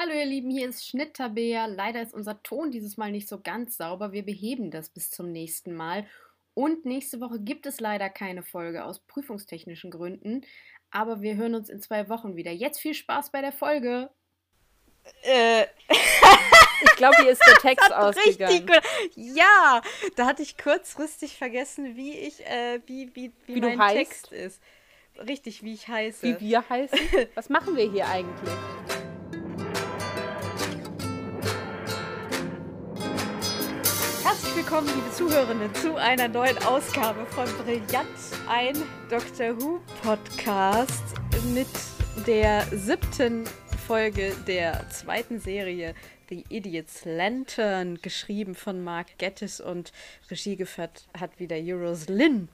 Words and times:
Hallo 0.00 0.12
ihr 0.12 0.26
Lieben, 0.26 0.48
hier 0.48 0.68
ist 0.68 0.86
Schnitt-Tabea. 0.86 1.66
Leider 1.66 2.00
ist 2.00 2.14
unser 2.14 2.40
Ton 2.44 2.70
dieses 2.70 2.96
Mal 2.98 3.10
nicht 3.10 3.28
so 3.28 3.40
ganz 3.40 3.76
sauber. 3.76 4.12
Wir 4.12 4.24
beheben 4.24 4.70
das 4.70 4.90
bis 4.90 5.10
zum 5.10 5.32
nächsten 5.32 5.74
Mal. 5.74 6.06
Und 6.54 6.84
nächste 6.84 7.20
Woche 7.20 7.40
gibt 7.40 7.66
es 7.66 7.80
leider 7.80 8.08
keine 8.08 8.44
Folge 8.44 8.84
aus 8.84 9.00
prüfungstechnischen 9.00 9.90
Gründen. 9.90 10.42
Aber 10.92 11.20
wir 11.20 11.34
hören 11.34 11.56
uns 11.56 11.68
in 11.68 11.80
zwei 11.80 12.08
Wochen 12.08 12.36
wieder. 12.36 12.52
Jetzt 12.52 12.78
viel 12.78 12.94
Spaß 12.94 13.32
bei 13.32 13.40
der 13.40 13.50
Folge. 13.50 14.08
Äh. 15.22 15.64
ich 15.88 16.96
glaube, 16.96 17.16
hier 17.20 17.32
ist 17.32 17.42
der 17.44 17.56
Text 17.56 17.92
ausgegangen. 17.92 18.52
Richtig 18.52 18.68
gut. 18.68 18.82
Ja, 19.16 19.82
da 20.14 20.26
hatte 20.26 20.42
ich 20.42 20.56
kurzfristig 20.56 21.36
vergessen, 21.36 21.96
wie 21.96 22.16
ich, 22.16 22.46
äh, 22.46 22.80
wie, 22.86 23.10
wie, 23.16 23.32
wie, 23.46 23.56
wie 23.56 23.60
mein 23.60 23.96
Text 23.96 24.30
ist. 24.30 24.62
Richtig, 25.26 25.64
wie 25.64 25.74
ich 25.74 25.88
heiße. 25.88 26.22
Wie 26.22 26.38
wir 26.38 26.68
heißen? 26.68 27.00
Was 27.34 27.48
machen 27.48 27.74
wir 27.74 27.90
hier 27.90 28.06
eigentlich? 28.06 28.54
Willkommen, 34.70 34.94
liebe 34.94 35.10
Zuhörende, 35.12 35.72
zu 35.72 35.96
einer 35.96 36.28
neuen 36.28 36.58
Ausgabe 36.58 37.24
von 37.24 37.46
Brillant, 37.64 38.06
ein 38.50 38.74
Doctor 39.08 39.58
Who 39.58 39.80
Podcast 40.02 41.02
mit 41.54 41.66
der 42.26 42.66
siebten 42.66 43.44
Folge 43.86 44.36
der 44.46 44.86
zweiten 44.90 45.40
Serie 45.40 45.94
The 46.28 46.44
Idiot's 46.50 47.06
Lantern, 47.06 47.98
geschrieben 48.02 48.54
von 48.54 48.84
Mark 48.84 49.16
Gettis 49.16 49.58
und 49.58 49.90
Regie 50.30 50.56
geführt 50.56 51.08
hat 51.18 51.40
wieder 51.40 51.56
Euros 51.56 52.10
Lynn. 52.10 52.50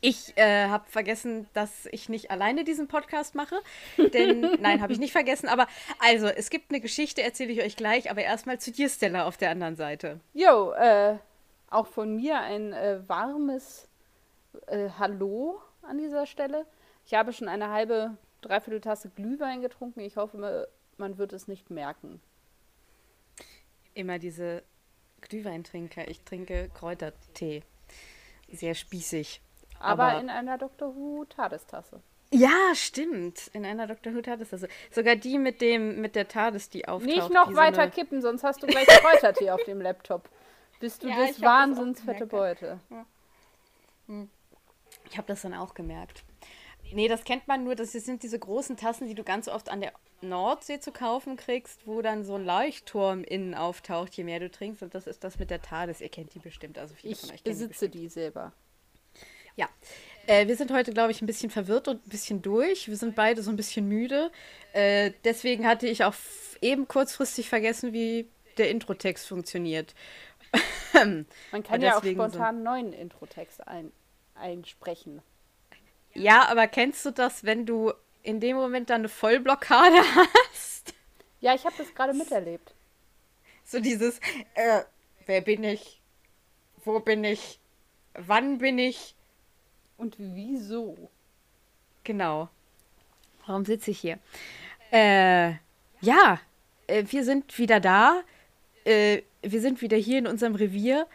Ich 0.00 0.36
äh, 0.36 0.68
habe 0.68 0.88
vergessen, 0.88 1.48
dass 1.54 1.86
ich 1.86 2.08
nicht 2.08 2.30
alleine 2.30 2.62
diesen 2.62 2.86
Podcast 2.86 3.34
mache. 3.34 3.56
Denn, 3.96 4.40
nein, 4.60 4.80
habe 4.80 4.92
ich 4.92 5.00
nicht 5.00 5.12
vergessen. 5.12 5.48
Aber 5.48 5.66
also, 5.98 6.26
es 6.28 6.50
gibt 6.50 6.70
eine 6.70 6.80
Geschichte, 6.80 7.22
erzähle 7.22 7.52
ich 7.52 7.62
euch 7.62 7.74
gleich. 7.74 8.10
Aber 8.10 8.22
erstmal 8.22 8.60
zu 8.60 8.70
dir, 8.70 8.88
Stella, 8.88 9.26
auf 9.26 9.36
der 9.36 9.50
anderen 9.50 9.74
Seite. 9.74 10.20
Jo, 10.34 10.72
äh, 10.72 11.16
auch 11.70 11.88
von 11.88 12.14
mir 12.14 12.40
ein 12.40 12.72
äh, 12.72 13.00
warmes 13.08 13.88
äh, 14.68 14.88
Hallo 14.98 15.60
an 15.82 15.98
dieser 15.98 16.26
Stelle. 16.26 16.64
Ich 17.04 17.14
habe 17.14 17.32
schon 17.32 17.48
eine 17.48 17.70
halbe, 17.70 18.16
dreiviertel 18.40 18.80
Tasse 18.80 19.10
Glühwein 19.10 19.62
getrunken. 19.62 20.00
Ich 20.00 20.16
hoffe, 20.16 20.68
man 20.96 21.18
wird 21.18 21.32
es 21.32 21.48
nicht 21.48 21.70
merken. 21.70 22.20
Immer 23.94 24.20
diese 24.20 24.62
Glühweintrinker. 25.22 26.06
Ich 26.06 26.20
trinke 26.20 26.70
Kräutertee. 26.72 27.64
Sehr 28.52 28.74
spießig. 28.74 29.40
Aber, 29.80 30.04
aber 30.04 30.20
in 30.20 30.30
einer 30.30 30.58
Dr. 30.58 30.94
Who 30.94 31.24
TARDIS-Tasse. 31.24 32.00
Ja, 32.30 32.74
stimmt. 32.74 33.48
In 33.54 33.64
einer 33.64 33.86
Dr. 33.86 34.14
Who 34.14 34.20
TARDIS-Tasse. 34.20 34.68
Sogar 34.90 35.16
die 35.16 35.38
mit 35.38 35.60
dem 35.60 36.00
mit 36.00 36.14
der 36.14 36.28
TARDIS, 36.28 36.68
die 36.68 36.86
auftaucht. 36.86 37.14
Nicht 37.14 37.30
noch 37.30 37.54
weiter 37.54 37.84
so 37.84 37.90
kippen, 37.90 38.20
sonst 38.20 38.44
hast 38.44 38.62
du 38.62 38.66
gleich 38.66 38.86
Kräutertee 38.86 39.50
auf 39.50 39.62
dem 39.64 39.80
Laptop. 39.80 40.28
Bist 40.80 41.02
du 41.02 41.08
ja, 41.08 41.26
des 41.26 41.40
Wahnsinns 41.40 42.00
fette 42.02 42.26
Beute. 42.26 42.80
Ja. 42.90 43.06
Hm. 44.06 44.30
Ich 45.10 45.16
habe 45.16 45.26
das 45.26 45.42
dann 45.42 45.54
auch 45.54 45.74
gemerkt. 45.74 46.22
Nee, 46.92 47.08
das 47.08 47.24
kennt 47.24 47.48
man 47.48 47.64
nur. 47.64 47.74
Das 47.74 47.92
sind 47.92 48.22
diese 48.22 48.38
großen 48.38 48.76
Tassen, 48.76 49.08
die 49.08 49.14
du 49.14 49.24
ganz 49.24 49.48
oft 49.48 49.68
an 49.68 49.80
der 49.80 49.92
Nordsee 50.20 50.80
zu 50.80 50.92
kaufen 50.92 51.36
kriegst, 51.36 51.86
wo 51.86 52.02
dann 52.02 52.24
so 52.24 52.34
ein 52.36 52.44
Leuchtturm 52.44 53.24
innen 53.24 53.54
auftaucht, 53.54 54.14
je 54.14 54.24
mehr 54.24 54.40
du 54.40 54.50
trinkst. 54.50 54.82
Und 54.82 54.94
das 54.94 55.06
ist 55.06 55.24
das 55.24 55.38
mit 55.38 55.50
der 55.50 55.62
TARDIS. 55.62 56.00
Ihr 56.00 56.08
kennt 56.08 56.34
die 56.34 56.38
bestimmt. 56.38 56.78
Also 56.78 56.94
viele 56.94 57.12
ich 57.12 57.20
von 57.20 57.30
euch 57.30 57.42
besitze 57.42 57.88
die, 57.88 58.00
die 58.00 58.08
selber. 58.08 58.52
Ja. 59.58 59.68
Äh, 60.26 60.46
wir 60.46 60.56
sind 60.56 60.72
heute, 60.72 60.92
glaube 60.92 61.10
ich, 61.10 61.20
ein 61.20 61.26
bisschen 61.26 61.50
verwirrt 61.50 61.88
und 61.88 62.06
ein 62.06 62.08
bisschen 62.08 62.42
durch. 62.42 62.88
Wir 62.88 62.96
sind 62.96 63.16
beide 63.16 63.42
so 63.42 63.50
ein 63.50 63.56
bisschen 63.56 63.88
müde. 63.88 64.30
Äh, 64.72 65.12
deswegen 65.24 65.66
hatte 65.66 65.88
ich 65.88 66.04
auch 66.04 66.14
eben 66.60 66.86
kurzfristig 66.86 67.48
vergessen, 67.48 67.92
wie 67.92 68.28
der 68.56 68.70
Introtext 68.70 69.26
funktioniert. 69.26 69.94
Man 70.92 71.62
kann 71.64 71.82
ja 71.82 71.98
auch 71.98 72.04
spontan 72.04 72.30
so 72.30 72.40
einen 72.40 72.62
neuen 72.62 72.92
Introtext 72.92 73.66
ein, 73.66 73.92
einsprechen. 74.34 75.22
Ja, 76.14 76.46
aber 76.48 76.68
kennst 76.68 77.04
du 77.04 77.10
das, 77.10 77.44
wenn 77.44 77.66
du 77.66 77.92
in 78.22 78.40
dem 78.40 78.56
Moment 78.56 78.90
dann 78.90 79.02
eine 79.02 79.08
Vollblockade 79.08 79.96
hast? 80.52 80.94
Ja, 81.40 81.54
ich 81.54 81.64
habe 81.64 81.74
das 81.76 81.94
gerade 81.94 82.14
miterlebt. 82.14 82.74
So 83.64 83.80
dieses, 83.80 84.20
äh, 84.54 84.82
wer 85.26 85.40
bin 85.40 85.64
ich? 85.64 86.00
Wo 86.84 87.00
bin 87.00 87.24
ich? 87.24 87.58
Wann 88.14 88.58
bin 88.58 88.78
ich? 88.78 89.14
Und 89.98 90.14
wieso? 90.18 90.96
Genau. 92.04 92.48
Warum 93.46 93.64
sitze 93.64 93.90
ich 93.90 93.98
hier? 93.98 94.18
Äh, 94.90 95.50
ja, 96.00 96.40
äh, 96.86 97.04
wir 97.08 97.24
sind 97.24 97.58
wieder 97.58 97.80
da. 97.80 98.22
Äh, 98.84 99.22
wir 99.42 99.60
sind 99.60 99.82
wieder 99.82 99.96
hier 99.96 100.18
in 100.18 100.26
unserem 100.26 100.54
Revier. 100.54 101.06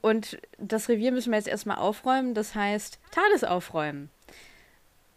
Und 0.00 0.38
das 0.56 0.88
Revier 0.88 1.12
müssen 1.12 1.30
wir 1.32 1.38
jetzt 1.38 1.48
erstmal 1.48 1.76
aufräumen. 1.76 2.32
Das 2.32 2.54
heißt, 2.54 2.98
Tales 3.10 3.44
aufräumen 3.44 4.08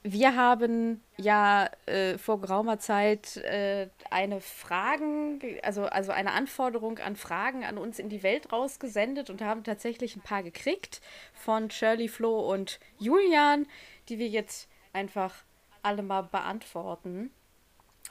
wir 0.04 0.36
haben 0.36 1.02
ja 1.18 1.70
äh, 1.86 2.18
vor 2.18 2.42
geraumer 2.42 2.78
Zeit 2.78 3.38
äh, 3.38 3.90
eine 4.12 4.42
Fragen, 4.42 5.40
also, 5.64 5.86
also 5.86 6.12
eine 6.12 6.34
Anforderung 6.34 7.00
an 7.00 7.16
Fragen 7.16 7.64
an 7.64 7.78
uns 7.78 8.00
in 8.00 8.10
die 8.10 8.22
Welt 8.22 8.52
rausgesendet 8.52 9.30
und 9.30 9.42
haben 9.42 9.64
tatsächlich 9.64 10.18
ein 10.18 10.22
paar 10.22 10.44
gekriegt 10.44 11.02
von 11.34 11.72
Shirley, 11.72 12.10
Flo 12.10 12.52
und 12.52 12.80
Julian, 13.00 13.66
die 14.10 14.20
wir 14.20 14.28
jetzt 14.28 14.68
einfach 14.92 15.34
alle 15.82 16.04
mal 16.04 16.24
beantworten. 16.24 17.32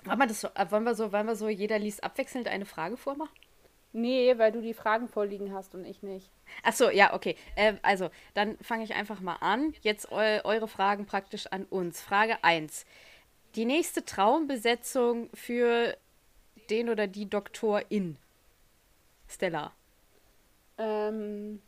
Wollen 0.04 0.18
wir, 0.18 0.26
das 0.26 0.40
so, 0.40 0.48
wollen 0.70 0.84
wir 0.84 0.94
so, 0.94 1.12
wollen 1.12 1.26
wir 1.26 1.36
so, 1.36 1.48
jeder 1.48 1.78
liest 1.78 2.02
abwechselnd 2.02 2.48
eine 2.48 2.64
Frage 2.64 2.96
vormachen? 2.96 3.36
Nee, 3.92 4.38
weil 4.38 4.52
du 4.52 4.62
die 4.62 4.72
Fragen 4.72 5.06
vorliegen 5.06 5.52
hast 5.52 5.74
und 5.74 5.84
ich 5.84 6.02
nicht. 6.02 6.30
Ach 6.62 6.72
so, 6.72 6.88
ja, 6.88 7.12
okay. 7.12 7.36
Äh, 7.56 7.74
also, 7.82 8.10
dann 8.32 8.56
fange 8.58 8.84
ich 8.84 8.94
einfach 8.94 9.20
mal 9.20 9.36
an. 9.36 9.74
Jetzt 9.82 10.10
eu 10.10 10.40
eure 10.44 10.66
Fragen 10.66 11.04
praktisch 11.04 11.46
an 11.48 11.64
uns. 11.66 12.00
Frage 12.00 12.42
1. 12.42 12.86
Die 13.54 13.66
nächste 13.66 14.04
Traumbesetzung 14.04 15.28
für 15.34 15.94
den 16.70 16.88
oder 16.88 17.06
die 17.06 17.28
Doktorin. 17.28 18.16
Stella. 19.28 19.72
Ähm, 20.78 21.60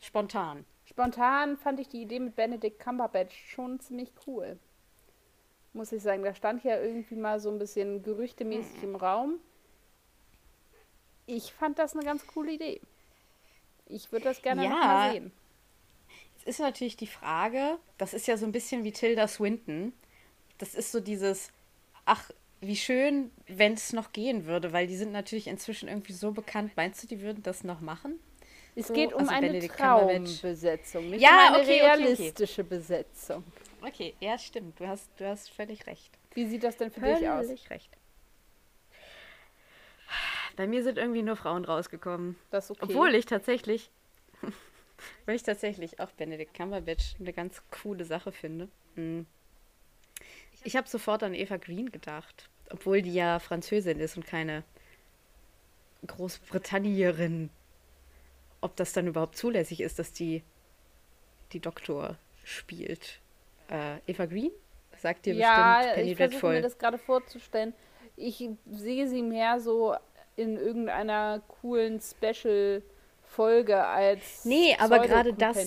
spontan. 0.00 0.66
Spontan 0.84 1.56
fand 1.56 1.80
ich 1.80 1.88
die 1.88 2.02
Idee 2.02 2.20
mit 2.20 2.36
Benedict 2.36 2.80
Cumberbatch 2.80 3.34
schon 3.50 3.80
ziemlich 3.80 4.12
cool. 4.26 4.58
Muss 5.72 5.92
ich 5.92 6.02
sagen. 6.02 6.22
Da 6.22 6.34
stand 6.34 6.64
ja 6.64 6.78
irgendwie 6.78 7.16
mal 7.16 7.40
so 7.40 7.50
ein 7.50 7.58
bisschen 7.58 8.02
gerüchtemäßig 8.02 8.82
im 8.82 8.96
Raum 8.96 9.40
ich 11.36 11.52
fand 11.52 11.78
das 11.78 11.94
eine 11.94 12.04
ganz 12.04 12.26
coole 12.26 12.52
Idee. 12.52 12.80
Ich 13.86 14.12
würde 14.12 14.24
das 14.24 14.42
gerne 14.42 14.64
ja. 14.64 14.70
mal 14.70 15.12
sehen. 15.12 15.32
Es 16.38 16.44
ist 16.46 16.60
natürlich 16.60 16.96
die 16.96 17.06
Frage, 17.06 17.78
das 17.98 18.14
ist 18.14 18.26
ja 18.26 18.36
so 18.36 18.46
ein 18.46 18.52
bisschen 18.52 18.84
wie 18.84 18.92
Tilda 18.92 19.28
Swinton. 19.28 19.92
Das 20.58 20.74
ist 20.74 20.92
so 20.92 21.00
dieses, 21.00 21.50
ach, 22.04 22.30
wie 22.60 22.76
schön, 22.76 23.30
wenn 23.46 23.74
es 23.74 23.92
noch 23.92 24.12
gehen 24.12 24.46
würde, 24.46 24.72
weil 24.72 24.86
die 24.86 24.96
sind 24.96 25.12
natürlich 25.12 25.46
inzwischen 25.46 25.88
irgendwie 25.88 26.12
so 26.12 26.32
bekannt. 26.32 26.72
Meinst 26.76 27.02
du, 27.02 27.06
die 27.06 27.20
würden 27.20 27.42
das 27.42 27.64
noch 27.64 27.80
machen? 27.80 28.18
Es 28.74 28.88
so, 28.88 28.94
geht 28.94 29.12
um 29.12 29.20
also 29.20 29.32
eine 29.32 29.46
Benedict 29.48 29.76
Traumbesetzung, 29.76 31.10
nicht 31.10 31.20
ja, 31.20 31.48
um 31.48 31.54
eine 31.54 31.62
okay, 31.62 31.80
realistische 31.80 32.62
okay, 32.62 32.68
okay. 32.68 32.76
Besetzung. 32.76 33.44
Okay, 33.86 34.14
ja, 34.20 34.38
stimmt. 34.38 34.78
Du 34.78 34.86
hast, 34.86 35.08
du 35.16 35.26
hast 35.26 35.50
völlig 35.50 35.86
recht. 35.86 36.10
Wie 36.34 36.46
sieht 36.46 36.62
das 36.62 36.76
denn 36.76 36.90
für 36.90 37.00
völlig 37.00 37.18
dich 37.18 37.28
aus? 37.28 37.46
Völlig 37.46 37.70
recht. 37.70 37.90
Bei 40.60 40.66
mir 40.66 40.82
sind 40.82 40.98
irgendwie 40.98 41.22
nur 41.22 41.36
Frauen 41.36 41.64
rausgekommen. 41.64 42.36
Das 42.50 42.66
ist 42.66 42.72
okay. 42.72 42.80
Obwohl 42.82 43.14
ich 43.14 43.24
tatsächlich, 43.24 43.90
weil 45.24 45.34
ich 45.34 45.42
tatsächlich 45.42 46.00
auch 46.00 46.10
Benedict 46.10 46.52
Cumberbatch 46.52 47.14
eine 47.18 47.32
ganz 47.32 47.62
coole 47.70 48.04
Sache 48.04 48.30
finde. 48.30 48.68
Hm. 48.94 49.24
Ich 50.62 50.76
habe 50.76 50.86
sofort 50.86 51.22
an 51.22 51.32
Eva 51.32 51.56
Green 51.56 51.90
gedacht, 51.90 52.50
obwohl 52.68 53.00
die 53.00 53.14
ja 53.14 53.38
Französin 53.38 54.00
ist 54.00 54.18
und 54.18 54.26
keine 54.26 54.62
Großbritannierin. 56.06 57.48
Ob 58.60 58.76
das 58.76 58.92
dann 58.92 59.06
überhaupt 59.06 59.38
zulässig 59.38 59.80
ist, 59.80 59.98
dass 59.98 60.12
die 60.12 60.42
die 61.52 61.60
Doktor 61.60 62.18
spielt. 62.44 63.20
Äh, 63.70 63.96
Eva 64.06 64.26
Green? 64.26 64.50
Sagt 64.98 65.24
dir 65.24 65.32
ja, 65.32 65.78
bestimmt 65.78 65.94
Penny 65.94 66.10
ich 66.10 66.16
versuche 66.18 66.48
mir 66.48 66.60
das 66.60 66.76
gerade 66.76 66.98
vorzustellen. 66.98 67.72
Ich 68.16 68.46
sehe 68.70 69.08
sie 69.08 69.22
mehr 69.22 69.58
so 69.58 69.96
in 70.36 70.56
irgendeiner 70.56 71.42
coolen 71.60 72.00
Special-Folge 72.00 73.84
als. 73.84 74.44
Nee, 74.44 74.76
aber 74.78 75.00
gerade 75.00 75.32
das. 75.32 75.58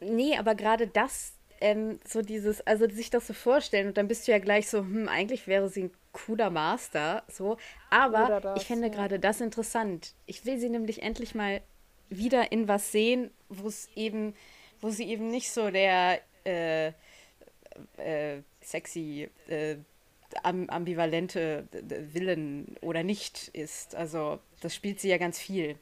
Nee, 0.00 0.36
aber 0.38 0.54
gerade 0.54 0.86
das, 0.86 1.32
ähm, 1.60 1.98
so 2.06 2.22
dieses, 2.22 2.66
also 2.66 2.88
sich 2.88 3.10
das 3.10 3.26
so 3.26 3.32
vorstellen 3.32 3.88
und 3.88 3.96
dann 3.96 4.08
bist 4.08 4.26
du 4.26 4.32
ja 4.32 4.38
gleich 4.38 4.68
so, 4.68 4.80
hm, 4.80 5.08
eigentlich 5.08 5.46
wäre 5.46 5.68
sie 5.68 5.84
ein 5.84 5.90
cooler 6.12 6.50
Master, 6.50 7.22
so. 7.28 7.56
Aber 7.90 8.40
das, 8.40 8.60
ich 8.60 8.66
finde 8.66 8.88
ja. 8.88 8.92
gerade 8.92 9.18
das 9.18 9.40
interessant. 9.40 10.14
Ich 10.26 10.44
will 10.44 10.58
sie 10.58 10.68
nämlich 10.68 11.02
endlich 11.02 11.34
mal 11.34 11.62
wieder 12.08 12.52
in 12.52 12.68
was 12.68 12.92
sehen, 12.92 13.30
wo 13.48 13.68
es 13.68 13.88
eben, 13.94 14.34
wo 14.80 14.90
sie 14.90 15.04
eben 15.04 15.30
nicht 15.30 15.50
so 15.50 15.70
der 15.70 16.20
äh, 16.44 16.92
äh, 17.96 18.42
sexy 18.60 19.28
äh, 19.48 19.76
ambivalente 20.42 21.66
Willen 22.12 22.76
oder 22.80 23.02
nicht 23.02 23.48
ist. 23.48 23.94
Also 23.94 24.38
das 24.60 24.74
spielt 24.74 25.00
sie 25.00 25.08
ja 25.08 25.18
ganz 25.18 25.38
viel. 25.38 25.76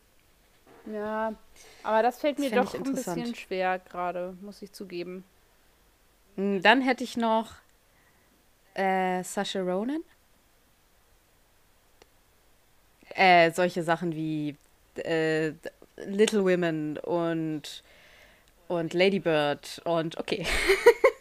Ja, 0.87 1.35
aber 1.82 2.02
das 2.02 2.19
fällt 2.19 2.38
mir 2.38 2.50
das 2.50 2.73
doch 2.73 2.75
ein 2.75 2.82
bisschen 2.82 3.35
schwer 3.35 3.79
gerade, 3.79 4.37
muss 4.43 4.61
ich 4.61 4.73
zugeben. 4.73 5.25
Hm, 6.37 6.61
dann 6.62 6.82
hätte 6.82 7.05
ich 7.05 7.17
noch 7.17 7.52
äh, 8.75 9.23
Sasha 9.23 9.61
Ronan. 9.61 10.02
Äh, 13.14 13.52
solche 13.52 13.82
Sachen 13.82 14.14
wie 14.14 14.56
äh, 14.96 15.52
Little 15.96 16.44
Women 16.44 16.99
und, 16.99 17.82
und 18.69 18.93
Lady 18.93 19.20
Bird 19.20 19.81
und 19.85 20.19
okay. 20.19 20.44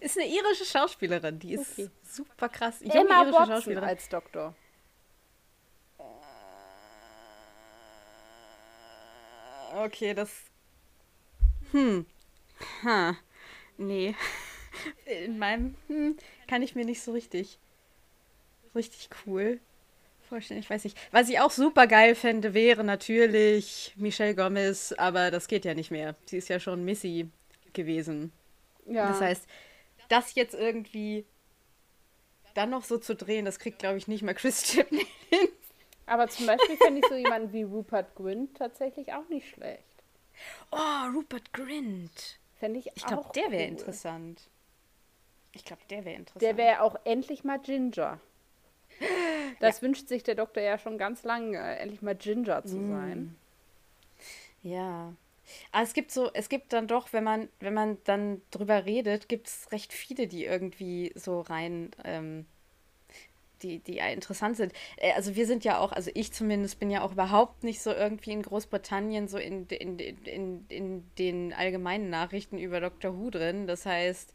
ist 0.00 0.18
eine 0.18 0.28
irische 0.28 0.64
Schauspielerin, 0.64 1.38
die 1.38 1.54
ist 1.54 1.78
okay. 1.78 1.90
super 2.02 2.48
krass. 2.48 2.80
Junge 2.80 2.94
Emma 2.94 3.22
irische 3.22 3.32
Watson 3.32 3.54
Schauspielerin. 3.54 3.88
als 3.88 4.08
Doktor. 4.08 4.54
Okay, 9.74 10.14
das. 10.14 10.30
Hm. 11.72 12.06
Ha. 12.84 13.16
Nee. 13.78 14.14
In 15.24 15.38
meinem 15.38 15.74
hm, 15.86 16.16
kann 16.48 16.62
ich 16.62 16.74
mir 16.74 16.84
nicht 16.84 17.02
so 17.02 17.12
richtig. 17.12 17.58
Richtig 18.74 19.08
cool 19.26 19.60
vorstellen. 20.30 20.60
Ich 20.60 20.70
weiß 20.70 20.84
nicht. 20.84 20.96
Was 21.10 21.28
ich 21.28 21.40
auch 21.40 21.50
super 21.50 21.86
geil 21.86 22.14
fände, 22.14 22.54
wäre 22.54 22.84
natürlich 22.84 23.92
Michelle 23.96 24.34
Gomez, 24.34 24.92
aber 24.96 25.30
das 25.30 25.48
geht 25.48 25.64
ja 25.64 25.74
nicht 25.74 25.90
mehr. 25.90 26.14
Sie 26.24 26.38
ist 26.38 26.48
ja 26.48 26.58
schon 26.58 26.84
Missy 26.84 27.28
gewesen. 27.72 28.32
Ja. 28.86 29.08
Das 29.08 29.20
heißt, 29.20 29.46
das 30.10 30.34
jetzt 30.34 30.54
irgendwie 30.54 31.24
dann 32.54 32.70
noch 32.70 32.84
so 32.84 32.98
zu 32.98 33.14
drehen, 33.14 33.44
das 33.44 33.58
kriegt, 33.58 33.78
glaube 33.78 33.96
ich, 33.96 34.08
nicht 34.08 34.22
mal 34.22 34.34
Chris 34.34 34.62
Chibney 34.64 35.06
hin. 35.30 35.48
Aber 36.06 36.28
zum 36.28 36.46
Beispiel 36.46 36.76
fände 36.76 37.00
ich 37.00 37.06
so 37.06 37.14
jemanden 37.14 37.52
wie 37.52 37.62
Rupert 37.62 38.14
Grint 38.16 38.56
tatsächlich 38.56 39.12
auch 39.12 39.28
nicht 39.28 39.48
schlecht. 39.48 39.84
Oh, 40.72 41.06
Rupert 41.14 41.52
Grint. 41.52 42.38
Fände 42.56 42.80
ich, 42.80 42.90
ich 42.94 43.06
glaube, 43.06 43.30
der 43.34 43.50
wäre 43.50 43.62
cool. 43.62 43.68
interessant. 43.68 44.50
Ich 45.52 45.64
glaube, 45.64 45.82
der 45.88 46.04
wäre 46.04 46.16
interessant. 46.16 46.42
Der 46.42 46.56
wäre 46.56 46.82
auch 46.82 46.96
endlich 47.04 47.44
mal 47.44 47.58
Ginger. 47.58 48.20
Das 49.60 49.76
ja. 49.76 49.82
wünscht 49.82 50.08
sich 50.08 50.22
der 50.22 50.36
Doktor 50.36 50.62
ja 50.62 50.78
schon 50.78 50.96
ganz 50.96 51.22
lange, 51.22 51.58
endlich 51.58 52.00
mal 52.00 52.14
Ginger 52.14 52.64
zu 52.64 52.76
mm. 52.76 52.90
sein. 52.90 53.36
Ja. 54.62 55.12
Aber 55.72 55.82
es 55.82 55.94
gibt 55.94 56.10
so, 56.10 56.30
es 56.32 56.48
gibt 56.48 56.72
dann 56.72 56.88
doch, 56.88 57.12
wenn 57.12 57.24
man, 57.24 57.48
wenn 57.60 57.74
man 57.74 57.98
dann 58.04 58.42
drüber 58.50 58.86
redet, 58.86 59.28
gibt 59.28 59.48
es 59.48 59.72
recht 59.72 59.92
viele, 59.92 60.26
die 60.26 60.44
irgendwie 60.44 61.12
so 61.14 61.40
rein, 61.40 61.90
ähm, 62.04 62.46
die, 63.62 63.78
die 63.80 63.98
interessant 63.98 64.56
sind. 64.56 64.72
Äh, 64.96 65.12
also 65.12 65.36
wir 65.36 65.46
sind 65.46 65.64
ja 65.64 65.78
auch, 65.78 65.92
also 65.92 66.10
ich 66.14 66.32
zumindest 66.32 66.78
bin 66.80 66.90
ja 66.90 67.02
auch 67.02 67.12
überhaupt 67.12 67.64
nicht 67.64 67.80
so 67.82 67.92
irgendwie 67.92 68.32
in 68.32 68.42
Großbritannien 68.42 69.28
so 69.28 69.38
in, 69.38 69.66
in, 69.66 69.98
in, 69.98 70.66
in 70.68 71.04
den 71.18 71.52
allgemeinen 71.52 72.10
Nachrichten 72.10 72.58
über 72.58 72.80
Dr. 72.80 73.16
Who 73.18 73.30
drin. 73.30 73.66
Das 73.66 73.86
heißt, 73.86 74.32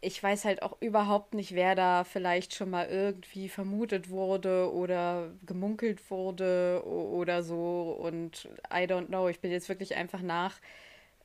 ich 0.00 0.22
weiß 0.22 0.44
halt 0.44 0.62
auch 0.62 0.76
überhaupt 0.80 1.34
nicht, 1.34 1.54
wer 1.54 1.74
da 1.74 2.04
vielleicht 2.04 2.54
schon 2.54 2.70
mal 2.70 2.86
irgendwie 2.86 3.48
vermutet 3.48 4.10
wurde 4.10 4.72
oder 4.72 5.32
gemunkelt 5.46 6.10
wurde 6.10 6.82
oder 6.84 7.42
so. 7.42 7.96
Und 8.00 8.48
I 8.70 8.84
don't 8.84 9.06
know. 9.06 9.28
Ich 9.28 9.40
bin 9.40 9.50
jetzt 9.50 9.68
wirklich 9.68 9.96
einfach 9.96 10.20
nach 10.20 10.60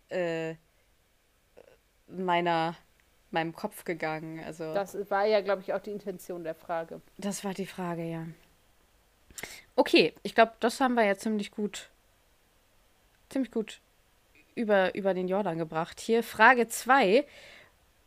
äh, 0.10 0.56
meiner 2.08 2.76
meinem 3.32 3.54
Kopf 3.54 3.86
gegangen. 3.86 4.44
Also 4.44 4.74
das 4.74 5.10
war 5.10 5.26
ja, 5.26 5.42
glaube 5.42 5.62
ich, 5.62 5.74
auch 5.74 5.80
die 5.80 5.92
Intention 5.92 6.44
der 6.44 6.56
Frage. 6.56 7.02
Das 7.18 7.44
war 7.44 7.54
die 7.54 7.66
Frage, 7.66 8.04
ja. 8.04 8.28
Okay, 9.76 10.14
ich 10.24 10.36
glaube, 10.36 10.54
das 10.60 10.80
haben 10.82 10.96
wir 10.96 11.06
ja 11.06 11.16
ziemlich 11.16 11.52
gut, 11.52 11.90
ziemlich 13.30 13.52
gut 13.52 13.80
über, 14.56 14.94
über 14.96 15.14
den 15.14 15.28
Jordan 15.28 15.58
gebracht. 15.58 16.00
Hier 16.00 16.24
Frage 16.24 16.68
2. 16.68 17.26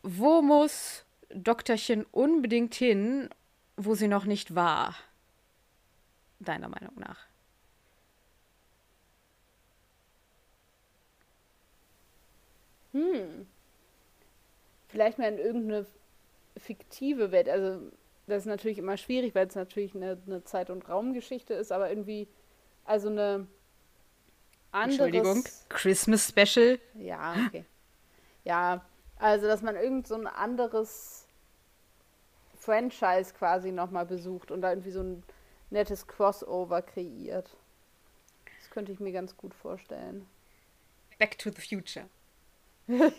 Wo 0.07 0.43
muss 0.43 1.03
Doktorchen 1.33 2.05
unbedingt 2.11 2.75
hin, 2.75 3.27
wo 3.75 3.95
sie 3.95 4.07
noch 4.07 4.25
nicht 4.25 4.53
war? 4.53 4.95
Deiner 6.39 6.69
Meinung 6.69 6.93
nach? 6.97 7.17
Hm. 12.91 13.47
Vielleicht 14.89 15.17
mal 15.17 15.33
in 15.33 15.39
irgendeine 15.39 15.87
fiktive 16.55 17.31
Welt. 17.31 17.49
Also, 17.49 17.91
das 18.27 18.43
ist 18.43 18.45
natürlich 18.45 18.77
immer 18.77 18.97
schwierig, 18.97 19.33
weil 19.33 19.47
es 19.47 19.55
natürlich 19.55 19.95
eine, 19.95 20.21
eine 20.27 20.43
Zeit- 20.43 20.69
und 20.69 20.87
Raumgeschichte 20.87 21.55
ist, 21.55 21.71
aber 21.71 21.89
irgendwie, 21.89 22.27
also 22.83 23.09
eine 23.09 23.47
andere. 24.71 25.07
Entschuldigung, 25.07 25.43
Christmas 25.69 26.27
Special. 26.29 26.79
Ja, 26.93 27.33
okay. 27.47 27.65
Ja, 28.43 28.85
also, 29.17 29.47
dass 29.47 29.61
man 29.61 29.75
irgend 29.75 30.07
so 30.07 30.15
ein 30.15 30.27
anderes 30.27 31.25
Franchise 32.57 33.33
quasi 33.33 33.71
nochmal 33.71 34.05
besucht 34.05 34.51
und 34.51 34.61
da 34.61 34.71
irgendwie 34.71 34.91
so 34.91 35.01
ein 35.01 35.23
nettes 35.69 36.07
Crossover 36.07 36.81
kreiert. 36.81 37.55
Das 38.59 38.69
könnte 38.71 38.91
ich 38.91 38.99
mir 38.99 39.11
ganz 39.11 39.37
gut 39.37 39.53
vorstellen. 39.53 40.27
Back 41.17 41.37
to 41.37 41.49
the 41.49 41.61
Future. 41.61 42.07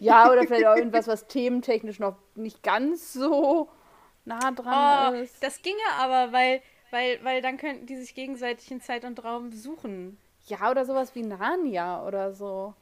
ja, 0.00 0.30
oder 0.30 0.42
vielleicht 0.42 0.66
auch 0.66 0.76
irgendwas, 0.76 1.06
was 1.06 1.26
thementechnisch 1.28 1.98
noch 1.98 2.16
nicht 2.34 2.62
ganz 2.62 3.12
so 3.12 3.68
nah 4.24 4.50
dran 4.50 5.14
oh, 5.14 5.16
ist. 5.16 5.42
Das 5.42 5.62
ginge 5.62 5.78
aber, 5.98 6.32
weil, 6.32 6.62
weil, 6.90 7.22
weil 7.24 7.42
dann 7.42 7.56
könnten 7.56 7.86
die 7.86 7.96
sich 7.96 8.14
gegenseitig 8.14 8.70
in 8.70 8.80
Zeit 8.80 9.04
und 9.04 9.22
Raum 9.22 9.50
besuchen. 9.50 10.18
Ja, 10.46 10.70
oder 10.70 10.84
sowas 10.84 11.14
wie 11.14 11.22
Narnia 11.22 12.04
oder 12.04 12.32
so 12.32 12.74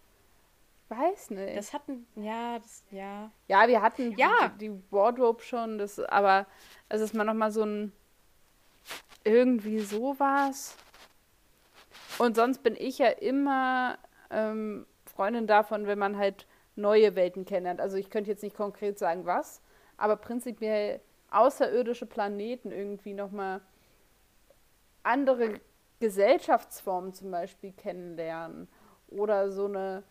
weiß 0.91 1.31
nicht. 1.31 1.57
Das 1.57 1.73
hatten, 1.73 2.07
ja, 2.17 2.59
das, 2.59 2.85
ja. 2.91 3.31
Ja, 3.49 3.69
wir 3.69 3.81
hatten 3.81 4.13
ja. 4.17 4.49
Die, 4.61 4.69
die 4.69 4.83
Wardrobe 4.91 5.43
schon, 5.43 5.79
das, 5.79 5.99
aber 6.01 6.47
es 6.89 7.01
ist 7.01 7.15
mal 7.15 7.25
nochmal 7.25 7.53
so 7.53 7.63
ein 7.63 7.93
irgendwie 9.25 9.81
sowas. 9.81 10.77
Und 12.19 12.37
sonst 12.37 12.63
bin 12.63 12.77
ich 12.77 12.99
ja 12.99 13.09
immer 13.09 13.99
ähm, 14.31 14.87
Freundin 15.07 15.47
davon, 15.47 15.87
wenn 15.87 15.99
man 15.99 16.17
halt 16.19 16.47
neue 16.77 17.15
Welten 17.15 17.45
kennenlernt. 17.45 17.81
Also 17.81 17.97
ich 17.97 18.11
könnte 18.11 18.31
jetzt 18.31 18.43
nicht 18.43 18.57
konkret 18.57 18.99
sagen, 18.99 19.27
was, 19.27 19.61
aber 19.97 20.17
prinzipiell 20.17 21.01
außerirdische 21.31 22.07
Planeten 22.07 22.73
irgendwie 22.73 23.15
nochmal 23.15 23.61
andere 25.03 25.61
Gesellschaftsformen 26.01 27.13
zum 27.13 27.31
Beispiel 27.31 27.73
kennenlernen 27.73 28.69
oder 29.09 29.51
so 29.51 29.67
eine 29.67 30.03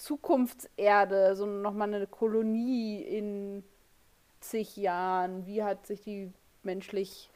Zukunftserde, 0.00 1.36
so 1.36 1.44
nochmal 1.44 1.92
eine 1.92 2.06
Kolonie 2.06 3.02
in 3.02 3.62
zig 4.40 4.78
Jahren. 4.78 5.46
Wie 5.46 5.62
hat 5.62 5.86
sich 5.86 6.00
die 6.00 6.32
menschlich, 6.62 7.28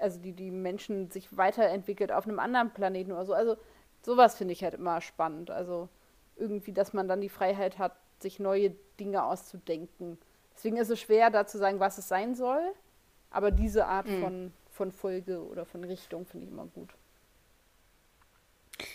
also 0.00 0.18
die, 0.18 0.32
die 0.32 0.50
Menschen 0.50 1.12
sich 1.12 1.36
weiterentwickelt 1.36 2.10
auf 2.10 2.26
einem 2.26 2.40
anderen 2.40 2.72
Planeten 2.72 3.12
oder 3.12 3.24
so. 3.24 3.34
Also 3.34 3.56
sowas 4.02 4.34
finde 4.34 4.50
ich 4.52 4.64
halt 4.64 4.74
immer 4.74 5.00
spannend. 5.00 5.52
Also 5.52 5.88
irgendwie, 6.36 6.72
dass 6.72 6.92
man 6.92 7.06
dann 7.06 7.20
die 7.20 7.28
Freiheit 7.28 7.78
hat, 7.78 7.92
sich 8.18 8.40
neue 8.40 8.70
Dinge 8.98 9.24
auszudenken. 9.24 10.18
Deswegen 10.56 10.78
ist 10.78 10.90
es 10.90 10.98
schwer, 10.98 11.30
da 11.30 11.46
zu 11.46 11.56
sagen, 11.56 11.78
was 11.78 11.98
es 11.98 12.08
sein 12.08 12.34
soll. 12.34 12.72
Aber 13.30 13.52
diese 13.52 13.86
Art 13.86 14.08
mhm. 14.08 14.20
von, 14.20 14.52
von 14.70 14.90
Folge 14.90 15.40
oder 15.40 15.64
von 15.64 15.84
Richtung 15.84 16.26
finde 16.26 16.46
ich 16.46 16.52
immer 16.52 16.66
gut. 16.66 16.90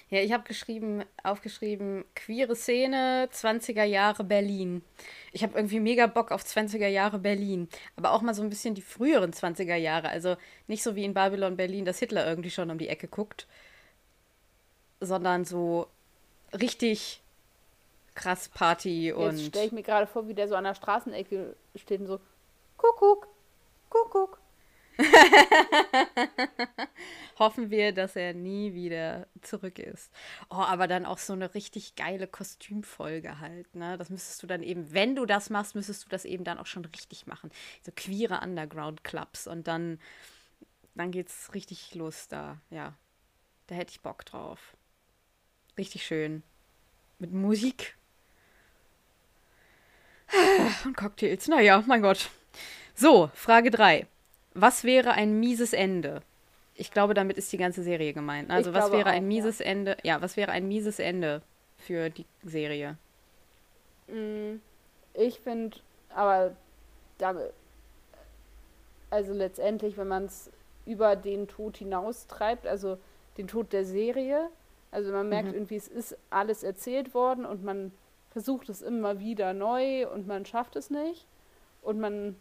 Ja, 0.09 0.21
ich 0.21 0.31
habe 0.33 0.43
geschrieben, 0.43 1.03
aufgeschrieben, 1.23 2.03
queere 2.15 2.55
Szene, 2.55 3.29
20er 3.31 3.83
Jahre 3.83 4.23
Berlin. 4.23 4.83
Ich 5.31 5.43
habe 5.43 5.57
irgendwie 5.57 5.79
mega 5.79 6.07
Bock 6.07 6.31
auf 6.31 6.43
20er 6.43 6.87
Jahre 6.87 7.19
Berlin. 7.19 7.69
Aber 7.95 8.11
auch 8.11 8.21
mal 8.21 8.33
so 8.33 8.41
ein 8.41 8.49
bisschen 8.49 8.75
die 8.75 8.81
früheren 8.81 9.31
20er 9.31 9.75
Jahre. 9.75 10.09
Also 10.09 10.35
nicht 10.67 10.83
so 10.83 10.95
wie 10.95 11.05
in 11.05 11.13
Babylon 11.13 11.57
Berlin, 11.57 11.85
dass 11.85 11.99
Hitler 11.99 12.27
irgendwie 12.27 12.51
schon 12.51 12.71
um 12.71 12.77
die 12.77 12.89
Ecke 12.89 13.07
guckt. 13.07 13.47
Sondern 14.99 15.45
so 15.45 15.87
richtig 16.59 17.21
krass 18.15 18.49
Party 18.49 19.11
und. 19.13 19.37
Jetzt 19.37 19.47
stelle 19.47 19.67
ich 19.67 19.71
mir 19.71 19.83
gerade 19.83 20.07
vor, 20.07 20.27
wie 20.27 20.33
der 20.33 20.47
so 20.47 20.55
an 20.55 20.63
der 20.63 20.73
Straßenecke 20.73 21.55
steht 21.75 22.01
und 22.01 22.07
so: 22.07 22.19
Kuckuck, 22.77 23.27
Kuckuck. 23.89 24.39
Hoffen 27.39 27.69
wir, 27.69 27.93
dass 27.93 28.15
er 28.15 28.33
nie 28.33 28.73
wieder 28.73 29.27
zurück 29.41 29.79
ist. 29.79 30.11
Oh, 30.49 30.55
aber 30.55 30.87
dann 30.87 31.05
auch 31.05 31.17
so 31.17 31.33
eine 31.33 31.53
richtig 31.53 31.95
geile 31.95 32.27
Kostümfolge 32.27 33.39
halt, 33.39 33.73
ne? 33.75 33.97
Das 33.97 34.09
müsstest 34.09 34.41
du 34.43 34.47
dann 34.47 34.63
eben, 34.63 34.93
wenn 34.93 35.15
du 35.15 35.25
das 35.25 35.49
machst, 35.49 35.75
müsstest 35.75 36.05
du 36.05 36.09
das 36.09 36.25
eben 36.25 36.43
dann 36.43 36.57
auch 36.57 36.65
schon 36.65 36.85
richtig 36.85 37.27
machen. 37.27 37.51
So 37.83 37.91
queere 37.95 38.41
Underground-Clubs 38.41 39.47
und 39.47 39.67
dann, 39.67 39.99
dann 40.95 41.11
geht's 41.11 41.53
richtig 41.53 41.95
los 41.95 42.27
da, 42.27 42.59
ja. 42.69 42.95
Da 43.67 43.75
hätte 43.75 43.91
ich 43.91 44.01
Bock 44.01 44.25
drauf. 44.25 44.75
Richtig 45.77 46.05
schön. 46.05 46.43
Mit 47.19 47.33
Musik. 47.33 47.97
Und 50.85 50.95
Cocktails. 50.95 51.47
Naja, 51.47 51.83
mein 51.85 52.01
Gott. 52.01 52.29
So, 52.95 53.29
Frage 53.33 53.71
3. 53.71 54.07
Was 54.59 54.83
wäre 54.83 55.11
ein 55.11 55.39
mieses 55.39 55.71
Ende? 55.73 56.21
Ich 56.75 56.91
glaube, 56.91 57.13
damit 57.13 57.37
ist 57.37 57.51
die 57.53 57.57
ganze 57.57 57.81
Serie 57.83 58.13
gemeint. 58.13 58.51
Also, 58.51 58.73
Ich 58.73 58.73
was 58.73 58.91
wäre 58.91 59.09
auch, 59.09 59.11
ein 59.11 59.27
mieses 59.27 59.61
Ende? 59.61 59.97
Ja, 60.03 60.21
was 60.21 60.37
wäre 60.37 60.51
ein 60.51 60.67
mieses 60.67 60.99
Ende 60.99 61.41
für 61.77 62.09
die 62.09 62.25
Serie? 62.43 62.97
Mm, 64.07 64.59
Ich 65.13 65.39
finde, 65.39 65.77
aber 66.09 66.55
damit, 67.17 67.53
also 69.09 69.33
letztendlich, 69.33 69.97
wenn 69.97 70.07
man 70.07 70.25
es 70.25 70.51
über 70.85 71.15
den 71.15 71.47
Tod 71.47 71.77
hinaustreibt, 71.77 72.67
also 72.67 72.97
den 73.37 73.47
Tod 73.47 73.73
der 73.73 73.85
Serie, 73.85 74.49
also 74.91 75.11
man 75.11 75.29
merkt 75.29 75.51
Mhm. 75.51 75.53
irgendwie, 75.53 75.75
es 75.75 75.87
ist 75.87 76.17
alles 76.29 76.63
erzählt 76.63 77.13
worden 77.13 77.45
und 77.45 77.63
man 77.63 77.91
versucht 78.31 78.69
es 78.69 78.81
immer 78.81 79.19
wieder 79.19 79.53
neu 79.53 80.07
und 80.09 80.27
man 80.27 80.45
schafft 80.45 80.75
es 80.75 80.89
nicht 80.89 81.25
und 81.81 81.99
man 81.99 82.35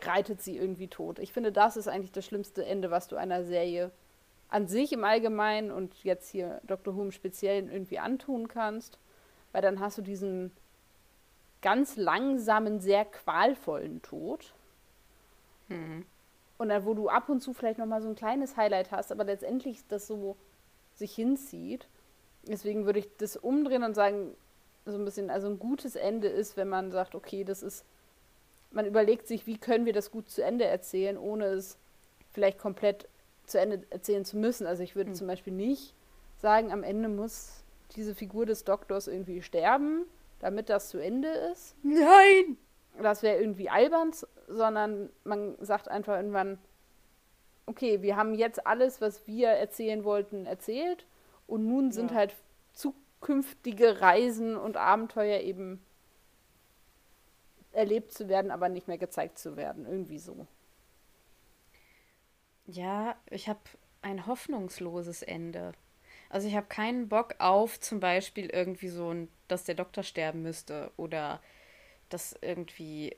reitet 0.00 0.42
sie 0.42 0.56
irgendwie 0.56 0.88
tot. 0.88 1.18
Ich 1.18 1.32
finde, 1.32 1.52
das 1.52 1.76
ist 1.76 1.88
eigentlich 1.88 2.12
das 2.12 2.24
schlimmste 2.24 2.64
Ende, 2.64 2.90
was 2.90 3.08
du 3.08 3.16
einer 3.16 3.44
Serie 3.44 3.90
an 4.48 4.68
sich 4.68 4.92
im 4.92 5.04
Allgemeinen 5.04 5.70
und 5.70 6.04
jetzt 6.04 6.28
hier 6.28 6.60
Dr. 6.64 6.94
Who 6.94 7.02
im 7.02 7.12
Speziellen 7.12 7.70
irgendwie 7.70 7.98
antun 7.98 8.48
kannst, 8.48 8.98
weil 9.52 9.62
dann 9.62 9.80
hast 9.80 9.98
du 9.98 10.02
diesen 10.02 10.52
ganz 11.62 11.96
langsamen, 11.96 12.78
sehr 12.80 13.04
qualvollen 13.04 14.02
Tod. 14.02 14.52
Und 16.58 16.68
dann, 16.68 16.84
wo 16.84 16.94
du 16.94 17.08
ab 17.08 17.28
und 17.28 17.40
zu 17.40 17.52
vielleicht 17.52 17.78
nochmal 17.78 18.02
so 18.02 18.08
ein 18.08 18.14
kleines 18.14 18.56
Highlight 18.56 18.90
hast, 18.90 19.10
aber 19.10 19.24
letztendlich 19.24 19.86
das 19.88 20.06
so 20.06 20.36
sich 20.94 21.14
hinzieht. 21.14 21.88
Deswegen 22.46 22.86
würde 22.86 23.00
ich 23.00 23.08
das 23.16 23.36
umdrehen 23.36 23.82
und 23.82 23.94
sagen, 23.94 24.36
so 24.84 24.98
ein 24.98 25.04
bisschen, 25.04 25.30
also 25.30 25.48
ein 25.48 25.58
gutes 25.58 25.96
Ende 25.96 26.28
ist, 26.28 26.56
wenn 26.56 26.68
man 26.68 26.92
sagt, 26.92 27.14
okay, 27.14 27.42
das 27.44 27.62
ist, 27.62 27.84
man 28.74 28.86
überlegt 28.86 29.26
sich, 29.28 29.46
wie 29.46 29.56
können 29.58 29.86
wir 29.86 29.92
das 29.92 30.10
gut 30.10 30.28
zu 30.28 30.42
Ende 30.42 30.64
erzählen, 30.64 31.16
ohne 31.16 31.46
es 31.46 31.78
vielleicht 32.32 32.58
komplett 32.58 33.08
zu 33.46 33.58
Ende 33.60 33.82
erzählen 33.90 34.24
zu 34.24 34.36
müssen. 34.36 34.66
Also 34.66 34.82
ich 34.82 34.96
würde 34.96 35.12
zum 35.12 35.26
Beispiel 35.26 35.52
nicht 35.52 35.94
sagen, 36.38 36.72
am 36.72 36.82
Ende 36.82 37.08
muss 37.08 37.62
diese 37.96 38.14
Figur 38.14 38.46
des 38.46 38.64
Doktors 38.64 39.06
irgendwie 39.06 39.42
sterben, 39.42 40.04
damit 40.40 40.68
das 40.68 40.88
zu 40.88 40.98
Ende 40.98 41.28
ist 41.28 41.74
Nein! 41.82 42.56
das 43.00 43.22
wäre 43.22 43.38
irgendwie 43.40 43.68
albern, 43.68 44.12
sondern 44.48 45.10
man 45.24 45.56
sagt 45.60 45.88
einfach 45.88 46.16
irgendwann, 46.16 46.58
okay, 47.66 48.02
wir 48.02 48.16
haben 48.16 48.34
jetzt 48.34 48.66
alles, 48.66 49.00
was 49.00 49.26
wir 49.26 49.48
erzählen 49.48 50.04
wollten, 50.04 50.46
erzählt 50.46 51.06
und 51.46 51.66
nun 51.66 51.92
sind 51.92 52.10
Ja. 52.10 52.18
halt 52.18 52.34
zukünftige 52.72 54.00
Reisen 54.00 54.56
und 54.56 54.76
Abenteuer 54.76 55.40
eben 55.40 55.83
erlebt 57.74 58.12
zu 58.12 58.28
werden, 58.28 58.50
aber 58.50 58.68
nicht 58.68 58.88
mehr 58.88 58.98
gezeigt 58.98 59.38
zu 59.38 59.56
werden. 59.56 59.86
Irgendwie 59.86 60.18
so. 60.18 60.46
Ja, 62.66 63.16
ich 63.30 63.48
habe 63.48 63.60
ein 64.02 64.26
hoffnungsloses 64.26 65.22
Ende. 65.22 65.72
Also 66.30 66.48
ich 66.48 66.56
habe 66.56 66.66
keinen 66.66 67.08
Bock 67.08 67.36
auf 67.38 67.80
zum 67.80 68.00
Beispiel 68.00 68.46
irgendwie 68.50 68.88
so 68.88 69.10
ein, 69.12 69.28
dass 69.48 69.64
der 69.64 69.74
Doktor 69.76 70.02
sterben 70.02 70.42
müsste 70.42 70.92
oder 70.96 71.40
dass 72.10 72.36
irgendwie 72.42 73.16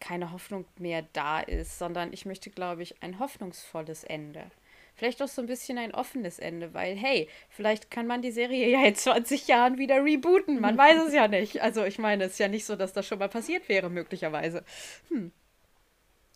keine 0.00 0.32
Hoffnung 0.32 0.66
mehr 0.78 1.04
da 1.14 1.40
ist, 1.40 1.78
sondern 1.78 2.12
ich 2.12 2.26
möchte, 2.26 2.50
glaube 2.50 2.82
ich, 2.82 3.02
ein 3.02 3.18
hoffnungsvolles 3.20 4.04
Ende. 4.04 4.50
Vielleicht 5.00 5.22
auch 5.22 5.28
so 5.28 5.40
ein 5.40 5.46
bisschen 5.46 5.78
ein 5.78 5.94
offenes 5.94 6.38
Ende, 6.38 6.74
weil, 6.74 6.94
hey, 6.94 7.26
vielleicht 7.48 7.90
kann 7.90 8.06
man 8.06 8.20
die 8.20 8.32
Serie 8.32 8.68
ja 8.68 8.84
in 8.84 8.94
20 8.94 9.48
Jahren 9.48 9.78
wieder 9.78 10.04
rebooten. 10.04 10.60
Man 10.60 10.76
weiß 10.76 11.06
es 11.06 11.14
ja 11.14 11.26
nicht. 11.26 11.62
Also 11.62 11.86
ich 11.86 11.98
meine, 11.98 12.24
es 12.24 12.32
ist 12.32 12.38
ja 12.38 12.48
nicht 12.48 12.66
so, 12.66 12.76
dass 12.76 12.92
das 12.92 13.06
schon 13.06 13.18
mal 13.18 13.30
passiert 13.30 13.66
wäre, 13.70 13.88
möglicherweise. 13.88 14.62
Hm. 15.08 15.32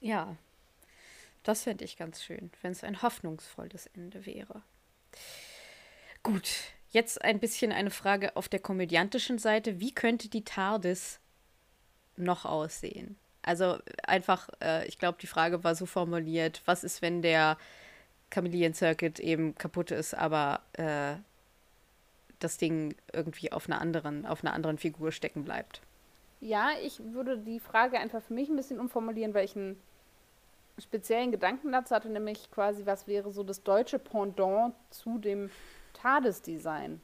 Ja, 0.01 0.39
das 1.43 1.65
fände 1.65 1.85
ich 1.85 1.99
ganz 1.99 2.25
schön, 2.25 2.51
wenn 2.63 2.73
es 2.73 2.83
ein 2.83 3.03
hoffnungsvolles 3.03 3.87
Ende 3.89 4.25
wäre. 4.25 4.63
Gut, 6.23 6.49
jetzt 6.89 7.21
ein 7.21 7.41
bisschen 7.41 7.71
eine 7.71 7.91
Frage 7.91 8.35
auf 8.35 8.49
der 8.49 8.61
komödiantischen 8.61 9.37
Seite. 9.37 9.79
Wie 9.79 9.93
könnte 9.93 10.31
die 10.31 10.45
TARDIS 10.45 11.21
noch 12.17 12.47
aussehen? 12.47 13.19
Also 13.43 13.77
einfach, 14.05 14.49
äh, 14.63 14.87
ich 14.89 14.99
glaube, 14.99 15.19
die 15.21 15.27
Frage 15.27 15.65
war 15.65 15.75
so 15.75 15.85
formuliert, 15.85 16.63
was 16.65 16.83
ist, 16.83 17.03
wenn 17.03 17.21
der 17.21 17.59
Chameleon 18.35 18.75
Circuit 18.75 19.21
eben 19.21 19.55
kaputt 19.55 19.91
ist, 19.91 20.15
aber 20.15 20.61
äh, 20.75 21.15
das 22.41 22.59
Ding 22.59 22.95
irgendwie 23.13 23.53
auf 23.53 23.69
einer 23.69 23.81
anderen, 23.81 24.27
auf 24.27 24.43
einer 24.43 24.53
anderen 24.53 24.79
Figur 24.79 25.13
stecken 25.13 25.45
bleibt. 25.45 25.81
Ja, 26.41 26.71
ich 26.83 27.01
würde 27.13 27.39
die 27.39 27.61
Frage 27.61 27.99
einfach 27.99 28.23
für 28.23 28.35
mich 28.35 28.49
ein 28.49 28.57
bisschen 28.57 28.79
umformulieren, 28.81 29.33
weil 29.33 29.45
ich 29.45 29.57
einen 29.57 29.81
speziellen 30.79 31.31
Gedanken 31.31 31.73
dazu 31.73 31.95
hatte, 31.95 32.09
nämlich 32.09 32.51
quasi, 32.51 32.85
was 32.85 33.07
wäre 33.07 33.31
so 33.31 33.43
das 33.43 33.63
deutsche 33.63 33.99
Pendant 33.99 34.75
zu 34.91 35.19
dem 35.19 35.51
TARDIS-Design? 35.95 37.01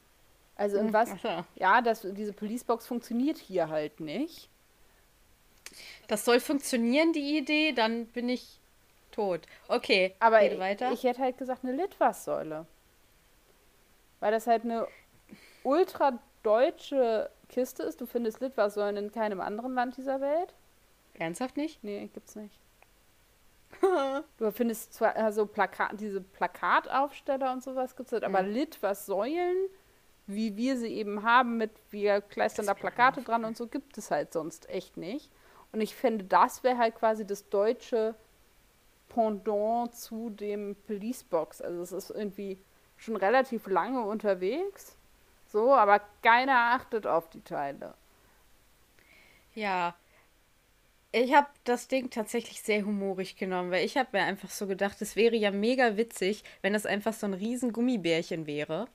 Also 0.57 0.77
in 0.77 0.93
was, 0.93 1.11
Ach 1.13 1.19
so. 1.23 1.45
ja, 1.55 1.81
das, 1.81 2.03
diese 2.03 2.35
Policebox 2.35 2.87
funktioniert 2.87 3.39
hier 3.39 3.71
halt 3.71 4.01
nicht. 4.01 4.51
Das 6.07 6.25
soll 6.25 6.41
funktionieren, 6.41 7.15
die 7.15 7.39
Idee, 7.39 7.73
dann 7.73 8.07
bin 8.07 8.29
ich 8.29 8.60
tot. 9.21 9.47
Okay, 9.69 10.15
Aber 10.19 10.43
ich, 10.43 10.59
weiter. 10.59 10.93
ich 10.93 11.05
hätte 11.05 11.21
halt 11.21 11.37
gesagt, 11.39 11.65
eine 11.65 11.73
Litwas-Säule. 11.73 12.67
Weil 14.21 14.33
das 14.33 14.47
halt 14.47 14.65
eine 14.65 14.87
ultra 15.63 16.19
deutsche 16.43 17.31
Kiste 17.49 17.83
ist. 17.83 18.01
Du 18.01 18.07
findest 18.07 18.41
Litwas-Säulen 18.41 18.97
in 18.97 19.13
keinem 19.13 19.41
anderen 19.41 19.75
Land 19.75 19.97
dieser 19.97 20.21
Welt. 20.21 20.55
Ernsthaft 21.15 21.57
nicht? 21.57 21.83
Nee, 21.85 22.09
gibt's 22.13 22.35
nicht. 22.37 22.59
Du 24.39 24.51
findest 24.51 24.95
zwar 24.95 25.15
also 25.17 25.47
Plaka 25.47 25.93
diese 25.95 26.21
Plakataufsteller 26.21 27.53
und 27.53 27.63
sowas 27.63 27.95
gibt's 27.95 28.13
halt, 28.13 28.25
aber 28.25 28.43
Mhm. 28.43 28.53
Wie 30.27 30.57
wir 30.57 30.77
sie 30.77 30.93
eben 30.95 31.23
haben, 31.25 31.57
mit 31.57 31.73
wir 31.91 32.21
kleistern 32.21 32.67
da 32.67 32.75
Plakate 32.75 33.23
dran 33.23 33.45
und 33.45 33.57
so, 33.57 33.67
gibt 33.67 33.99
es 33.99 34.11
halt 34.11 34.33
sonst 34.33 34.69
echt 34.69 34.97
nicht. 34.97 35.31
Und 35.73 35.81
ich 35.81 35.95
finde, 35.95 36.25
das 36.25 36.63
wäre 36.63 36.79
halt 36.79 36.95
quasi 36.95 37.27
das 37.27 37.49
deutsche 37.49 38.15
Pendant 39.11 39.95
zu 39.95 40.31
dem 40.31 40.75
Policebox. 40.87 41.61
Also 41.61 41.83
es 41.83 41.93
ist 41.93 42.11
irgendwie 42.11 42.59
schon 42.97 43.17
relativ 43.17 43.67
lange 43.67 44.03
unterwegs. 44.03 44.97
So, 45.47 45.75
aber 45.75 46.01
keiner 46.23 46.75
achtet 46.75 47.07
auf 47.07 47.29
die 47.29 47.43
Teile. 47.43 47.95
Ja. 49.55 49.95
Ich 51.13 51.35
habe 51.35 51.49
das 51.65 51.89
Ding 51.89 52.11
tatsächlich 52.11 52.63
sehr 52.63 52.85
humorig 52.85 53.37
genommen, 53.37 53.73
weil 53.73 53.85
ich 53.85 53.97
habe 53.97 54.11
mir 54.13 54.23
einfach 54.23 54.49
so 54.51 54.69
gedacht, 54.69 55.03
es 55.03 55.17
wäre 55.17 55.35
ja 55.35 55.51
mega 55.51 55.97
witzig, 55.97 56.45
wenn 56.63 56.73
das 56.73 56.87
einfach 56.87 57.13
so 57.13 57.27
ein 57.27 57.35
riesen 57.35 57.73
Gummibärchen 57.73 58.47
wäre. 58.47 58.87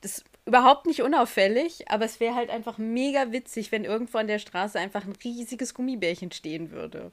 Das 0.00 0.18
ist 0.18 0.24
überhaupt 0.46 0.86
nicht 0.86 1.02
unauffällig, 1.02 1.90
aber 1.90 2.04
es 2.04 2.20
wäre 2.20 2.36
halt 2.36 2.50
einfach 2.50 2.78
mega 2.78 3.32
witzig, 3.32 3.72
wenn 3.72 3.84
irgendwo 3.84 4.18
an 4.18 4.28
der 4.28 4.38
Straße 4.38 4.78
einfach 4.78 5.04
ein 5.04 5.16
riesiges 5.24 5.74
Gummibärchen 5.74 6.30
stehen 6.30 6.70
würde. 6.70 7.10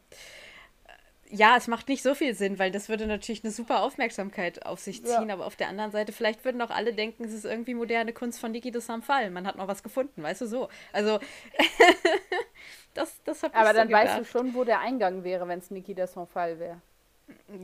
Ja, 1.31 1.55
es 1.57 1.67
macht 1.67 1.87
nicht 1.89 2.01
so 2.01 2.15
viel 2.15 2.33
Sinn, 2.33 2.57
weil 2.57 2.71
das 2.71 2.89
würde 2.89 3.05
natürlich 3.05 3.43
eine 3.43 3.51
super 3.53 3.83
Aufmerksamkeit 3.83 4.65
auf 4.65 4.79
sich 4.79 5.01
Ja. 5.01 5.19
ziehen, 5.19 5.29
aber 5.29 5.45
auf 5.45 5.55
der 5.55 5.67
anderen 5.67 5.91
Seite, 5.91 6.11
vielleicht 6.11 6.43
würden 6.43 6.59
auch 6.61 6.71
alle 6.71 6.91
denken, 6.93 7.23
es 7.23 7.33
ist 7.33 7.45
irgendwie 7.45 7.75
moderne 7.75 8.13
Kunst 8.13 8.39
von 8.39 8.51
Niki 8.51 8.71
de 8.71 8.81
Saint-Fall. 8.81 9.29
Man 9.29 9.45
hat 9.45 9.55
noch 9.55 9.67
was 9.67 9.83
gefunden, 9.83 10.23
weißt 10.23 10.41
du 10.41 10.47
so. 10.47 10.69
Also, 10.91 11.19
das, 12.95 13.21
das 13.25 13.43
habe 13.43 13.53
ich 13.53 13.59
Aber 13.59 13.69
so 13.69 13.75
dann 13.75 13.91
weißt 13.91 14.15
gedacht. 14.15 14.19
du 14.21 14.25
schon, 14.25 14.53
wo 14.55 14.63
der 14.63 14.79
Eingang 14.79 15.23
wäre, 15.23 15.47
wenn 15.47 15.59
es 15.59 15.69
Niki 15.69 15.93
der 15.93 16.07
Fall 16.07 16.59
wäre. 16.59 16.81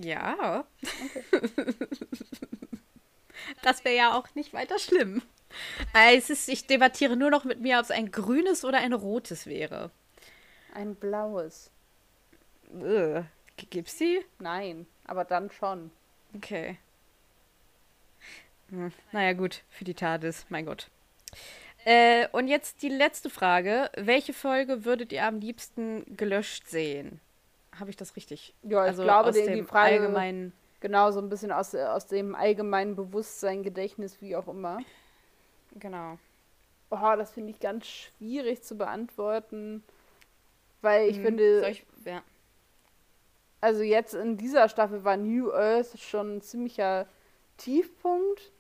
Ja. 0.02 0.66
Das 3.62 3.84
wäre 3.84 3.96
ja 3.96 4.18
auch 4.18 4.34
nicht 4.36 4.54
weiter 4.54 4.80
schlimm. 4.80 5.22
Äh, 5.94 6.18
Es 6.18 6.30
ist, 6.30 6.50
ich 6.50 6.68
debattiere 6.68 7.16
nur 7.16 7.30
noch 7.30 7.44
mit 7.44 7.62
mir, 7.62 7.78
ob 7.78 7.84
es 7.84 7.92
ein 7.92 8.12
grünes 8.12 8.64
oder 8.66 8.80
ein 8.80 8.94
rotes 8.94 9.46
wäre. 9.46 9.92
Ein 10.74 10.96
blaues. 10.96 11.70
Äh, 12.74 13.24
gibt's 13.58 13.98
die? 13.98 14.22
Nein, 14.40 14.86
aber 15.06 15.24
dann 15.26 15.52
schon. 15.52 15.92
Okay. 16.36 16.78
Hm, 18.70 18.92
naja, 19.12 19.34
gut, 19.34 19.64
für 19.70 19.84
die 19.84 19.94
TARDIS, 19.94 20.46
mein 20.50 20.66
Gott. 20.66 20.90
Äh, 21.86 22.28
und 22.32 22.48
jetzt 22.48 22.82
die 22.82 22.90
letzte 22.90 23.30
Frage. 23.30 23.92
Welche 23.96 24.34
Folge 24.34 24.86
würdet 24.86 25.12
ihr 25.14 25.24
am 25.26 25.40
liebsten 25.40 26.18
gelöscht 26.18 26.68
sehen? 26.68 27.20
Habe 27.80 27.90
ich 27.92 27.96
das 27.96 28.16
richtig? 28.16 28.54
Ja, 28.64 28.88
ich 28.88 28.96
glaube, 28.96 29.30
aus 29.30 29.36
die- 29.36 29.42
die 29.42 29.48
dem 29.52 29.68
Frage- 29.68 29.96
allgemeinen. 30.02 30.54
Genau, 30.80 31.12
so 31.12 31.20
ein 31.20 31.30
bisschen 31.30 31.52
aus, 31.52 31.74
aus 31.76 32.08
dem 32.08 32.36
allgemeinen 32.36 32.96
Bewusstsein, 32.96 33.64
Gedächtnis, 33.64 34.22
wie 34.22 34.36
auch 34.36 34.48
immer. 34.48 34.80
Genau. 35.76 36.18
Oh, 36.90 37.16
das 37.18 37.32
finde 37.32 37.52
ich 37.52 37.60
ganz 37.60 37.86
schwierig 37.88 38.62
zu 38.64 38.76
beantworten. 38.78 39.84
Weil 40.82 41.10
ich 41.10 41.18
Hm, 41.18 41.24
finde, 41.24 41.70
ich, 41.70 41.84
ja. 42.06 42.22
Also 43.66 43.82
jetzt 43.82 44.14
in 44.14 44.38
dieser 44.38 44.70
Staffel 44.70 45.04
war 45.04 45.18
New 45.18 45.52
Earth 45.52 46.00
schon 46.00 46.38
ein 46.38 46.42
ziemlicher 46.42 47.08
Tiefpunkt. 47.58 48.52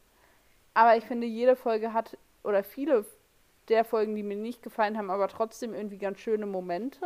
Aber 0.73 0.97
ich 0.97 1.05
finde, 1.05 1.27
jede 1.27 1.55
Folge 1.55 1.93
hat, 1.93 2.17
oder 2.43 2.63
viele 2.63 3.05
der 3.69 3.85
Folgen, 3.85 4.15
die 4.15 4.23
mir 4.23 4.35
nicht 4.35 4.63
gefallen 4.63 4.97
haben, 4.97 5.11
aber 5.11 5.27
trotzdem 5.27 5.75
irgendwie 5.75 5.99
ganz 5.99 6.19
schöne 6.19 6.47
Momente. 6.47 7.05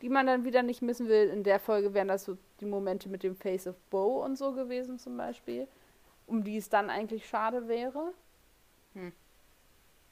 die 0.00 0.08
man 0.08 0.26
dann 0.26 0.44
wieder 0.44 0.62
nicht 0.62 0.82
missen 0.82 1.08
will. 1.08 1.28
In 1.28 1.44
der 1.44 1.60
Folge 1.60 1.94
wären 1.94 2.08
das 2.08 2.24
so 2.24 2.36
die 2.60 2.66
Momente 2.66 3.08
mit 3.08 3.22
dem 3.22 3.36
Face 3.36 3.66
of 3.66 3.76
Bo 3.90 4.24
und 4.24 4.36
so 4.36 4.52
gewesen 4.52 4.98
zum 4.98 5.16
Beispiel, 5.16 5.68
um 6.26 6.42
die 6.42 6.56
es 6.56 6.68
dann 6.68 6.90
eigentlich 6.90 7.26
schade 7.28 7.68
wäre. 7.68 8.12
Hm. 8.94 9.12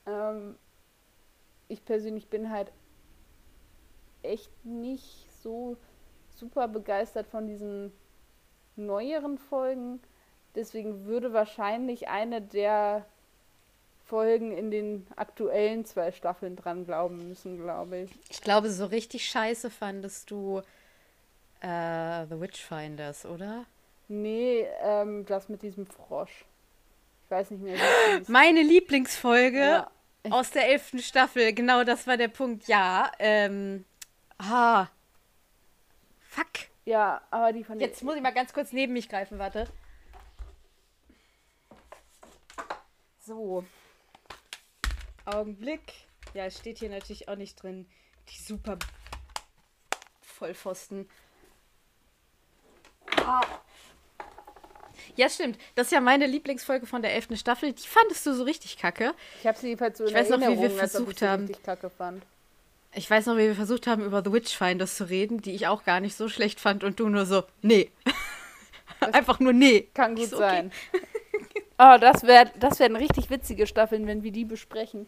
Ähm, 0.07 0.57
ich 1.69 1.85
persönlich 1.85 2.29
bin 2.29 2.51
halt 2.51 2.71
echt 4.23 4.51
nicht 4.65 5.29
so 5.43 5.77
super 6.43 6.67
begeistert 6.67 7.29
von 7.29 7.47
diesen 7.47 7.93
neueren 8.75 9.39
Folgen. 9.39 10.01
Deswegen 10.57 11.07
würde 11.07 11.33
wahrscheinlich 11.33 12.09
eine 12.09 12.43
der 12.43 13.07
Folgen 14.05 14.51
in 14.51 14.71
den 14.73 15.07
aktuellen 15.15 15.85
zwei 15.85 16.11
Staffeln 16.11 16.57
dran 16.57 16.85
glauben 16.85 17.29
müssen, 17.29 17.63
glaube 17.63 17.99
ich. 17.99 18.11
Ich 18.29 18.41
glaube, 18.41 18.71
so 18.71 18.87
richtig 18.87 19.25
scheiße 19.31 19.71
fandest 19.71 20.31
du 20.33 20.59
äh, 21.61 22.27
The 22.29 22.41
Witchfinders, 22.41 23.25
oder? 23.25 23.65
Nee, 24.09 24.67
ähm, 24.83 25.25
das 25.27 25.49
mit 25.49 25.63
diesem 25.63 25.87
Frosch. 25.87 26.45
Ich 27.25 27.31
weiß 27.31 27.53
nicht 27.53 27.63
mehr, 27.63 27.79
Meine 28.27 28.63
Lieblingsfolge 28.63 29.61
ja. 29.61 29.91
aus 30.29 30.51
der 30.51 30.69
elften 30.69 30.99
Staffel, 30.99 31.55
genau 31.55 31.85
das 31.85 32.07
war 32.09 32.17
der 32.17 32.29
Punkt. 32.29 32.67
Ja, 32.67 33.13
ähm. 33.21 33.85
Ah. 34.39 34.89
Fuck. 36.33 36.71
Ja, 36.87 37.21
aber 37.31 37.53
die 37.53 37.63
von 37.63 37.79
Jetzt 37.79 38.03
muss 38.03 38.17
ich 38.17 38.23
mal 38.23 38.33
ganz 38.33 38.55
kurz 38.55 38.73
neben 38.73 38.95
mich 38.95 39.11
greifen, 39.11 39.39
warte. 39.39 39.69
So. 43.21 43.65
Augenblick. 45.27 45.93
Ja, 46.33 46.47
es 46.47 46.59
steht 46.59 46.79
hier 46.79 46.89
natürlich 46.89 47.29
auch 47.29 47.37
nicht 47.37 47.63
drin. 47.63 47.87
Die 48.31 48.43
super 48.43 48.79
Vollpfosten. 50.23 51.07
Ah. 53.19 53.43
Ja, 55.17 55.29
stimmt. 55.29 55.59
Das 55.75 55.89
ist 55.89 55.93
ja 55.93 56.01
meine 56.01 56.27
Lieblingsfolge 56.27 56.87
von 56.87 57.03
der 57.03 57.13
11. 57.13 57.39
Staffel. 57.39 57.75
Die 57.75 57.87
fandest 57.87 58.25
du 58.25 58.33
so 58.33 58.45
richtig 58.45 58.79
kacke. 58.79 59.15
Ich 59.41 59.47
habe 59.47 59.59
sie 59.59 59.69
jedenfalls 59.69 59.99
so 59.99 60.05
ich 60.05 60.13
in 60.13 60.17
weiß 60.17 60.31
Erinnerung, 60.31 60.55
noch, 60.55 60.63
wie 60.63 60.69
wir 60.71 60.79
versucht 60.79 61.21
haben. 61.21 61.53
Ich 62.95 63.11
weiß 63.11 63.27
noch, 63.27 63.37
wie 63.37 63.47
wir 63.47 63.55
versucht 63.55 63.87
haben, 63.87 64.05
über 64.05 64.23
The 64.25 64.33
Witchfinders 64.33 64.97
zu 64.97 65.09
reden, 65.09 65.41
die 65.41 65.53
ich 65.53 65.67
auch 65.67 65.85
gar 65.85 66.01
nicht 66.01 66.15
so 66.15 66.29
schlecht 66.29 66.61
fand 66.61 66.85
und 66.85 67.01
du 67.01 67.09
nur 67.09 67.27
so, 67.27 67.45
nee. 67.63 67.91
Einfach 69.01 69.41
nur 69.41 69.53
nee. 69.53 69.89
Kann 69.95 70.15
gut 70.15 70.29
so, 70.29 70.37
okay. 70.37 70.49
sein. 70.49 70.73
Oh, 71.79 71.97
das 71.99 72.23
wäre 72.23 72.49
das 72.61 72.79
wären 72.79 72.95
richtig 72.95 73.29
witzige 73.29 73.67
Staffeln, 73.67 74.07
wenn 74.07 74.23
wir 74.23 74.31
die 74.31 74.45
besprechen. 74.45 75.07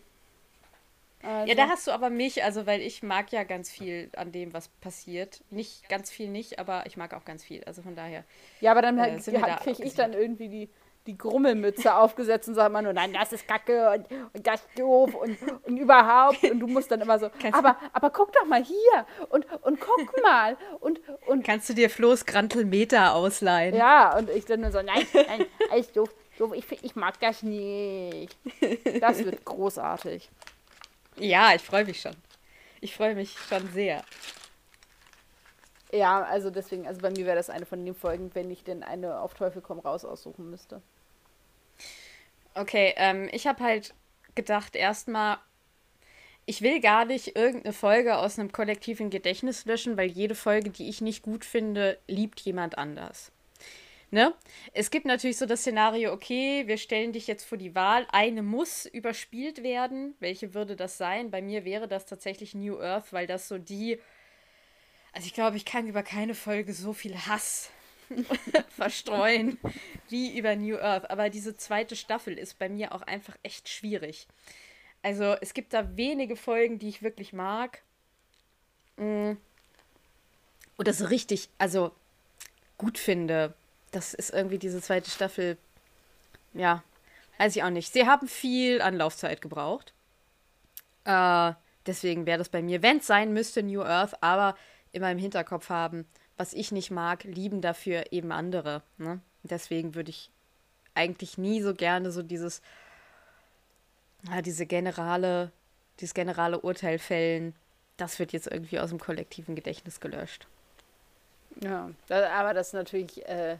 Also. 1.22 1.48
Ja, 1.48 1.54
da 1.54 1.68
hast 1.68 1.86
du 1.86 1.90
aber 1.92 2.10
mich, 2.10 2.42
also 2.42 2.66
weil 2.66 2.80
ich 2.80 3.02
mag 3.02 3.32
ja 3.32 3.44
ganz 3.44 3.70
viel 3.70 4.10
an 4.16 4.30
dem, 4.32 4.52
was 4.52 4.68
passiert. 4.68 5.42
Nicht 5.50 5.88
ganz 5.88 6.10
viel 6.10 6.28
nicht, 6.28 6.58
aber 6.58 6.84
ich 6.86 6.96
mag 6.96 7.14
auch 7.14 7.24
ganz 7.24 7.44
viel. 7.44 7.64
Also 7.64 7.82
von 7.82 7.94
daher. 7.94 8.24
Ja, 8.60 8.72
aber 8.72 8.82
dann 8.82 8.98
äh, 8.98 9.20
da 9.32 9.56
kriege 9.56 9.84
ich 9.84 9.94
dann 9.94 10.12
irgendwie 10.12 10.48
die, 10.48 10.68
die 11.06 11.18
Grummelmütze 11.18 11.94
aufgesetzt 11.94 12.48
und 12.48 12.54
sage 12.54 12.70
immer 12.70 12.82
nur, 12.82 12.92
nein, 12.92 13.12
das 13.12 13.32
ist 13.32 13.46
kacke 13.46 13.90
und, 13.90 14.06
und 14.32 14.46
das 14.46 14.60
ist 14.60 14.78
doof 14.78 15.14
und, 15.14 15.36
und 15.64 15.76
überhaupt. 15.76 16.42
Und 16.44 16.60
du 16.60 16.66
musst 16.66 16.90
dann 16.90 17.00
immer 17.00 17.18
so, 17.18 17.30
aber, 17.52 17.76
aber 17.92 18.10
guck 18.10 18.32
doch 18.32 18.46
mal 18.46 18.64
hier 18.64 19.06
und, 19.28 19.46
und 19.62 19.80
guck 19.80 20.22
mal. 20.22 20.56
Und, 20.80 21.00
und 21.26 21.44
Kannst 21.44 21.68
du 21.68 21.74
dir 21.74 21.90
Flo's 21.90 22.24
Grantelmeter 22.24 23.14
ausleihen? 23.14 23.74
Ja, 23.74 24.16
und 24.16 24.30
ich 24.30 24.46
dann 24.46 24.62
nur 24.62 24.72
so, 24.72 24.80
nein, 24.80 25.06
nein, 25.12 25.46
alles 25.70 25.92
doof. 25.92 26.08
So, 26.38 26.52
ich, 26.52 26.64
ich 26.82 26.96
mag 26.96 27.20
das 27.20 27.42
nicht. 27.42 28.36
Das 29.00 29.24
wird 29.24 29.44
großartig. 29.44 30.28
Ja, 31.16 31.54
ich 31.54 31.62
freue 31.62 31.84
mich 31.84 32.00
schon. 32.00 32.16
Ich 32.80 32.96
freue 32.96 33.14
mich 33.14 33.38
schon 33.38 33.68
sehr. 33.72 34.02
Ja, 35.92 36.24
also 36.24 36.50
deswegen, 36.50 36.88
also 36.88 37.00
bei 37.00 37.10
mir 37.10 37.24
wäre 37.24 37.36
das 37.36 37.50
eine 37.50 37.66
von 37.66 37.84
den 37.84 37.94
Folgen, 37.94 38.34
wenn 38.34 38.50
ich 38.50 38.64
denn 38.64 38.82
eine 38.82 39.20
auf 39.20 39.34
Teufel 39.34 39.62
komm 39.62 39.78
raus 39.78 40.04
aussuchen 40.04 40.50
müsste. 40.50 40.82
Okay, 42.54 42.94
ähm, 42.96 43.28
ich 43.32 43.46
habe 43.46 43.62
halt 43.62 43.94
gedacht, 44.34 44.76
erstmal, 44.76 45.38
ich 46.46 46.62
will 46.62 46.80
gar 46.80 47.04
nicht 47.04 47.36
irgendeine 47.36 47.72
Folge 47.72 48.16
aus 48.16 48.38
einem 48.38 48.52
kollektiven 48.52 49.10
Gedächtnis 49.10 49.64
löschen, 49.64 49.96
weil 49.96 50.10
jede 50.10 50.34
Folge, 50.34 50.70
die 50.70 50.88
ich 50.88 51.00
nicht 51.00 51.22
gut 51.22 51.44
finde, 51.44 51.98
liebt 52.06 52.40
jemand 52.40 52.78
anders. 52.78 53.32
Ne? 54.10 54.32
Es 54.72 54.92
gibt 54.92 55.06
natürlich 55.06 55.38
so 55.38 55.46
das 55.46 55.62
Szenario, 55.62 56.12
okay, 56.12 56.68
wir 56.68 56.76
stellen 56.76 57.12
dich 57.12 57.26
jetzt 57.26 57.44
vor 57.44 57.58
die 57.58 57.74
Wahl, 57.74 58.06
eine 58.12 58.44
muss 58.44 58.86
überspielt 58.86 59.64
werden. 59.64 60.14
Welche 60.20 60.54
würde 60.54 60.76
das 60.76 60.96
sein? 60.98 61.32
Bei 61.32 61.42
mir 61.42 61.64
wäre 61.64 61.88
das 61.88 62.06
tatsächlich 62.06 62.54
New 62.54 62.78
Earth, 62.78 63.12
weil 63.12 63.26
das 63.26 63.48
so 63.48 63.58
die. 63.58 63.98
Also 65.12 65.26
ich 65.26 65.34
glaube, 65.34 65.56
ich 65.56 65.64
kann 65.64 65.88
über 65.88 66.04
keine 66.04 66.34
Folge 66.34 66.72
so 66.72 66.92
viel 66.92 67.16
Hass 67.16 67.70
verstreuen 68.76 69.58
wie 70.08 70.36
über 70.36 70.56
New 70.56 70.76
Earth. 70.76 71.10
Aber 71.10 71.30
diese 71.30 71.56
zweite 71.56 71.96
Staffel 71.96 72.38
ist 72.38 72.58
bei 72.58 72.68
mir 72.68 72.92
auch 72.92 73.02
einfach 73.02 73.36
echt 73.42 73.68
schwierig. 73.68 74.26
Also 75.02 75.36
es 75.40 75.54
gibt 75.54 75.74
da 75.74 75.96
wenige 75.96 76.36
Folgen, 76.36 76.78
die 76.78 76.88
ich 76.88 77.02
wirklich 77.02 77.32
mag. 77.32 77.82
Mm. 78.96 79.32
so 80.78 81.04
richtig, 81.06 81.48
also 81.58 81.92
gut 82.78 82.98
finde 82.98 83.54
das 83.94 84.14
ist 84.14 84.30
irgendwie 84.30 84.58
diese 84.58 84.80
zweite 84.80 85.10
Staffel. 85.10 85.56
Ja, 86.52 86.82
weiß 87.38 87.56
ich 87.56 87.62
auch 87.62 87.70
nicht. 87.70 87.92
Sie 87.92 88.06
haben 88.06 88.28
viel 88.28 88.82
Anlaufzeit 88.82 89.40
gebraucht. 89.40 89.92
Äh, 91.04 91.52
deswegen 91.86 92.26
wäre 92.26 92.38
das 92.38 92.48
bei 92.48 92.62
mir, 92.62 92.82
wenn 92.82 92.98
es 92.98 93.06
sein 93.06 93.32
müsste, 93.32 93.62
New 93.62 93.82
Earth, 93.82 94.22
aber 94.22 94.56
immer 94.92 95.10
im 95.10 95.18
Hinterkopf 95.18 95.68
haben, 95.68 96.06
was 96.36 96.52
ich 96.52 96.72
nicht 96.72 96.90
mag, 96.90 97.24
lieben 97.24 97.60
dafür 97.60 98.12
eben 98.12 98.32
andere. 98.32 98.82
Ne? 98.98 99.20
Deswegen 99.42 99.94
würde 99.94 100.10
ich 100.10 100.30
eigentlich 100.94 101.38
nie 101.38 101.60
so 101.60 101.74
gerne 101.74 102.10
so 102.10 102.22
dieses, 102.22 102.62
ja, 104.30 104.42
diese 104.42 104.66
generale, 104.66 105.52
dieses 106.00 106.14
generale 106.14 106.60
Urteil 106.60 106.98
fällen. 106.98 107.54
Das 107.96 108.18
wird 108.18 108.32
jetzt 108.32 108.48
irgendwie 108.48 108.80
aus 108.80 108.90
dem 108.90 108.98
kollektiven 108.98 109.54
Gedächtnis 109.54 110.00
gelöscht. 110.00 110.46
Ja, 111.60 111.90
aber 112.08 112.52
das 112.52 112.68
ist 112.68 112.72
natürlich 112.72 113.24
äh, 113.28 113.58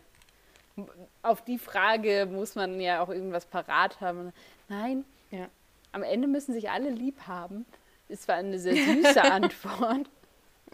auf 1.22 1.42
die 1.44 1.58
Frage 1.58 2.26
muss 2.30 2.54
man 2.54 2.80
ja 2.80 3.00
auch 3.00 3.08
irgendwas 3.08 3.46
parat 3.46 4.00
haben. 4.00 4.32
Nein, 4.68 5.04
ja. 5.30 5.48
am 5.92 6.02
Ende 6.02 6.26
müssen 6.26 6.52
sich 6.52 6.70
alle 6.70 6.90
lieb 6.90 7.26
haben. 7.26 7.64
Ist 8.08 8.24
zwar 8.24 8.36
eine 8.36 8.58
sehr 8.58 8.74
süße 8.74 9.22
Antwort. 9.32 10.08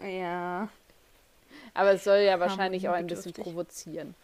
Ja. 0.03 0.69
Aber 1.73 1.91
es 1.93 2.03
soll 2.03 2.19
ja 2.19 2.39
wahrscheinlich 2.39 2.87
auch 2.89 2.93
ein 2.93 3.07
bisschen 3.07 3.33
provozieren. 3.33 4.15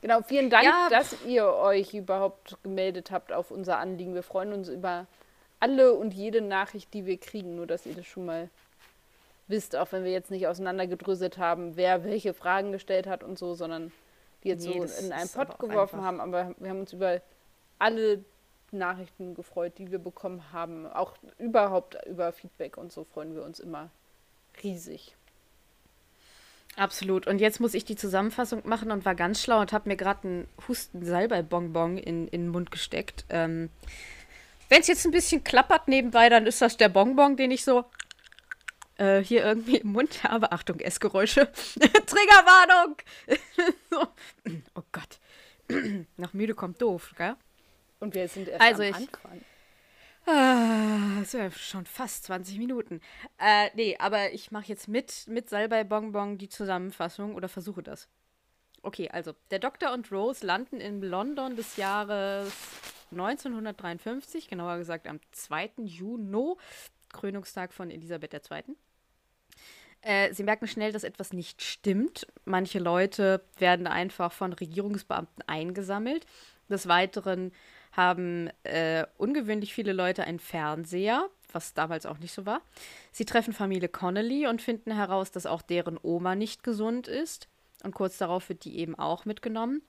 Genau, 0.00 0.20
vielen 0.22 0.50
Dank, 0.50 0.64
ja. 0.64 0.88
dass 0.90 1.16
ihr 1.26 1.46
euch 1.46 1.94
überhaupt 1.94 2.58
gemeldet 2.62 3.10
habt 3.10 3.32
auf 3.32 3.50
unser 3.50 3.78
Anliegen. 3.78 4.14
Wir 4.14 4.22
freuen 4.22 4.52
uns 4.52 4.68
über 4.68 5.06
alle 5.60 5.94
und 5.94 6.12
jede 6.12 6.42
Nachricht, 6.42 6.92
die 6.92 7.06
wir 7.06 7.16
kriegen, 7.16 7.56
nur 7.56 7.66
dass 7.66 7.86
ihr 7.86 7.94
das 7.94 8.04
schon 8.04 8.26
mal 8.26 8.50
wisst, 9.48 9.76
auch 9.76 9.92
wenn 9.92 10.04
wir 10.04 10.12
jetzt 10.12 10.30
nicht 10.30 10.46
auseinandergedröselt 10.46 11.38
haben, 11.38 11.76
wer 11.76 12.04
welche 12.04 12.34
Fragen 12.34 12.72
gestellt 12.72 13.06
hat 13.06 13.22
und 13.22 13.38
so, 13.38 13.54
sondern 13.54 13.92
die 14.42 14.48
jetzt 14.48 14.66
nee, 14.66 14.86
so 14.86 15.04
in 15.04 15.12
einen 15.12 15.28
Pott 15.28 15.58
geworfen 15.58 15.96
einfach. 15.96 16.06
haben, 16.06 16.20
aber 16.20 16.54
wir 16.58 16.70
haben 16.70 16.80
uns 16.80 16.92
über 16.92 17.20
alle 17.78 18.22
Nachrichten 18.72 19.34
gefreut, 19.34 19.72
die 19.78 19.90
wir 19.90 19.98
bekommen 19.98 20.52
haben. 20.52 20.86
Auch 20.86 21.14
überhaupt 21.38 21.96
über 22.06 22.32
Feedback 22.32 22.76
und 22.76 22.92
so 22.92 23.04
freuen 23.04 23.34
wir 23.34 23.42
uns 23.42 23.60
immer 23.60 23.90
riesig. 24.62 25.16
Absolut. 26.76 27.26
Und 27.26 27.40
jetzt 27.40 27.60
muss 27.60 27.74
ich 27.74 27.84
die 27.84 27.96
Zusammenfassung 27.96 28.62
machen 28.64 28.90
und 28.90 29.04
war 29.04 29.14
ganz 29.14 29.42
schlau 29.42 29.60
und 29.60 29.72
habe 29.72 29.88
mir 29.88 29.96
gerade 29.96 30.26
einen 30.26 30.48
Husten-Salbei-Bonbon 30.66 31.98
in, 31.98 32.26
in 32.28 32.42
den 32.42 32.48
Mund 32.48 32.70
gesteckt. 32.70 33.24
Ähm, 33.28 33.70
Wenn 34.68 34.80
es 34.80 34.88
jetzt 34.88 35.04
ein 35.04 35.12
bisschen 35.12 35.44
klappert 35.44 35.88
nebenbei, 35.88 36.28
dann 36.28 36.46
ist 36.46 36.60
das 36.60 36.76
der 36.76 36.88
Bonbon, 36.88 37.36
den 37.36 37.52
ich 37.52 37.64
so 37.64 37.84
äh, 38.96 39.20
hier 39.20 39.44
irgendwie 39.44 39.76
im 39.76 39.92
Mund 39.92 40.24
habe. 40.24 40.52
Achtung, 40.52 40.80
Essgeräusche. 40.80 41.46
Triggerwarnung! 41.52 42.96
so. 43.90 44.06
Oh 44.74 44.82
Gott. 44.90 45.18
Nach 46.16 46.32
müde 46.32 46.54
kommt 46.54 46.82
doof, 46.82 47.14
gell? 47.16 47.36
Und 48.00 48.14
wir 48.14 48.28
sind 48.28 48.48
erst 48.48 48.60
also 48.60 48.82
am 48.82 48.88
ich, 48.88 48.96
Anfang. 48.96 49.40
Ah, 50.26 51.20
das 51.20 51.32
ja 51.32 51.50
schon 51.50 51.84
fast 51.84 52.24
20 52.24 52.58
Minuten. 52.58 53.00
Äh, 53.38 53.68
nee, 53.74 53.96
aber 53.98 54.32
ich 54.32 54.50
mache 54.50 54.66
jetzt 54.68 54.88
mit, 54.88 55.26
mit 55.28 55.50
Salbei 55.50 55.84
Bonbon 55.84 56.38
die 56.38 56.48
Zusammenfassung 56.48 57.34
oder 57.34 57.48
versuche 57.48 57.82
das. 57.82 58.08
Okay, 58.82 59.08
also 59.10 59.34
der 59.50 59.58
Doktor 59.58 59.92
und 59.92 60.10
Rose 60.12 60.44
landen 60.46 60.80
in 60.80 61.02
London 61.02 61.56
des 61.56 61.76
Jahres 61.76 62.52
1953, 63.10 64.48
genauer 64.48 64.78
gesagt 64.78 65.06
am 65.06 65.20
2. 65.32 65.72
Juni, 65.78 66.54
Krönungstag 67.12 67.72
von 67.72 67.90
Elisabeth 67.90 68.34
II. 68.50 68.76
Äh, 70.00 70.34
sie 70.34 70.42
merken 70.42 70.66
schnell, 70.66 70.92
dass 70.92 71.04
etwas 71.04 71.32
nicht 71.32 71.62
stimmt. 71.62 72.26
Manche 72.44 72.78
Leute 72.78 73.42
werden 73.58 73.86
einfach 73.86 74.32
von 74.32 74.52
Regierungsbeamten 74.52 75.42
eingesammelt. 75.46 76.26
Des 76.68 76.88
Weiteren 76.88 77.52
haben 77.96 78.50
äh, 78.64 79.06
ungewöhnlich 79.16 79.74
viele 79.74 79.92
Leute 79.92 80.24
einen 80.24 80.40
Fernseher, 80.40 81.28
was 81.52 81.74
damals 81.74 82.06
auch 82.06 82.18
nicht 82.18 82.34
so 82.34 82.46
war. 82.46 82.60
Sie 83.12 83.24
treffen 83.24 83.52
Familie 83.52 83.88
Connolly 83.88 84.46
und 84.46 84.62
finden 84.62 84.92
heraus, 84.92 85.30
dass 85.30 85.46
auch 85.46 85.62
deren 85.62 85.98
Oma 86.02 86.34
nicht 86.34 86.62
gesund 86.62 87.08
ist. 87.08 87.48
Und 87.82 87.94
kurz 87.94 88.18
darauf 88.18 88.48
wird 88.48 88.64
die 88.64 88.78
eben 88.78 88.98
auch 88.98 89.24
mitgenommen. 89.24 89.82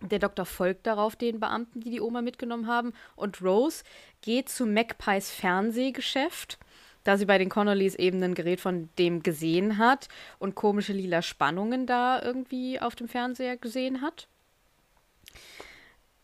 Der 0.00 0.18
Doktor 0.18 0.44
folgt 0.44 0.86
darauf 0.86 1.16
den 1.16 1.40
Beamten, 1.40 1.80
die 1.80 1.90
die 1.90 2.00
Oma 2.00 2.22
mitgenommen 2.22 2.66
haben. 2.66 2.92
Und 3.16 3.42
Rose 3.42 3.82
geht 4.20 4.48
zu 4.48 4.64
Magpies 4.66 5.30
Fernsehgeschäft, 5.30 6.58
da 7.04 7.16
sie 7.16 7.24
bei 7.24 7.38
den 7.38 7.48
Connollys 7.48 7.94
eben 7.94 8.22
ein 8.22 8.34
Gerät 8.34 8.60
von 8.60 8.90
dem 8.98 9.22
gesehen 9.22 9.78
hat 9.78 10.08
und 10.38 10.54
komische 10.54 10.92
lila 10.92 11.22
Spannungen 11.22 11.86
da 11.86 12.22
irgendwie 12.22 12.80
auf 12.80 12.94
dem 12.94 13.08
Fernseher 13.08 13.56
gesehen 13.56 14.02
hat. 14.02 14.28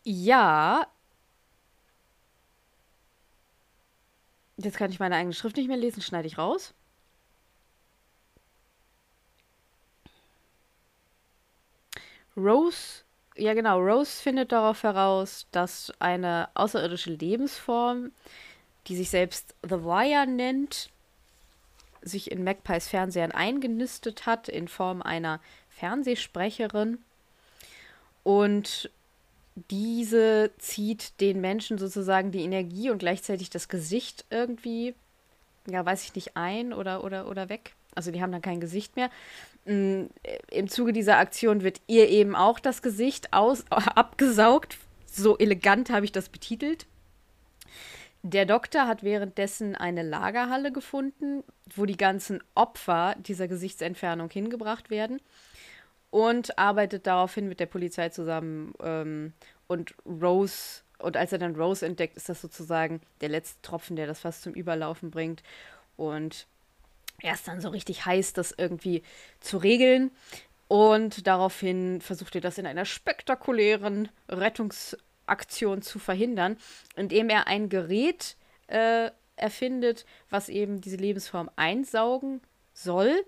Ja. 0.03 0.87
Jetzt 4.57 4.77
kann 4.77 4.91
ich 4.91 4.99
meine 4.99 5.15
eigene 5.15 5.33
Schrift 5.33 5.57
nicht 5.57 5.67
mehr 5.67 5.77
lesen, 5.77 6.01
schneide 6.01 6.27
ich 6.27 6.37
raus. 6.37 6.73
Rose, 12.37 13.03
ja 13.35 13.53
genau, 13.53 13.79
Rose 13.79 14.21
findet 14.21 14.51
darauf 14.51 14.83
heraus, 14.83 15.47
dass 15.51 15.91
eine 15.99 16.49
außerirdische 16.53 17.11
Lebensform, 17.11 18.11
die 18.87 18.95
sich 18.95 19.09
selbst 19.09 19.55
The 19.63 19.83
Wire 19.83 20.27
nennt, 20.27 20.89
sich 22.01 22.31
in 22.31 22.43
Magpies 22.43 22.87
Fernsehern 22.87 23.31
eingenistet 23.31 24.25
hat 24.25 24.47
in 24.47 24.67
Form 24.67 25.01
einer 25.01 25.39
Fernsehsprecherin. 25.69 26.99
Und 28.23 28.89
diese 29.55 30.51
zieht 30.57 31.19
den 31.21 31.39
Menschen 31.39 31.77
sozusagen 31.77 32.31
die 32.31 32.43
Energie 32.43 32.89
und 32.89 32.99
gleichzeitig 32.99 33.49
das 33.49 33.69
Gesicht 33.69 34.25
irgendwie, 34.29 34.93
ja, 35.67 35.85
weiß 35.85 36.03
ich 36.03 36.15
nicht, 36.15 36.35
ein 36.35 36.73
oder, 36.73 37.03
oder, 37.03 37.29
oder 37.29 37.47
weg. 37.47 37.73
Also 37.95 38.11
die 38.11 38.21
haben 38.21 38.33
dann 38.33 38.41
kein 38.41 38.59
Gesicht 38.59 38.97
mehr. 38.97 39.09
Mm, 39.65 40.07
Im 40.51 40.67
Zuge 40.67 40.91
dieser 40.91 41.17
Aktion 41.17 41.63
wird 41.63 41.79
ihr 41.87 42.09
eben 42.09 42.35
auch 42.35 42.59
das 42.59 42.81
Gesicht 42.81 43.31
aus, 43.31 43.63
abgesaugt. 43.69 44.77
So 45.05 45.37
elegant 45.37 45.89
habe 45.89 46.03
ich 46.03 46.11
das 46.11 46.27
betitelt. 46.27 46.85
Der 48.23 48.45
Doktor 48.45 48.87
hat 48.87 49.03
währenddessen 49.03 49.75
eine 49.75 50.01
Lagerhalle 50.01 50.71
gefunden, 50.71 51.43
wo 51.75 51.85
die 51.85 51.95
ganzen 51.95 52.43
Opfer 52.55 53.15
dieser 53.19 53.47
Gesichtsentfernung 53.47 54.29
hingebracht 54.31 54.89
werden 54.89 55.21
und 56.15 56.57
arbeitet 56.57 57.07
daraufhin 57.07 57.49
mit 57.49 57.59
der 57.59 57.65
Polizei 57.65 58.07
zusammen. 58.07 58.73
Ähm, 58.81 59.33
und 59.67 59.93
Rose, 60.05 60.81
und 60.97 61.17
als 61.17 61.33
er 61.33 61.39
dann 61.39 61.57
Rose 61.57 61.85
entdeckt, 61.85 62.15
ist 62.15 62.29
das 62.29 62.39
sozusagen 62.39 63.01
der 63.19 63.27
letzte 63.27 63.61
Tropfen, 63.61 63.97
der 63.97 64.07
das 64.07 64.21
fast 64.21 64.41
zum 64.41 64.53
Überlaufen 64.53 65.11
bringt. 65.11 65.43
Und 65.97 66.47
er 67.21 67.33
ist 67.33 67.49
dann 67.49 67.59
so 67.59 67.67
richtig 67.67 68.05
heiß, 68.05 68.31
das 68.31 68.53
irgendwie 68.57 69.03
zu 69.41 69.57
regeln. 69.57 70.09
Und 70.69 71.27
daraufhin 71.27 71.99
versucht 71.99 72.35
er 72.35 72.41
das 72.41 72.57
in 72.57 72.65
einer 72.65 72.85
spektakulären 72.85 74.07
Rettungsaktion 74.29 75.81
zu 75.81 75.99
verhindern, 75.99 76.55
indem 76.95 77.27
er 77.27 77.47
ein 77.47 77.67
Gerät 77.67 78.37
äh, 78.67 79.11
erfindet, 79.35 80.05
was 80.29 80.47
eben 80.47 80.79
diese 80.79 80.95
Lebensform 80.95 81.49
einsaugen 81.57 82.39
soll. 82.73 83.25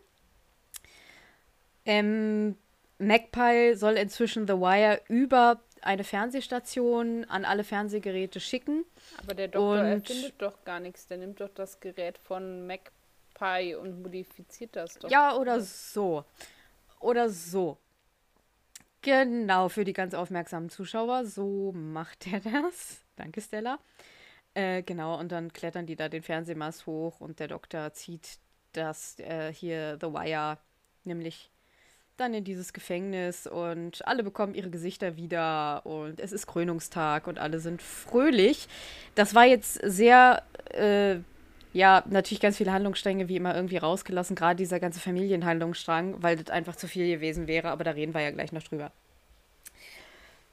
Ähm, 1.83 2.55
Magpie 2.99 3.75
soll 3.75 3.93
inzwischen 3.93 4.47
The 4.47 4.53
Wire 4.53 5.01
über 5.07 5.61
eine 5.81 6.03
Fernsehstation 6.03 7.25
an 7.25 7.45
alle 7.45 7.63
Fernsehgeräte 7.63 8.39
schicken. 8.39 8.85
Aber 9.21 9.33
der 9.33 9.47
Doktor 9.47 9.81
und 9.81 9.87
erfindet 9.87 10.33
doch 10.39 10.63
gar 10.65 10.79
nichts. 10.79 11.07
Der 11.07 11.17
nimmt 11.17 11.39
doch 11.39 11.49
das 11.53 11.79
Gerät 11.79 12.17
von 12.17 12.65
Magpie 12.67 13.75
und 13.75 14.01
modifiziert 14.01 14.75
das 14.75 14.95
doch. 14.95 15.09
Ja, 15.09 15.35
oder 15.35 15.61
so. 15.61 16.25
Oder 16.99 17.29
so. 17.29 17.77
Genau, 19.01 19.69
für 19.69 19.85
die 19.85 19.93
ganz 19.93 20.13
aufmerksamen 20.13 20.69
Zuschauer. 20.69 21.25
So 21.25 21.71
macht 21.73 22.27
er 22.27 22.39
das. 22.39 23.01
Danke, 23.15 23.41
Stella. 23.41 23.79
Äh, 24.53 24.81
genau, 24.81 25.19
und 25.19 25.31
dann 25.31 25.53
klettern 25.53 25.85
die 25.85 25.95
da 25.95 26.09
den 26.09 26.23
Fernsehmast 26.23 26.87
hoch 26.87 27.21
und 27.21 27.39
der 27.39 27.47
Doktor 27.47 27.93
zieht 27.93 28.39
das 28.73 29.19
äh, 29.19 29.53
hier 29.53 29.97
The 30.01 30.07
Wire 30.07 30.57
nämlich 31.03 31.51
dann 32.17 32.33
in 32.33 32.43
dieses 32.43 32.73
Gefängnis 32.73 33.47
und 33.47 34.05
alle 34.07 34.23
bekommen 34.23 34.55
ihre 34.55 34.69
Gesichter 34.69 35.15
wieder 35.15 35.85
und 35.85 36.19
es 36.19 36.31
ist 36.31 36.47
Krönungstag 36.47 37.27
und 37.27 37.39
alle 37.39 37.59
sind 37.59 37.81
fröhlich. 37.81 38.67
Das 39.15 39.35
war 39.35 39.45
jetzt 39.45 39.79
sehr, 39.83 40.43
äh, 40.73 41.17
ja, 41.73 42.03
natürlich 42.09 42.41
ganz 42.41 42.57
viele 42.57 42.73
Handlungsstränge 42.73 43.29
wie 43.29 43.35
immer 43.35 43.55
irgendwie 43.55 43.77
rausgelassen, 43.77 44.35
gerade 44.35 44.57
dieser 44.57 44.79
ganze 44.79 44.99
Familienhandlungsstrang, 44.99 46.21
weil 46.21 46.37
das 46.37 46.49
einfach 46.49 46.75
zu 46.75 46.87
viel 46.87 47.07
gewesen 47.07 47.47
wäre, 47.47 47.69
aber 47.69 47.83
da 47.83 47.91
reden 47.91 48.13
wir 48.13 48.21
ja 48.21 48.31
gleich 48.31 48.51
noch 48.51 48.63
drüber. 48.63 48.91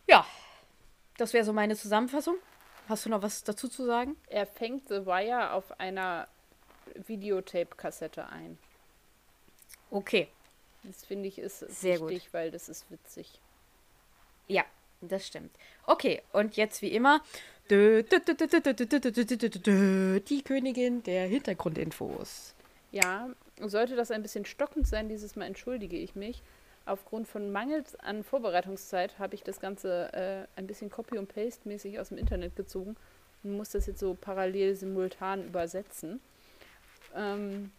Ja, 0.06 0.26
das 1.16 1.32
wäre 1.32 1.44
so 1.44 1.52
meine 1.52 1.76
Zusammenfassung. 1.76 2.36
Hast 2.88 3.06
du 3.06 3.10
noch 3.10 3.22
was 3.22 3.42
dazu 3.42 3.68
zu 3.68 3.86
sagen? 3.86 4.16
Er 4.28 4.46
fängt 4.46 4.88
The 4.88 5.06
Wire 5.06 5.52
auf 5.52 5.80
einer 5.80 6.28
Videotape-Kassette 7.06 8.28
ein. 8.28 8.58
Okay, 9.90 10.28
das 10.84 11.04
finde 11.04 11.28
ich 11.28 11.38
ist 11.38 11.60
Sehr 11.60 12.00
wichtig, 12.00 12.24
gut. 12.24 12.34
weil 12.34 12.50
das 12.50 12.68
ist 12.68 12.90
witzig. 12.90 13.40
Ja, 14.46 14.64
das 15.00 15.26
stimmt. 15.26 15.50
Okay, 15.86 16.22
und 16.32 16.56
jetzt 16.56 16.82
wie 16.82 16.88
immer 16.88 17.22
die 17.70 18.04
Königin 20.44 21.02
der 21.02 21.26
Hintergrundinfos. 21.26 22.54
Ja, 22.92 23.28
sollte 23.58 23.96
das 23.96 24.10
ein 24.10 24.22
bisschen 24.22 24.44
stockend 24.44 24.86
sein, 24.86 25.08
dieses 25.08 25.34
Mal 25.34 25.46
entschuldige 25.46 25.96
ich 25.96 26.14
mich. 26.14 26.42
Aufgrund 26.86 27.26
von 27.26 27.50
Mangels 27.50 27.96
an 27.96 28.22
Vorbereitungszeit 28.22 29.18
habe 29.18 29.34
ich 29.34 29.42
das 29.42 29.58
Ganze 29.60 30.12
äh, 30.12 30.46
ein 30.58 30.66
bisschen 30.66 30.90
Copy- 30.90 31.16
und 31.16 31.28
Paste-mäßig 31.34 31.98
aus 31.98 32.10
dem 32.10 32.18
Internet 32.18 32.56
gezogen 32.56 32.96
und 33.42 33.56
muss 33.56 33.70
das 33.70 33.86
jetzt 33.86 34.00
so 34.00 34.14
parallel 34.14 34.76
simultan 34.76 35.46
übersetzen. 35.46 36.20
Ähm, 37.14 37.70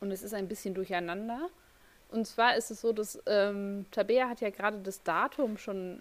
und 0.00 0.12
es 0.12 0.22
ist 0.22 0.34
ein 0.34 0.46
bisschen 0.46 0.74
durcheinander. 0.74 1.48
Und 2.10 2.26
zwar 2.26 2.56
ist 2.56 2.70
es 2.70 2.80
so, 2.80 2.92
dass 2.92 3.20
ähm, 3.26 3.86
Tabea 3.90 4.28
hat 4.28 4.40
ja 4.40 4.50
gerade 4.50 4.78
das 4.78 5.02
Datum 5.02 5.58
schon 5.58 6.00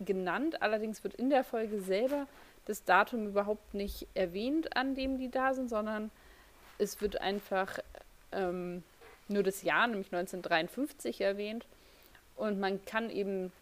genannt, 0.00 0.62
allerdings 0.62 1.02
wird 1.04 1.14
in 1.14 1.30
der 1.30 1.42
Folge 1.42 1.80
selber 1.80 2.26
das 2.66 2.84
Datum 2.84 3.26
überhaupt 3.26 3.74
nicht 3.74 4.06
erwähnt, 4.14 4.76
an 4.76 4.94
dem 4.94 5.18
die 5.18 5.30
da 5.30 5.54
sind, 5.54 5.68
sondern 5.68 6.10
es 6.78 7.00
wird 7.00 7.20
einfach 7.20 7.78
ähm, 8.32 8.82
nur 9.28 9.42
das 9.42 9.62
Jahr, 9.62 9.86
nämlich 9.86 10.08
1953, 10.08 11.20
erwähnt. 11.20 11.66
Und 12.36 12.60
man 12.60 12.84
kann 12.84 13.10
eben, 13.10 13.52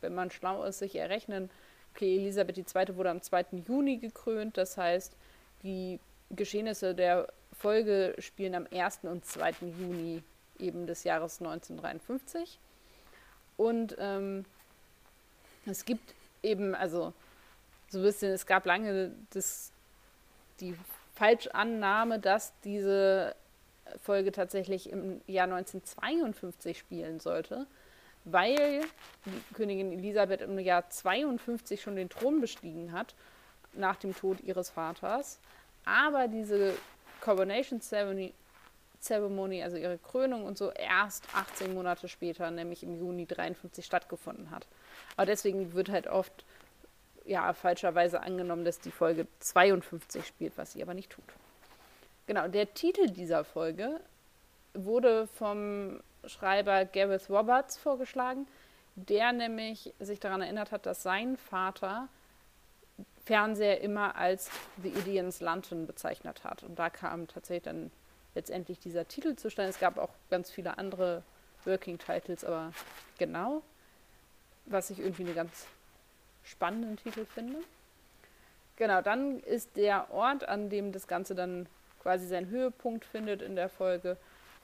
wenn 0.00 0.14
man 0.14 0.30
schlau 0.30 0.64
ist, 0.64 0.80
sich 0.80 0.96
errechnen, 0.96 1.50
okay, 1.94 2.16
Elisabeth 2.16 2.58
II. 2.58 2.96
wurde 2.96 3.10
am 3.10 3.22
2. 3.22 3.46
Juni 3.66 3.98
gekrönt, 3.98 4.56
das 4.56 4.76
heißt, 4.76 5.14
die 5.62 6.00
Geschehnisse 6.30 6.94
der 6.94 7.28
Folge 7.52 8.14
spielen 8.18 8.54
am 8.54 8.66
1. 8.70 9.00
und 9.04 9.24
2. 9.24 9.54
Juni 9.78 10.22
eben 10.60 10.86
des 10.86 11.04
Jahres 11.04 11.40
1953. 11.40 12.58
Und 13.56 13.96
ähm, 13.98 14.44
es 15.66 15.84
gibt 15.84 16.14
eben, 16.42 16.74
also 16.74 17.12
so 17.88 17.98
ein 17.98 18.04
bisschen, 18.04 18.32
es 18.32 18.46
gab 18.46 18.66
lange 18.66 19.12
das, 19.30 19.72
die 20.60 20.74
Falschannahme, 21.14 22.18
dass 22.18 22.52
diese 22.64 23.34
Folge 24.02 24.32
tatsächlich 24.32 24.90
im 24.90 25.20
Jahr 25.26 25.44
1952 25.44 26.78
spielen 26.78 27.20
sollte, 27.20 27.66
weil 28.24 28.82
die 29.24 29.54
Königin 29.54 29.92
Elisabeth 29.92 30.40
im 30.42 30.58
Jahr 30.58 30.88
52 30.90 31.80
schon 31.80 31.96
den 31.96 32.08
Thron 32.08 32.40
bestiegen 32.40 32.92
hat, 32.92 33.14
nach 33.72 33.96
dem 33.96 34.14
Tod 34.14 34.40
ihres 34.40 34.70
Vaters. 34.70 35.38
Aber 35.84 36.28
diese 36.28 36.74
Coronation 37.20 37.80
Ceremony 37.80 38.34
Ceremony, 39.06 39.62
also 39.62 39.76
ihre 39.76 39.98
Krönung 39.98 40.44
und 40.44 40.58
so, 40.58 40.70
erst 40.72 41.24
18 41.34 41.74
Monate 41.74 42.08
später, 42.08 42.50
nämlich 42.50 42.82
im 42.82 42.98
Juni 42.98 43.26
53 43.26 43.84
stattgefunden 43.84 44.50
hat. 44.50 44.66
Aber 45.16 45.26
deswegen 45.26 45.72
wird 45.74 45.88
halt 45.88 46.06
oft 46.06 46.44
ja 47.24 47.52
falscherweise 47.52 48.20
angenommen, 48.20 48.64
dass 48.64 48.80
die 48.80 48.90
Folge 48.90 49.26
52 49.40 50.26
spielt, 50.26 50.56
was 50.56 50.72
sie 50.72 50.82
aber 50.82 50.94
nicht 50.94 51.10
tut. 51.10 51.24
Genau, 52.26 52.48
der 52.48 52.74
Titel 52.74 53.08
dieser 53.10 53.44
Folge 53.44 54.00
wurde 54.74 55.26
vom 55.28 56.00
Schreiber 56.26 56.84
Gareth 56.84 57.30
Roberts 57.30 57.76
vorgeschlagen, 57.76 58.46
der 58.96 59.32
nämlich 59.32 59.94
sich 60.00 60.20
daran 60.20 60.42
erinnert 60.42 60.72
hat, 60.72 60.86
dass 60.86 61.02
sein 61.02 61.36
Vater 61.36 62.08
Fernseher 63.24 63.80
immer 63.80 64.16
als 64.16 64.50
The 64.82 64.88
Idiot's 64.88 65.40
Lantern 65.40 65.86
bezeichnet 65.86 66.44
hat. 66.44 66.62
Und 66.62 66.78
da 66.78 66.90
kam 66.90 67.26
tatsächlich 67.28 67.64
dann 67.64 67.90
letztendlich 68.36 68.78
dieser 68.78 69.08
Titel 69.08 69.34
zustande. 69.34 69.70
Es 69.70 69.80
gab 69.80 69.98
auch 69.98 70.10
ganz 70.30 70.50
viele 70.50 70.78
andere 70.78 71.24
Working 71.64 71.98
Titles, 71.98 72.44
aber 72.44 72.72
genau, 73.18 73.62
was 74.66 74.90
ich 74.90 75.00
irgendwie 75.00 75.24
einen 75.24 75.34
ganz 75.34 75.66
spannenden 76.44 76.96
Titel 76.96 77.24
finde. 77.24 77.58
Genau, 78.76 79.00
dann 79.00 79.40
ist 79.40 79.76
der 79.76 80.12
Ort, 80.12 80.48
an 80.48 80.68
dem 80.68 80.92
das 80.92 81.08
Ganze 81.08 81.34
dann 81.34 81.66
quasi 82.02 82.26
seinen 82.26 82.48
Höhepunkt 82.48 83.04
findet 83.04 83.42
in 83.42 83.56
der 83.56 83.70
Folge, 83.70 84.16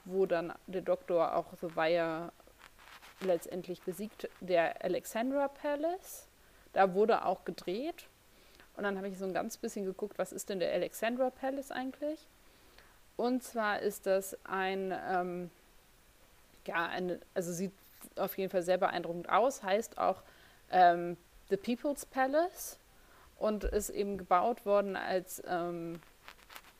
wo 0.05 0.27
dann 0.27 0.53
der 0.67 0.83
Doktor 0.83 1.35
auch 1.35 1.47
so 1.61 1.75
Weiher 1.75 2.31
letztendlich 3.21 3.81
besiegt, 3.83 4.29
der 4.41 4.85
Alexandra 4.85 5.49
Palace. 5.49 6.29
Da 6.73 6.93
wurde 6.95 7.25
auch 7.25 7.45
gedreht. 7.45 8.07
Und 8.77 8.85
dann 8.85 8.97
habe 8.97 9.09
ich 9.09 9.19
so 9.19 9.25
ein 9.25 9.35
ganz 9.35 9.57
bisschen 9.57 9.85
geguckt, 9.85 10.19
was 10.19 10.33
ist 10.33 10.51
denn 10.51 10.61
der 10.61 10.73
Alexandra 10.73 11.31
Palace 11.31 11.71
eigentlich? 11.71 12.29
Und 13.17 13.43
zwar 13.43 13.81
ist 13.81 14.07
das 14.07 14.37
ein, 14.45 14.95
ähm, 15.09 15.51
ja, 16.67 16.87
eine, 16.87 17.21
also 17.35 17.53
sieht 17.53 17.73
auf 18.17 18.37
jeden 18.37 18.51
Fall 18.51 18.63
sehr 18.63 18.79
beeindruckend 18.79 19.29
aus, 19.29 19.63
heißt 19.63 19.99
auch 19.99 20.23
ähm, 20.71 21.17
The 21.51 21.57
People's 21.57 22.07
Palace 22.07 22.79
und 23.39 23.65
ist 23.65 23.91
eben 23.91 24.19
gebaut 24.19 24.65
worden 24.65 24.97
als 24.97 25.43
ähm, 25.47 26.01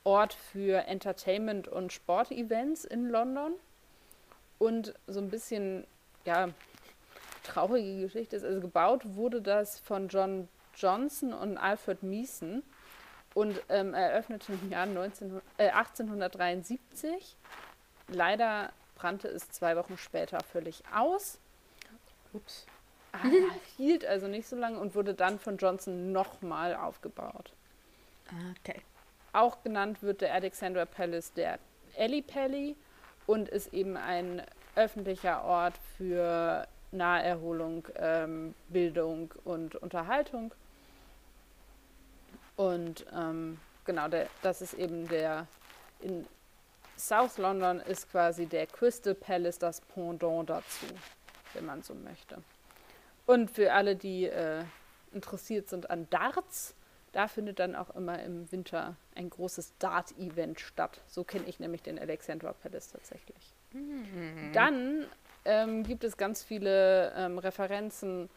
Ort 0.03 0.33
für 0.33 0.85
Entertainment- 0.87 1.67
und 1.67 1.93
Sportevents 1.93 2.83
in 2.83 3.09
London. 3.09 3.53
Und 4.59 4.93
so 5.07 5.19
ein 5.19 5.29
bisschen, 5.29 5.85
ja, 6.25 6.49
traurige 7.43 8.01
Geschichte 8.01 8.35
ist, 8.35 8.45
also 8.45 8.61
gebaut 8.61 9.01
wurde 9.15 9.41
das 9.41 9.79
von 9.79 10.07
John 10.07 10.47
Johnson 10.75 11.33
und 11.33 11.57
Alfred 11.57 12.01
Meeson 12.03 12.63
und 13.33 13.61
ähm, 13.69 13.93
eröffnete 13.93 14.53
im 14.53 14.69
Jahr 14.69 14.85
19, 14.85 15.41
äh, 15.57 15.69
1873. 15.69 17.35
Leider 18.07 18.71
brannte 18.95 19.27
es 19.27 19.49
zwei 19.49 19.75
Wochen 19.75 19.97
später 19.97 20.39
völlig 20.41 20.83
aus. 20.93 21.39
Ups. 22.33 22.65
Ah, 23.11 23.19
hielt 23.77 24.05
also 24.05 24.27
nicht 24.27 24.47
so 24.47 24.55
lange 24.55 24.79
und 24.79 24.95
wurde 24.95 25.13
dann 25.13 25.39
von 25.39 25.57
Johnson 25.57 26.11
nochmal 26.11 26.75
aufgebaut. 26.75 27.53
Okay. 28.59 28.81
Auch 29.33 29.63
genannt 29.63 30.01
wird 30.01 30.21
der 30.21 30.33
Alexandra 30.33 30.85
Palace 30.85 31.33
der 31.33 31.59
Ellipelli 31.95 32.75
und 33.27 33.49
ist 33.49 33.73
eben 33.73 33.97
ein 33.97 34.41
öffentlicher 34.75 35.43
Ort 35.43 35.75
für 35.97 36.67
Naherholung, 36.91 37.87
ähm, 37.95 38.55
Bildung 38.69 39.33
und 39.43 39.75
Unterhaltung. 39.75 40.53
Und 42.55 43.05
ähm, 43.13 43.59
genau, 43.85 44.07
der, 44.07 44.27
das 44.41 44.61
ist 44.61 44.73
eben 44.73 45.07
der 45.07 45.47
in 45.99 46.25
South 46.97 47.37
London 47.37 47.79
ist 47.79 48.11
quasi 48.11 48.45
der 48.45 48.67
Crystal 48.67 49.15
Palace 49.15 49.57
das 49.57 49.81
Pendant 49.81 50.49
dazu, 50.49 50.85
wenn 51.53 51.65
man 51.65 51.81
so 51.81 51.93
möchte. 51.95 52.37
Und 53.25 53.49
für 53.49 53.73
alle, 53.73 53.95
die 53.95 54.25
äh, 54.25 54.63
interessiert 55.13 55.69
sind 55.69 55.89
an 55.89 56.07
Darts, 56.09 56.75
da 57.13 57.27
findet 57.27 57.59
dann 57.59 57.75
auch 57.75 57.95
immer 57.95 58.21
im 58.21 58.51
Winter 58.51 58.95
ein 59.15 59.29
großes 59.29 59.73
Dart-Event 59.79 60.59
statt. 60.59 61.01
So 61.07 61.23
kenne 61.23 61.45
ich 61.47 61.59
nämlich 61.59 61.81
den 61.83 61.99
Alexandra 61.99 62.53
Palace 62.53 62.91
tatsächlich. 62.91 63.53
Mhm. 63.71 64.51
Dann 64.53 65.05
ähm, 65.45 65.83
gibt 65.83 66.03
es 66.03 66.17
ganz 66.17 66.43
viele 66.43 67.13
ähm, 67.15 67.37
Referenzen 67.37 68.29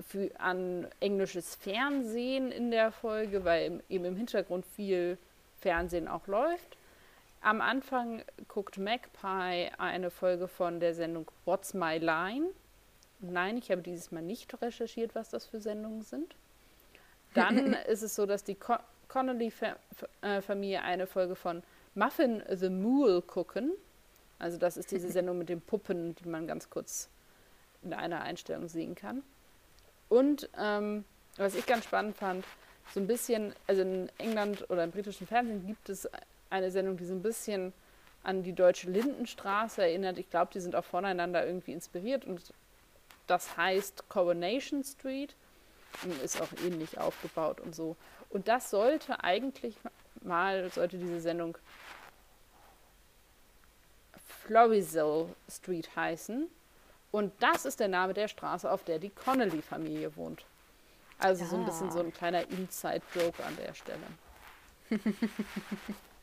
für, 0.00 0.30
an 0.38 0.86
englisches 1.00 1.54
Fernsehen 1.54 2.50
in 2.50 2.70
der 2.70 2.92
Folge, 2.92 3.44
weil 3.44 3.66
im, 3.66 3.82
eben 3.88 4.04
im 4.04 4.16
Hintergrund 4.16 4.66
viel 4.66 5.18
Fernsehen 5.60 6.08
auch 6.08 6.26
läuft. 6.26 6.76
Am 7.40 7.60
Anfang 7.60 8.22
guckt 8.48 8.78
Magpie 8.78 9.70
eine 9.78 10.10
Folge 10.10 10.48
von 10.48 10.80
der 10.80 10.94
Sendung 10.94 11.30
What's 11.44 11.74
My 11.74 11.98
Line. 11.98 12.48
Nein, 13.20 13.56
ich 13.56 13.70
habe 13.70 13.82
dieses 13.82 14.10
Mal 14.10 14.22
nicht 14.22 14.60
recherchiert, 14.60 15.14
was 15.14 15.30
das 15.30 15.46
für 15.46 15.60
Sendungen 15.60 16.02
sind. 16.02 16.34
Dann 17.34 17.72
ist 17.88 18.02
es 18.02 18.14
so, 18.14 18.26
dass 18.26 18.44
die 18.44 18.54
Co 18.54 18.76
Connolly-Familie 19.08 20.82
eine 20.82 21.06
Folge 21.06 21.36
von 21.36 21.62
Muffin 21.94 22.42
the 22.50 22.68
Mule 22.68 23.22
gucken. 23.22 23.70
Also 24.40 24.58
das 24.58 24.76
ist 24.76 24.90
diese 24.90 25.08
Sendung 25.12 25.38
mit 25.38 25.48
den 25.48 25.60
Puppen, 25.60 26.16
die 26.16 26.28
man 26.28 26.48
ganz 26.48 26.68
kurz 26.68 27.08
in 27.82 27.94
einer 27.94 28.22
Einstellung 28.22 28.66
sehen 28.68 28.96
kann. 28.96 29.22
Und 30.08 30.48
ähm, 30.58 31.04
was 31.36 31.54
ich 31.54 31.66
ganz 31.66 31.84
spannend 31.84 32.16
fand, 32.16 32.44
so 32.94 33.00
ein 33.00 33.06
bisschen, 33.06 33.52
also 33.66 33.82
in 33.82 34.08
England 34.18 34.70
oder 34.70 34.84
im 34.84 34.90
britischen 34.90 35.26
Fernsehen 35.26 35.66
gibt 35.66 35.88
es 35.88 36.08
eine 36.50 36.70
Sendung, 36.70 36.96
die 36.96 37.04
so 37.04 37.14
ein 37.14 37.22
bisschen 37.22 37.72
an 38.22 38.42
die 38.42 38.52
deutsche 38.52 38.90
Lindenstraße 38.90 39.82
erinnert. 39.82 40.18
Ich 40.18 40.30
glaube, 40.30 40.50
die 40.52 40.60
sind 40.60 40.74
auch 40.74 40.84
voneinander 40.84 41.46
irgendwie 41.46 41.72
inspiriert 41.72 42.24
und 42.24 42.40
das 43.26 43.56
heißt 43.56 44.08
Coronation 44.08 44.84
Street 44.84 45.34
und 46.02 46.22
ist 46.22 46.40
auch 46.40 46.48
ähnlich 46.64 46.98
aufgebaut 46.98 47.60
und 47.60 47.74
so. 47.74 47.96
Und 48.30 48.48
das 48.48 48.70
sollte 48.70 49.22
eigentlich 49.22 49.76
mal, 50.22 50.70
sollte 50.70 50.98
diese 50.98 51.20
Sendung 51.20 51.56
Florizel 54.44 55.28
Street 55.50 55.94
heißen. 55.96 56.48
Und 57.10 57.32
das 57.40 57.64
ist 57.64 57.80
der 57.80 57.88
Name 57.88 58.14
der 58.14 58.28
Straße, 58.28 58.70
auf 58.70 58.84
der 58.84 58.98
die 58.98 59.10
Connolly-Familie 59.10 60.16
wohnt. 60.16 60.44
Also 61.18 61.44
ja. 61.44 61.50
so 61.50 61.56
ein 61.56 61.64
bisschen 61.64 61.90
so 61.90 62.00
ein 62.00 62.12
kleiner 62.12 62.48
Inside-Joke 62.50 63.42
an 63.44 63.56
der 63.56 63.74
Stelle. 63.74 63.98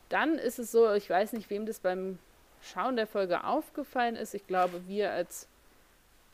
Dann 0.10 0.36
ist 0.38 0.60
es 0.60 0.72
so, 0.72 0.94
ich 0.94 1.10
weiß 1.10 1.34
nicht, 1.34 1.50
wem 1.50 1.66
das 1.66 1.80
beim 1.80 2.20
Schauen 2.62 2.96
der 2.96 3.08
Folge 3.08 3.44
aufgefallen 3.44 4.16
ist. 4.16 4.34
Ich 4.34 4.46
glaube, 4.46 4.88
wir 4.88 5.12
als 5.12 5.48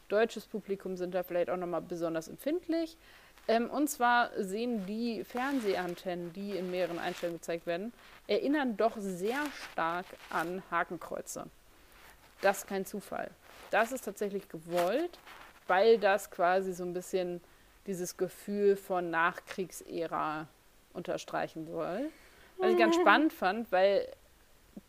deutsches 0.10 0.46
Publikum 0.46 0.98
sind 0.98 1.16
da 1.16 1.24
vielleicht 1.24 1.50
auch 1.50 1.58
nochmal 1.58 1.82
besonders 1.82 2.28
empfindlich. 2.28 2.98
Ähm, 3.48 3.70
und 3.70 3.90
zwar 3.90 4.32
sehen 4.38 4.86
die 4.86 5.24
Fernsehantennen, 5.24 6.34
die 6.34 6.52
in 6.52 6.70
mehreren 6.70 7.00
Einstellungen 7.00 7.40
gezeigt 7.40 7.66
werden, 7.66 7.94
erinnern 8.28 8.78
doch 8.78 8.98
sehr 8.98 9.40
stark 9.72 10.06
an 10.30 10.62
Hakenkreuze. 10.70 11.46
Das 12.42 12.60
ist 12.60 12.68
kein 12.68 12.86
Zufall. 12.86 13.32
Das 13.72 13.92
ist 13.92 14.06
tatsächlich 14.06 14.48
gewollt, 14.50 15.20
weil 15.68 15.98
das 15.98 16.32
quasi 16.32 16.74
so 16.74 16.84
ein 16.84 16.94
bisschen 16.94 17.42
dieses 17.86 18.18
Gefühl 18.18 18.76
von 18.76 19.10
Nachkriegsära 19.10 20.48
unterstreichen 20.94 21.68
soll. 21.68 22.10
Was 22.58 22.72
ich 22.72 22.78
ganz 22.78 22.98
mhm. 22.98 23.02
spannend 23.02 23.34
fand, 23.34 23.72
weil 23.72 24.08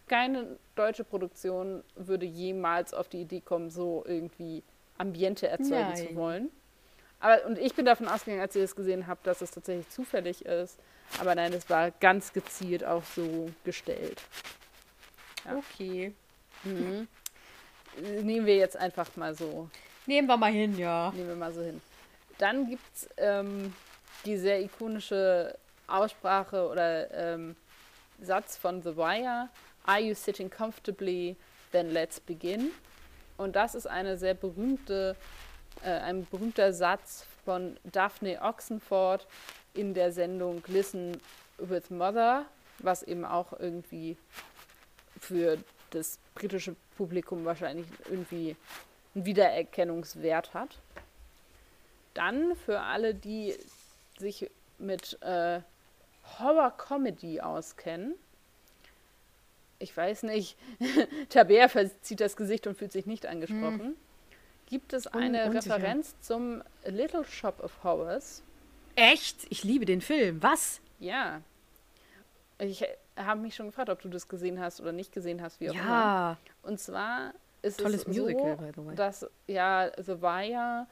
keine 0.09 0.59
deutsche 0.75 1.05
Produktion 1.05 1.85
würde 1.95 2.27
jemals 2.27 2.95
auf 2.95 3.09
die 3.09 3.23
Idee 3.23 3.41
kommen, 3.41 3.71
so 3.71 4.05
irgendwie 4.07 4.63
Ambiente 4.99 5.47
erzeugen 5.49 5.91
Nein. 5.91 5.97
zu 5.97 6.15
wollen. 6.17 6.51
Aber, 7.21 7.45
und 7.47 7.59
ich 7.59 7.75
bin 7.75 7.85
davon 7.85 8.09
ausgegangen, 8.09 8.41
als 8.43 8.57
ich 8.57 8.63
das 8.63 8.75
gesehen 8.75 9.07
habe, 9.07 9.21
dass 9.23 9.41
es 9.41 9.51
tatsächlich 9.51 9.89
zufällig 9.91 10.45
ist. 10.47 10.79
Aber 11.21 11.35
nein, 11.35 11.53
es 11.53 11.69
war 11.69 11.91
ganz 11.91 12.33
gezielt 12.33 12.85
auch 12.85 13.05
so 13.05 13.51
gestellt. 13.65 14.21
Ja. 15.45 15.57
Okay. 15.57 16.15
Mhm 16.65 17.09
nehmen 17.97 18.47
wir 18.47 18.57
jetzt 18.57 18.77
einfach 18.77 19.17
mal 19.17 19.35
so. 19.35 19.69
Nehmen 20.07 20.29
wir 20.29 20.37
mal 20.37 20.53
hin, 20.53 20.79
ja. 20.79 21.13
Nehmen 21.15 21.29
wir 21.29 21.37
mal 21.37 21.53
so 21.53 21.63
hin. 21.63 21.81
Dann 22.39 22.69
gibt 22.69 22.83
es 22.95 23.09
ähm, 23.17 23.75
die 24.25 24.37
sehr 24.37 24.61
ikonische 24.63 25.57
Aussprache 25.87 26.69
oder 26.69 27.11
ähm, 27.13 27.57
Satz 28.23 28.57
von 28.57 28.83
The 28.83 28.97
Wire. 28.97 29.49
Are 29.85 30.01
you 30.01 30.15
sitting 30.15 30.51
comfortably? 30.51 31.37
Then 31.73 31.91
let's 31.91 32.21
begin. 32.21 32.71
Und 33.37 33.57
das 33.57 33.75
ist 33.75 33.87
eine 33.87 34.19
sehr 34.19 34.35
berühmte, 34.35 35.17
äh, 35.83 35.91
ein 35.91 36.27
berühmter 36.27 36.73
Satz 36.73 37.25
von 37.45 37.77
Daphne 37.85 38.41
Oxenford 38.43 39.27
in 39.75 39.95
der 39.95 40.13
Sendung 40.13 40.63
Listen 40.67 41.21
with 41.59 41.91
Mother, 41.91 42.47
was 42.79 43.03
eben 43.03 43.25
auch 43.25 43.59
irgendwie 43.59 44.17
für 45.19 45.59
das 45.91 46.19
britische 46.35 46.77
Publikum 47.01 47.47
wahrscheinlich 47.47 47.87
irgendwie 48.11 48.57
einen 49.15 49.25
Wiedererkennungswert 49.25 50.53
hat. 50.53 50.69
Dann 52.13 52.55
für 52.55 52.81
alle, 52.81 53.15
die 53.15 53.55
sich 54.19 54.51
mit 54.77 55.17
äh, 55.23 55.61
Horror-Comedy 56.39 57.41
auskennen, 57.41 58.17
ich 59.79 59.97
weiß 59.97 60.25
nicht, 60.25 60.59
Tabea 61.31 61.69
verzieht 61.69 62.21
das 62.21 62.37
Gesicht 62.37 62.67
und 62.67 62.77
fühlt 62.77 62.93
sich 62.93 63.07
nicht 63.07 63.25
angesprochen, 63.25 63.81
hm. 63.81 63.97
gibt 64.67 64.93
es 64.93 65.07
eine 65.07 65.47
Un 65.47 65.53
Referenz 65.53 66.15
zum 66.21 66.63
Little 66.85 67.25
Shop 67.25 67.61
of 67.65 67.83
Horrors. 67.83 68.43
Echt? 68.95 69.47
Ich 69.49 69.65
liebe 69.65 69.87
den 69.87 70.03
Film. 70.03 70.43
Was? 70.43 70.83
Ja. 70.99 71.41
Ich 72.59 72.85
habe 73.17 73.41
mich 73.41 73.55
schon 73.55 73.67
gefragt, 73.67 73.91
ob 73.91 74.01
du 74.01 74.09
das 74.09 74.29
gesehen 74.29 74.61
hast 74.61 74.81
oder 74.81 74.93
nicht 74.93 75.13
gesehen 75.13 75.43
hast, 75.43 75.61
wie 75.61 75.71
auch 75.71 75.75
ja. 75.75 75.83
immer. 75.83 76.39
Und 76.63 76.81
zwar 76.81 77.33
ist 77.63 77.81
Tolles 77.81 78.03
es 78.03 78.07
Musical, 78.07 78.73
so, 78.75 78.91
dass 78.93 79.27
ja 79.47 79.91
The 79.97 80.21
Wire 80.21 80.87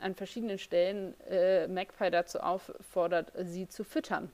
an 0.00 0.14
verschiedenen 0.14 0.58
Stellen 0.58 1.18
äh, 1.22 1.68
Magpie 1.68 2.10
dazu 2.10 2.40
auffordert, 2.40 3.32
sie 3.44 3.68
zu 3.68 3.84
füttern. 3.84 4.30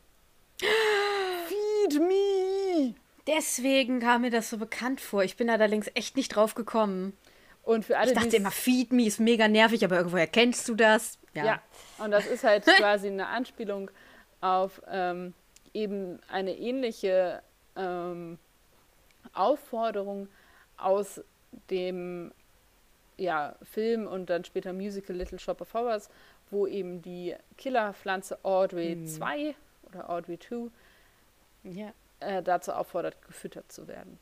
Feed 0.61 2.01
me! 2.01 2.95
Deswegen 3.27 4.01
kam 4.01 4.23
mir 4.23 4.31
das 4.31 4.49
so 4.49 4.57
bekannt 4.57 5.01
vor. 5.01 5.23
Ich 5.23 5.37
bin 5.37 5.49
da 5.49 5.55
allerdings 5.55 5.91
echt 5.95 6.17
nicht 6.17 6.35
drauf 6.35 6.55
gekommen. 6.55 7.17
Und 7.63 7.85
für 7.85 7.99
alle, 7.99 8.13
ich 8.13 8.19
dachte 8.19 8.37
immer, 8.37 8.51
Feed 8.51 8.93
me 8.93 9.05
ist 9.07 9.21
mega 9.21 9.47
nervig, 9.47 9.85
aber 9.85 9.99
irgendwo 9.99 10.17
erkennst 10.17 10.67
du 10.69 10.75
das. 10.75 11.19
Ja, 11.35 11.45
ja 11.45 11.63
und 11.99 12.11
das 12.11 12.27
ist 12.27 12.45
halt 12.45 12.65
quasi 12.79 13.09
eine 13.09 13.27
Anspielung 13.27 13.91
auf 14.41 14.81
ähm, 14.91 15.35
eben 15.75 16.21
eine 16.29 16.57
ähnliche 16.57 17.43
ähm, 17.77 18.39
Aufforderung 19.33 20.29
aus 20.77 21.21
dem 21.71 22.33
ja, 23.17 23.57
Film 23.63 24.07
und 24.07 24.31
dann 24.31 24.45
später 24.45 24.73
Musical 24.73 25.17
Little 25.17 25.39
Shop 25.39 25.61
of 25.61 25.75
Horrors, 25.75 26.09
wo 26.51 26.67
eben 26.67 27.03
die 27.03 27.35
Killerpflanze 27.57 28.45
Audrey 28.45 28.97
mhm. 28.97 29.07
2 29.07 29.55
oder 29.89 30.09
Audrey 30.09 30.39
2 30.39 30.71
ja. 31.65 31.93
äh, 32.21 32.43
dazu 32.43 32.73
auffordert, 32.73 33.21
gefüttert 33.27 33.71
zu 33.73 33.89
werden. 33.89 34.19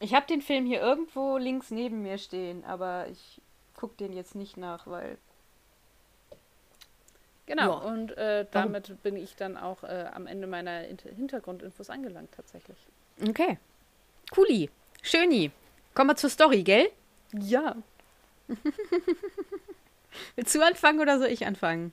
Ich 0.00 0.14
habe 0.14 0.26
den 0.26 0.42
Film 0.42 0.66
hier 0.66 0.80
irgendwo 0.80 1.36
links 1.36 1.70
neben 1.70 2.02
mir 2.02 2.18
stehen, 2.18 2.64
aber 2.64 3.06
ich 3.08 3.40
gucke 3.74 3.96
den 3.96 4.12
jetzt 4.12 4.34
nicht 4.34 4.56
nach, 4.56 4.86
weil. 4.86 5.18
Genau, 7.46 7.72
ja. 7.72 7.90
und 7.90 8.16
äh, 8.16 8.46
damit 8.50 8.88
Warum? 8.88 9.00
bin 9.02 9.16
ich 9.16 9.36
dann 9.36 9.56
auch 9.56 9.84
äh, 9.84 10.06
am 10.12 10.26
Ende 10.26 10.46
meiner 10.46 10.80
Hintergrundinfos 10.80 11.90
angelangt, 11.90 12.32
tatsächlich. 12.34 12.78
Okay. 13.28 13.58
Cooli. 14.30 14.70
Schöni. 15.02 15.50
Kommen 15.92 16.10
wir 16.10 16.16
zur 16.16 16.30
Story, 16.30 16.62
gell? 16.62 16.88
Ja. 17.32 17.76
Willst 20.36 20.54
du 20.54 20.62
anfangen 20.64 21.00
oder 21.00 21.18
soll 21.18 21.28
ich 21.28 21.46
anfangen? 21.46 21.92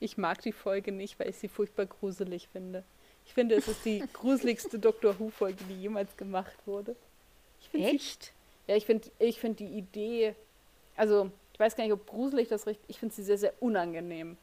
Ich 0.00 0.16
mag 0.16 0.42
die 0.42 0.52
Folge 0.52 0.92
nicht, 0.92 1.18
weil 1.18 1.30
ich 1.30 1.36
sie 1.36 1.48
furchtbar 1.48 1.86
gruselig 1.86 2.48
finde. 2.48 2.84
Ich 3.26 3.34
finde, 3.34 3.54
es 3.56 3.68
ist 3.68 3.84
die 3.84 4.04
gruseligste 4.12 4.78
Doctor 4.78 5.18
Who-Folge, 5.18 5.64
die 5.68 5.80
jemals 5.80 6.16
gemacht 6.16 6.54
wurde. 6.66 6.94
Echt? 7.72 8.24
Sie, 8.24 8.30
ja, 8.70 8.76
ich 8.76 8.86
finde 8.86 9.10
ich 9.18 9.40
find 9.40 9.58
die 9.58 9.66
Idee, 9.66 10.34
also 10.96 11.30
ich 11.54 11.60
weiß 11.60 11.76
gar 11.76 11.84
nicht, 11.84 11.92
ob 11.92 12.06
gruselig 12.06 12.48
das 12.48 12.66
richtig, 12.66 12.84
ich 12.90 12.98
finde 12.98 13.14
sie 13.14 13.22
sehr, 13.22 13.38
sehr 13.38 13.54
unangenehm. 13.60 14.36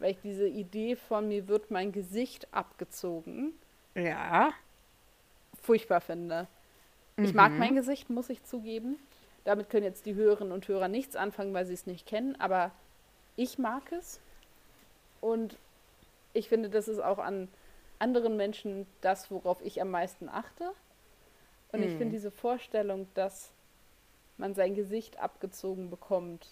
Weil 0.00 0.10
ich 0.10 0.18
diese 0.22 0.46
Idee 0.46 0.96
von 0.96 1.28
mir 1.28 1.46
wird 1.46 1.70
mein 1.70 1.92
Gesicht 1.92 2.52
abgezogen. 2.52 3.52
Ja. 3.94 4.50
Furchtbar 5.62 6.00
finde. 6.00 6.48
Mhm. 7.16 7.24
Ich 7.24 7.34
mag 7.34 7.52
mhm. 7.52 7.58
mein 7.58 7.74
Gesicht, 7.76 8.10
muss 8.10 8.28
ich 8.28 8.42
zugeben. 8.44 8.98
Damit 9.44 9.70
können 9.70 9.84
jetzt 9.84 10.04
die 10.04 10.14
Hörerinnen 10.14 10.52
und 10.52 10.66
Hörer 10.66 10.88
nichts 10.88 11.14
anfangen, 11.14 11.54
weil 11.54 11.64
sie 11.64 11.74
es 11.74 11.86
nicht 11.86 12.06
kennen, 12.06 12.34
aber 12.40 12.72
ich 13.36 13.58
mag 13.58 13.90
es. 13.92 14.20
Und 15.20 15.56
ich 16.32 16.48
finde, 16.48 16.70
das 16.70 16.88
ist 16.88 17.00
auch 17.00 17.18
an 17.18 17.48
anderen 18.00 18.36
Menschen 18.36 18.86
das, 19.00 19.30
worauf 19.30 19.64
ich 19.64 19.80
am 19.80 19.92
meisten 19.92 20.28
achte. 20.28 20.72
Und 21.70 21.82
hm. 21.82 21.82
ich 21.82 21.90
finde 21.90 22.06
hm. 22.06 22.10
diese 22.10 22.30
Vorstellung, 22.32 23.06
dass 23.14 23.52
man 24.38 24.54
sein 24.54 24.74
Gesicht 24.74 25.18
abgezogen 25.18 25.90
bekommt 25.90 26.48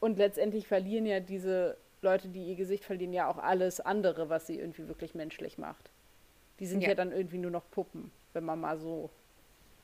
und 0.00 0.18
letztendlich 0.18 0.66
verlieren 0.66 1.06
ja 1.06 1.20
diese 1.20 1.76
Leute, 2.02 2.28
die 2.28 2.44
ihr 2.44 2.56
Gesicht 2.56 2.84
verlieren, 2.84 3.12
ja 3.12 3.28
auch 3.28 3.38
alles 3.38 3.80
andere, 3.80 4.28
was 4.28 4.46
sie 4.46 4.58
irgendwie 4.58 4.88
wirklich 4.88 5.14
menschlich 5.14 5.58
macht. 5.58 5.90
Die 6.58 6.66
sind 6.66 6.82
ja, 6.82 6.90
ja 6.90 6.94
dann 6.94 7.12
irgendwie 7.12 7.38
nur 7.38 7.50
noch 7.50 7.70
Puppen, 7.70 8.10
wenn 8.32 8.44
man 8.44 8.60
mal 8.60 8.78
so 8.78 9.10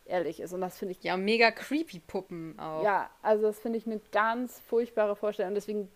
ehrlich 0.07 0.41
ist. 0.41 0.53
Und 0.53 0.61
das 0.61 0.79
finde 0.79 0.93
ich. 0.93 1.03
Ja, 1.03 1.17
mega 1.17 1.51
creepy 1.51 2.01
Puppen 2.01 2.59
auch. 2.59 2.83
Ja, 2.83 3.11
also 3.23 3.45
das 3.45 3.59
finde 3.59 3.79
ich 3.79 3.87
eine 3.87 4.01
ganz 4.13 4.61
furchtbare 4.61 5.17
Vorstellung. 5.17 5.55
Deswegen 5.55 5.89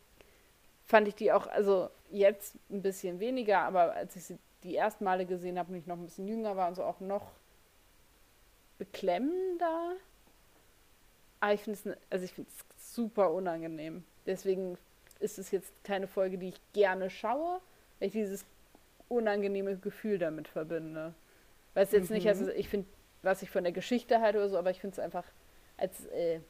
fand 0.84 1.08
ich 1.08 1.14
die 1.14 1.32
auch, 1.32 1.46
also 1.46 1.88
jetzt 2.10 2.56
ein 2.70 2.82
bisschen 2.82 3.20
weniger, 3.20 3.60
aber 3.60 3.94
als 3.94 4.16
ich 4.16 4.24
sie 4.24 4.38
die 4.64 4.76
ersten 4.76 5.04
Male 5.04 5.24
gesehen 5.24 5.58
habe 5.58 5.70
und 5.72 5.78
ich 5.78 5.86
noch 5.86 5.96
ein 5.96 6.04
bisschen 6.04 6.28
jünger 6.28 6.56
war 6.56 6.68
und 6.68 6.74
so 6.74 6.84
auch 6.84 7.00
noch 7.00 7.30
beklemmender. 8.78 9.94
Aber 11.40 11.54
ich 11.54 11.60
finde 11.62 11.78
es, 11.78 11.98
also 12.10 12.24
ich 12.24 12.34
super 12.78 13.32
unangenehm. 13.32 14.04
Deswegen 14.26 14.76
ist 15.18 15.38
es 15.38 15.50
jetzt 15.50 15.72
keine 15.84 16.06
Folge, 16.06 16.38
die 16.38 16.50
ich 16.50 16.60
gerne 16.72 17.10
schaue, 17.10 17.60
weil 17.98 18.08
ich 18.08 18.12
dieses 18.12 18.44
unangenehme 19.08 19.76
Gefühl 19.76 20.18
damit 20.18 20.48
verbinde. 20.48 21.14
Weil 21.74 21.84
es 21.84 21.92
jetzt 21.92 22.10
mhm. 22.10 22.16
nicht, 22.16 22.28
also 22.28 22.48
ich 22.48 22.68
finde 22.68 22.86
was 23.22 23.42
ich 23.42 23.50
von 23.50 23.64
der 23.64 23.72
Geschichte 23.72 24.20
halte 24.20 24.38
oder 24.38 24.48
so, 24.48 24.58
aber 24.58 24.70
ich 24.70 24.80
finde 24.80 24.94
es 24.94 24.98
einfach 24.98 25.24
als 25.76 26.06
äh, 26.06 26.40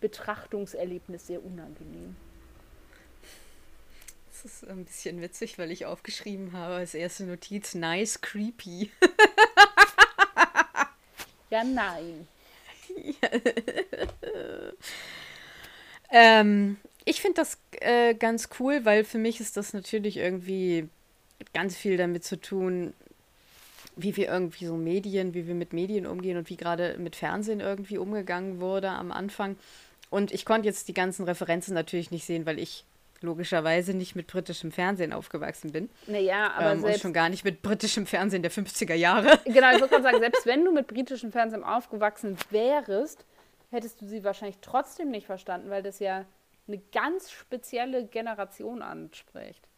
Betrachtungserlebnis 0.00 1.26
sehr 1.26 1.44
unangenehm. 1.44 2.16
Das 4.30 4.44
ist 4.44 4.68
ein 4.68 4.84
bisschen 4.84 5.20
witzig, 5.20 5.58
weil 5.58 5.72
ich 5.72 5.84
aufgeschrieben 5.84 6.52
habe 6.52 6.74
als 6.74 6.94
erste 6.94 7.24
Notiz, 7.24 7.74
nice, 7.74 8.20
creepy. 8.20 8.92
ja, 11.50 11.64
nein. 11.64 12.28
Ähm, 16.10 16.78
ich 17.04 17.20
finde 17.20 17.36
das 17.36 17.58
äh, 17.80 18.14
ganz 18.14 18.48
cool, 18.58 18.84
weil 18.84 19.04
für 19.04 19.18
mich 19.18 19.40
ist 19.40 19.56
das 19.56 19.72
natürlich 19.72 20.16
irgendwie 20.16 20.88
ganz 21.52 21.76
viel 21.76 21.96
damit 21.96 22.24
zu 22.24 22.40
tun, 22.40 22.92
wie 23.96 24.16
wir 24.16 24.28
irgendwie 24.28 24.66
so 24.66 24.76
Medien, 24.76 25.34
wie 25.34 25.46
wir 25.46 25.54
mit 25.54 25.72
Medien 25.72 26.06
umgehen 26.06 26.36
und 26.38 26.50
wie 26.50 26.56
gerade 26.56 26.96
mit 26.98 27.16
Fernsehen 27.16 27.60
irgendwie 27.60 27.98
umgegangen 27.98 28.60
wurde 28.60 28.90
am 28.90 29.12
Anfang. 29.12 29.56
Und 30.10 30.32
ich 30.32 30.44
konnte 30.44 30.66
jetzt 30.66 30.88
die 30.88 30.94
ganzen 30.94 31.24
Referenzen 31.24 31.74
natürlich 31.74 32.10
nicht 32.10 32.24
sehen, 32.24 32.46
weil 32.46 32.58
ich 32.58 32.84
logischerweise 33.22 33.94
nicht 33.94 34.16
mit 34.16 34.26
britischem 34.26 34.72
Fernsehen 34.72 35.12
aufgewachsen 35.12 35.72
bin. 35.72 35.90
Naja, 36.06 36.52
aber 36.52 36.72
ähm, 36.72 36.80
selbst... 36.80 36.96
Und 36.96 37.02
schon 37.02 37.12
gar 37.12 37.28
nicht 37.28 37.44
mit 37.44 37.62
britischem 37.62 38.06
Fernsehen 38.06 38.42
der 38.42 38.52
50er 38.52 38.94
Jahre. 38.94 39.38
Genau, 39.44 39.72
ich 39.72 39.80
würde 39.80 39.94
mal 39.94 40.02
sagen, 40.02 40.18
selbst 40.18 40.46
wenn 40.46 40.64
du 40.64 40.72
mit 40.72 40.86
britischem 40.86 41.32
Fernsehen 41.32 41.64
aufgewachsen 41.64 42.36
wärst, 42.50 43.24
hättest 43.70 44.00
du 44.00 44.06
sie 44.06 44.24
wahrscheinlich 44.24 44.58
trotzdem 44.60 45.10
nicht 45.10 45.26
verstanden, 45.26 45.70
weil 45.70 45.82
das 45.82 45.98
ja 45.98 46.24
eine 46.66 46.78
ganz 46.92 47.30
spezielle 47.30 48.06
Generation 48.06 48.82
anspricht. 48.82 49.68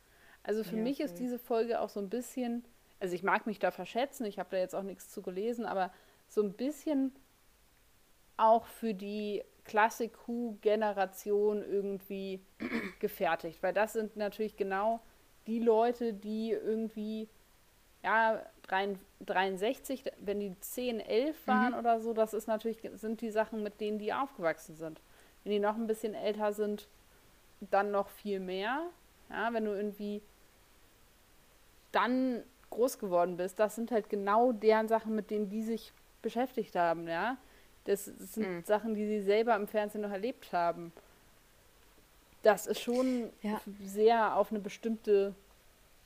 Also 0.43 0.65
für 0.65 0.77
ja, 0.77 0.83
mich 0.83 1.01
ist 1.01 1.15
diese 1.19 1.39
Folge 1.39 1.81
auch 1.81 1.89
so 1.89 2.01
ein 2.01 2.09
bisschen 2.09 2.65
also 3.01 3.15
ich 3.15 3.23
mag 3.23 3.47
mich 3.47 3.59
da 3.59 3.71
verschätzen, 3.71 4.27
ich 4.27 4.39
habe 4.39 4.51
da 4.51 4.59
jetzt 4.59 4.75
auch 4.75 4.83
nichts 4.83 5.11
zu 5.11 5.23
gelesen, 5.23 5.65
aber 5.65 5.91
so 6.29 6.43
ein 6.43 6.53
bisschen 6.53 7.13
auch 8.37 8.67
für 8.67 8.95
die 8.95 9.43
Classic 9.65 10.13
Who-Generation 10.27 11.63
irgendwie 11.63 12.41
gefertigt. 12.99 13.63
Weil 13.63 13.73
das 13.73 13.93
sind 13.93 14.17
natürlich 14.17 14.57
genau 14.57 15.01
die 15.47 15.59
Leute, 15.59 16.13
die 16.13 16.51
irgendwie, 16.51 17.29
ja, 18.03 18.43
63, 19.27 20.05
wenn 20.21 20.41
die 20.41 20.59
10, 20.61 21.01
11 21.01 21.47
waren 21.47 21.73
mhm. 21.73 21.79
oder 21.79 22.01
so, 22.01 22.13
das 22.13 22.35
ist 22.35 22.47
natürlich, 22.47 22.79
sind 22.95 23.21
die 23.21 23.31
Sachen, 23.31 23.63
mit 23.63 23.81
denen 23.81 23.99
die 23.99 24.13
aufgewachsen 24.13 24.77
sind. 24.77 25.01
Wenn 25.43 25.53
die 25.53 25.59
noch 25.59 25.75
ein 25.75 25.87
bisschen 25.87 26.15
älter 26.15 26.53
sind, 26.53 26.89
dann 27.61 27.91
noch 27.91 28.09
viel 28.09 28.41
mehr. 28.41 28.87
Ja, 29.29 29.53
wenn 29.53 29.65
du 29.65 29.73
irgendwie 29.73 30.23
dann 31.93 32.43
groß 32.71 32.99
geworden 32.99 33.37
bist, 33.37 33.59
das 33.59 33.75
sind 33.75 33.91
halt 33.91 34.09
genau 34.09 34.53
deren 34.53 34.89
Sachen, 34.89 35.15
mit 35.15 35.31
denen 35.31 35.49
die 35.49 35.63
sich 35.63 35.93
beschäftigt 36.23 36.77
haben, 36.77 37.09
ja. 37.09 37.37
Das 37.85 38.05
sind 38.05 38.49
mhm. 38.49 38.65
Sachen, 38.65 38.95
die 38.95 39.07
sie 39.07 39.23
selber 39.23 39.57
im 39.57 39.67
Fernsehen 39.67 40.03
noch 40.03 40.11
erlebt 40.11 40.53
haben. 40.53 40.93
Das 42.43 42.67
ist 42.67 42.81
schon 42.81 43.31
ja. 43.43 43.61
sehr 43.85 44.37
auf 44.37 44.51
eine 44.51 44.61
bestimmte 44.61 45.35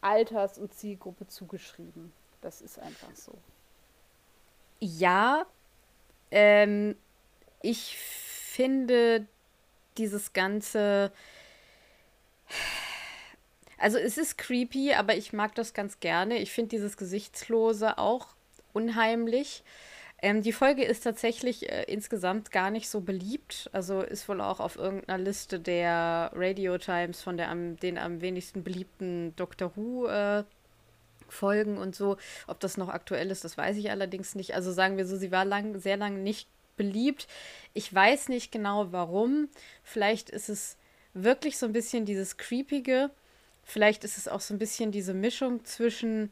Alters- 0.00 0.58
und 0.58 0.74
Zielgruppe 0.74 1.26
zugeschrieben. 1.26 2.12
Das 2.40 2.60
ist 2.60 2.78
einfach 2.78 3.14
so. 3.14 3.32
Ja, 4.80 5.46
ähm, 6.30 6.96
ich 7.62 7.96
finde 7.96 9.26
dieses 9.96 10.32
ganze 10.32 11.12
also 13.78 13.98
es 13.98 14.16
ist 14.16 14.38
creepy, 14.38 14.94
aber 14.94 15.16
ich 15.16 15.32
mag 15.32 15.54
das 15.54 15.74
ganz 15.74 16.00
gerne. 16.00 16.38
Ich 16.38 16.52
finde 16.52 16.70
dieses 16.70 16.96
Gesichtslose 16.96 17.98
auch 17.98 18.28
unheimlich. 18.72 19.62
Ähm, 20.22 20.42
die 20.42 20.52
Folge 20.52 20.84
ist 20.84 21.04
tatsächlich 21.04 21.70
äh, 21.70 21.84
insgesamt 21.84 22.50
gar 22.50 22.70
nicht 22.70 22.88
so 22.88 23.00
beliebt. 23.00 23.68
Also 23.72 24.00
ist 24.00 24.28
wohl 24.28 24.40
auch 24.40 24.60
auf 24.60 24.76
irgendeiner 24.76 25.22
Liste 25.22 25.60
der 25.60 26.30
Radio 26.34 26.78
Times 26.78 27.20
von 27.22 27.36
der 27.36 27.50
am, 27.50 27.76
den 27.76 27.98
am 27.98 28.20
wenigsten 28.20 28.64
beliebten 28.64 29.34
Doctor 29.36 29.72
Who 29.76 30.06
äh, 30.06 30.44
Folgen 31.28 31.78
und 31.78 31.94
so. 31.94 32.16
Ob 32.46 32.60
das 32.60 32.76
noch 32.76 32.88
aktuell 32.88 33.30
ist, 33.30 33.44
das 33.44 33.58
weiß 33.58 33.76
ich 33.76 33.90
allerdings 33.90 34.34
nicht. 34.34 34.54
Also 34.54 34.72
sagen 34.72 34.96
wir 34.96 35.06
so, 35.06 35.16
sie 35.16 35.32
war 35.32 35.44
lang, 35.44 35.78
sehr 35.78 35.96
lange 35.96 36.18
nicht 36.18 36.48
beliebt. 36.76 37.26
Ich 37.72 37.92
weiß 37.92 38.28
nicht 38.28 38.52
genau 38.52 38.92
warum. 38.92 39.48
Vielleicht 39.82 40.30
ist 40.30 40.48
es 40.48 40.76
wirklich 41.12 41.58
so 41.58 41.66
ein 41.66 41.72
bisschen 41.72 42.04
dieses 42.04 42.36
Creepige. 42.36 43.10
Vielleicht 43.62 44.04
ist 44.04 44.18
es 44.18 44.28
auch 44.28 44.40
so 44.40 44.54
ein 44.54 44.58
bisschen 44.58 44.92
diese 44.92 45.14
Mischung 45.14 45.64
zwischen 45.64 46.30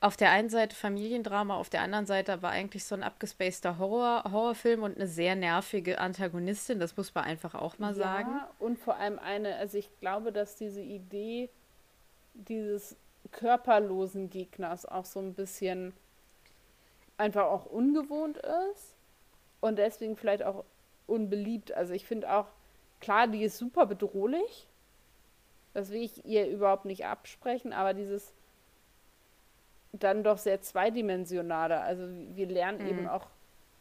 auf 0.00 0.16
der 0.16 0.30
einen 0.30 0.48
Seite 0.48 0.74
Familiendrama, 0.74 1.56
auf 1.56 1.68
der 1.68 1.82
anderen 1.82 2.06
Seite 2.06 2.32
aber 2.32 2.48
eigentlich 2.48 2.84
so 2.84 2.94
ein 2.94 3.02
abgespaceter 3.02 3.78
Horror, 3.78 4.24
Horrorfilm 4.30 4.82
und 4.82 4.96
eine 4.96 5.06
sehr 5.06 5.36
nervige 5.36 5.98
Antagonistin, 5.98 6.80
das 6.80 6.96
muss 6.96 7.14
man 7.14 7.24
einfach 7.24 7.54
auch 7.54 7.78
mal 7.78 7.92
ja, 7.92 7.94
sagen. 7.94 8.40
Und 8.58 8.78
vor 8.78 8.96
allem 8.96 9.18
eine, 9.18 9.56
also 9.56 9.76
ich 9.76 9.90
glaube, 10.00 10.32
dass 10.32 10.56
diese 10.56 10.80
Idee 10.80 11.50
dieses 12.32 12.96
körperlosen 13.30 14.30
Gegners 14.30 14.86
auch 14.86 15.04
so 15.04 15.20
ein 15.20 15.34
bisschen 15.34 15.92
einfach 17.18 17.44
auch 17.44 17.66
ungewohnt 17.66 18.38
ist 18.72 18.94
und 19.60 19.78
deswegen 19.78 20.16
vielleicht 20.16 20.42
auch 20.42 20.64
unbeliebt. 21.06 21.72
Also 21.72 21.92
ich 21.92 22.06
finde 22.06 22.32
auch, 22.32 22.46
klar, 23.00 23.26
die 23.26 23.42
ist 23.42 23.58
super 23.58 23.84
bedrohlich, 23.84 24.66
das 25.74 25.90
will 25.90 26.02
ich 26.02 26.24
ihr 26.24 26.48
überhaupt 26.48 26.86
nicht 26.86 27.04
absprechen, 27.04 27.74
aber 27.74 27.92
dieses 27.92 28.32
dann 29.92 30.22
doch 30.22 30.38
sehr 30.38 30.60
zweidimensionale. 30.60 31.80
Also 31.80 32.06
wir 32.34 32.46
lernen 32.46 32.82
mhm. 32.82 32.88
eben 32.88 33.08
auch 33.08 33.26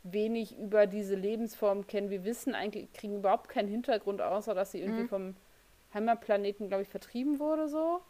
wenig 0.04 0.58
über 0.58 0.88
diese 0.88 1.16
Lebensform 1.16 1.88
kennen. 1.88 2.10
Wir 2.10 2.24
wissen 2.24 2.56
eigentlich, 2.56 2.92
kriegen 2.94 3.18
überhaupt 3.18 3.50
keinen 3.50 3.68
Hintergrund, 3.68 4.22
außer 4.22 4.56
dass 4.56 4.72
sie 4.72 4.80
irgendwie 4.80 5.04
mhm. 5.04 5.10
vom 5.10 5.36
Heimatplaneten, 5.94 6.68
glaube 6.68 6.84
ich, 6.84 6.90
vertrieben 6.90 7.40
wurde 7.40 7.68
so. 7.68 8.02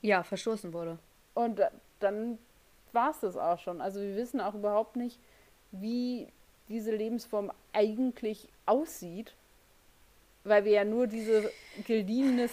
Ja, 0.00 0.22
verstoßen 0.22 0.72
wurde. 0.72 0.98
Und 1.34 1.60
dann 2.00 2.38
war 2.92 3.10
es 3.10 3.20
das 3.20 3.36
auch 3.36 3.58
schon. 3.58 3.80
Also 3.80 4.00
wir 4.00 4.16
wissen 4.16 4.40
auch 4.40 4.54
überhaupt 4.54 4.96
nicht, 4.96 5.18
wie 5.72 6.28
diese 6.68 6.94
Lebensform 6.94 7.52
eigentlich 7.72 8.48
aussieht, 8.66 9.34
weil 10.44 10.64
wir 10.64 10.72
ja 10.72 10.84
nur 10.84 11.06
diese 11.06 11.50
geliehenes, 11.86 12.52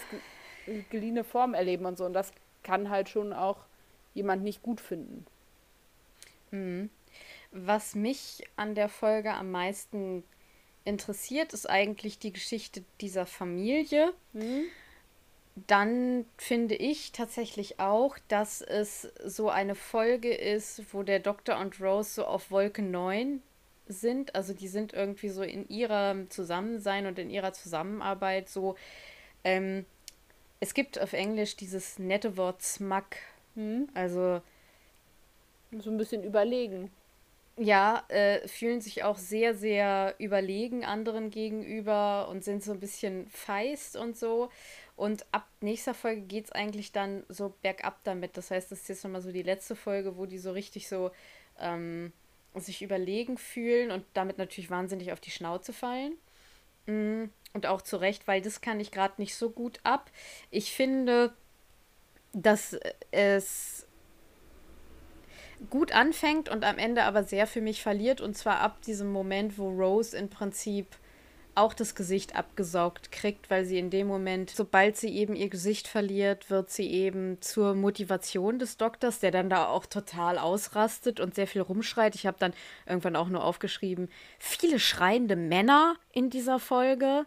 geliehene 0.89 1.23
Form 1.23 1.53
erleben 1.53 1.85
und 1.85 1.97
so. 1.97 2.05
Und 2.05 2.13
das 2.13 2.31
kann 2.63 2.89
halt 2.89 3.09
schon 3.09 3.33
auch 3.33 3.57
jemand 4.13 4.43
nicht 4.43 4.61
gut 4.61 4.81
finden. 4.81 5.25
Mhm. 6.51 6.89
Was 7.51 7.95
mich 7.95 8.43
an 8.55 8.75
der 8.75 8.89
Folge 8.89 9.33
am 9.33 9.51
meisten 9.51 10.23
interessiert, 10.85 11.53
ist 11.53 11.69
eigentlich 11.69 12.19
die 12.19 12.33
Geschichte 12.33 12.83
dieser 13.01 13.25
Familie. 13.25 14.13
Mhm. 14.33 14.63
Dann 15.67 16.25
finde 16.37 16.75
ich 16.75 17.11
tatsächlich 17.11 17.79
auch, 17.79 18.17
dass 18.29 18.61
es 18.61 19.11
so 19.25 19.49
eine 19.49 19.75
Folge 19.75 20.33
ist, 20.33 20.93
wo 20.93 21.03
der 21.03 21.19
Doktor 21.19 21.59
und 21.59 21.81
Rose 21.81 22.13
so 22.13 22.25
auf 22.25 22.51
Wolke 22.51 22.81
9 22.81 23.41
sind. 23.87 24.33
Also 24.33 24.53
die 24.53 24.69
sind 24.69 24.93
irgendwie 24.93 25.29
so 25.29 25.43
in 25.43 25.67
ihrem 25.67 26.29
Zusammensein 26.29 27.05
und 27.05 27.19
in 27.19 27.29
ihrer 27.29 27.53
Zusammenarbeit 27.53 28.49
so. 28.49 28.75
Ähm, 29.43 29.85
es 30.59 30.73
gibt 30.73 30.99
auf 30.99 31.13
Englisch 31.13 31.55
dieses 31.57 31.99
nette 31.99 32.37
Wort 32.37 32.61
Smug. 32.61 33.05
Hm? 33.55 33.87
Also. 33.93 34.41
So 35.71 35.89
ein 35.89 35.97
bisschen 35.97 36.23
überlegen. 36.23 36.91
Ja, 37.57 38.03
äh, 38.07 38.47
fühlen 38.47 38.81
sich 38.81 39.03
auch 39.03 39.17
sehr, 39.17 39.53
sehr 39.53 40.15
überlegen 40.19 40.83
anderen 40.83 41.29
gegenüber 41.29 42.27
und 42.29 42.43
sind 42.43 42.63
so 42.63 42.71
ein 42.71 42.79
bisschen 42.79 43.27
feist 43.29 43.95
und 43.95 44.17
so. 44.17 44.49
Und 44.95 45.25
ab 45.31 45.47
nächster 45.61 45.93
Folge 45.93 46.21
geht 46.21 46.45
es 46.45 46.51
eigentlich 46.51 46.91
dann 46.91 47.23
so 47.29 47.53
bergab 47.61 47.99
damit. 48.03 48.37
Das 48.37 48.51
heißt, 48.51 48.71
das 48.71 48.81
ist 48.81 48.89
jetzt 48.89 49.03
nochmal 49.03 49.21
so 49.21 49.31
die 49.31 49.43
letzte 49.43 49.75
Folge, 49.75 50.17
wo 50.17 50.25
die 50.25 50.37
so 50.37 50.51
richtig 50.51 50.87
so 50.87 51.11
ähm, 51.59 52.13
sich 52.55 52.81
überlegen 52.81 53.37
fühlen 53.37 53.91
und 53.91 54.05
damit 54.13 54.37
natürlich 54.37 54.69
wahnsinnig 54.69 55.11
auf 55.11 55.19
die 55.19 55.31
Schnauze 55.31 55.73
fallen. 55.73 56.13
Mm, 56.85 57.25
und 57.53 57.65
auch 57.65 57.81
zu 57.81 57.97
Recht, 57.97 58.27
weil 58.27 58.41
das 58.41 58.61
kann 58.61 58.79
ich 58.79 58.91
gerade 58.91 59.15
nicht 59.17 59.35
so 59.35 59.49
gut 59.49 59.79
ab. 59.83 60.09
Ich 60.51 60.71
finde, 60.71 61.33
dass 62.33 62.77
es 63.11 63.85
gut 65.69 65.91
anfängt 65.91 66.49
und 66.49 66.63
am 66.63 66.77
Ende 66.77 67.03
aber 67.03 67.23
sehr 67.23 67.47
für 67.47 67.61
mich 67.61 67.81
verliert. 67.81 68.21
Und 68.21 68.35
zwar 68.35 68.59
ab 68.61 68.81
diesem 68.81 69.11
Moment, 69.11 69.57
wo 69.57 69.69
Rose 69.69 70.17
im 70.17 70.29
Prinzip 70.29 70.87
auch 71.53 71.73
das 71.73 71.95
Gesicht 71.95 72.35
abgesaugt 72.35 73.11
kriegt, 73.11 73.49
weil 73.49 73.65
sie 73.65 73.77
in 73.77 73.89
dem 73.89 74.07
Moment, 74.07 74.49
sobald 74.49 74.95
sie 74.95 75.09
eben 75.09 75.35
ihr 75.35 75.49
Gesicht 75.49 75.87
verliert, 75.87 76.49
wird 76.49 76.69
sie 76.69 76.89
eben 76.89 77.41
zur 77.41 77.75
Motivation 77.75 78.57
des 78.57 78.77
Doktors, 78.77 79.19
der 79.19 79.31
dann 79.31 79.49
da 79.49 79.67
auch 79.67 79.85
total 79.85 80.37
ausrastet 80.37 81.19
und 81.19 81.35
sehr 81.35 81.47
viel 81.47 81.61
rumschreit. 81.61 82.15
Ich 82.15 82.25
habe 82.25 82.37
dann 82.39 82.53
irgendwann 82.87 83.17
auch 83.17 83.27
nur 83.27 83.43
aufgeschrieben, 83.43 84.09
viele 84.39 84.79
schreiende 84.79 85.35
Männer 85.35 85.95
in 86.13 86.29
dieser 86.29 86.57
Folge. 86.57 87.25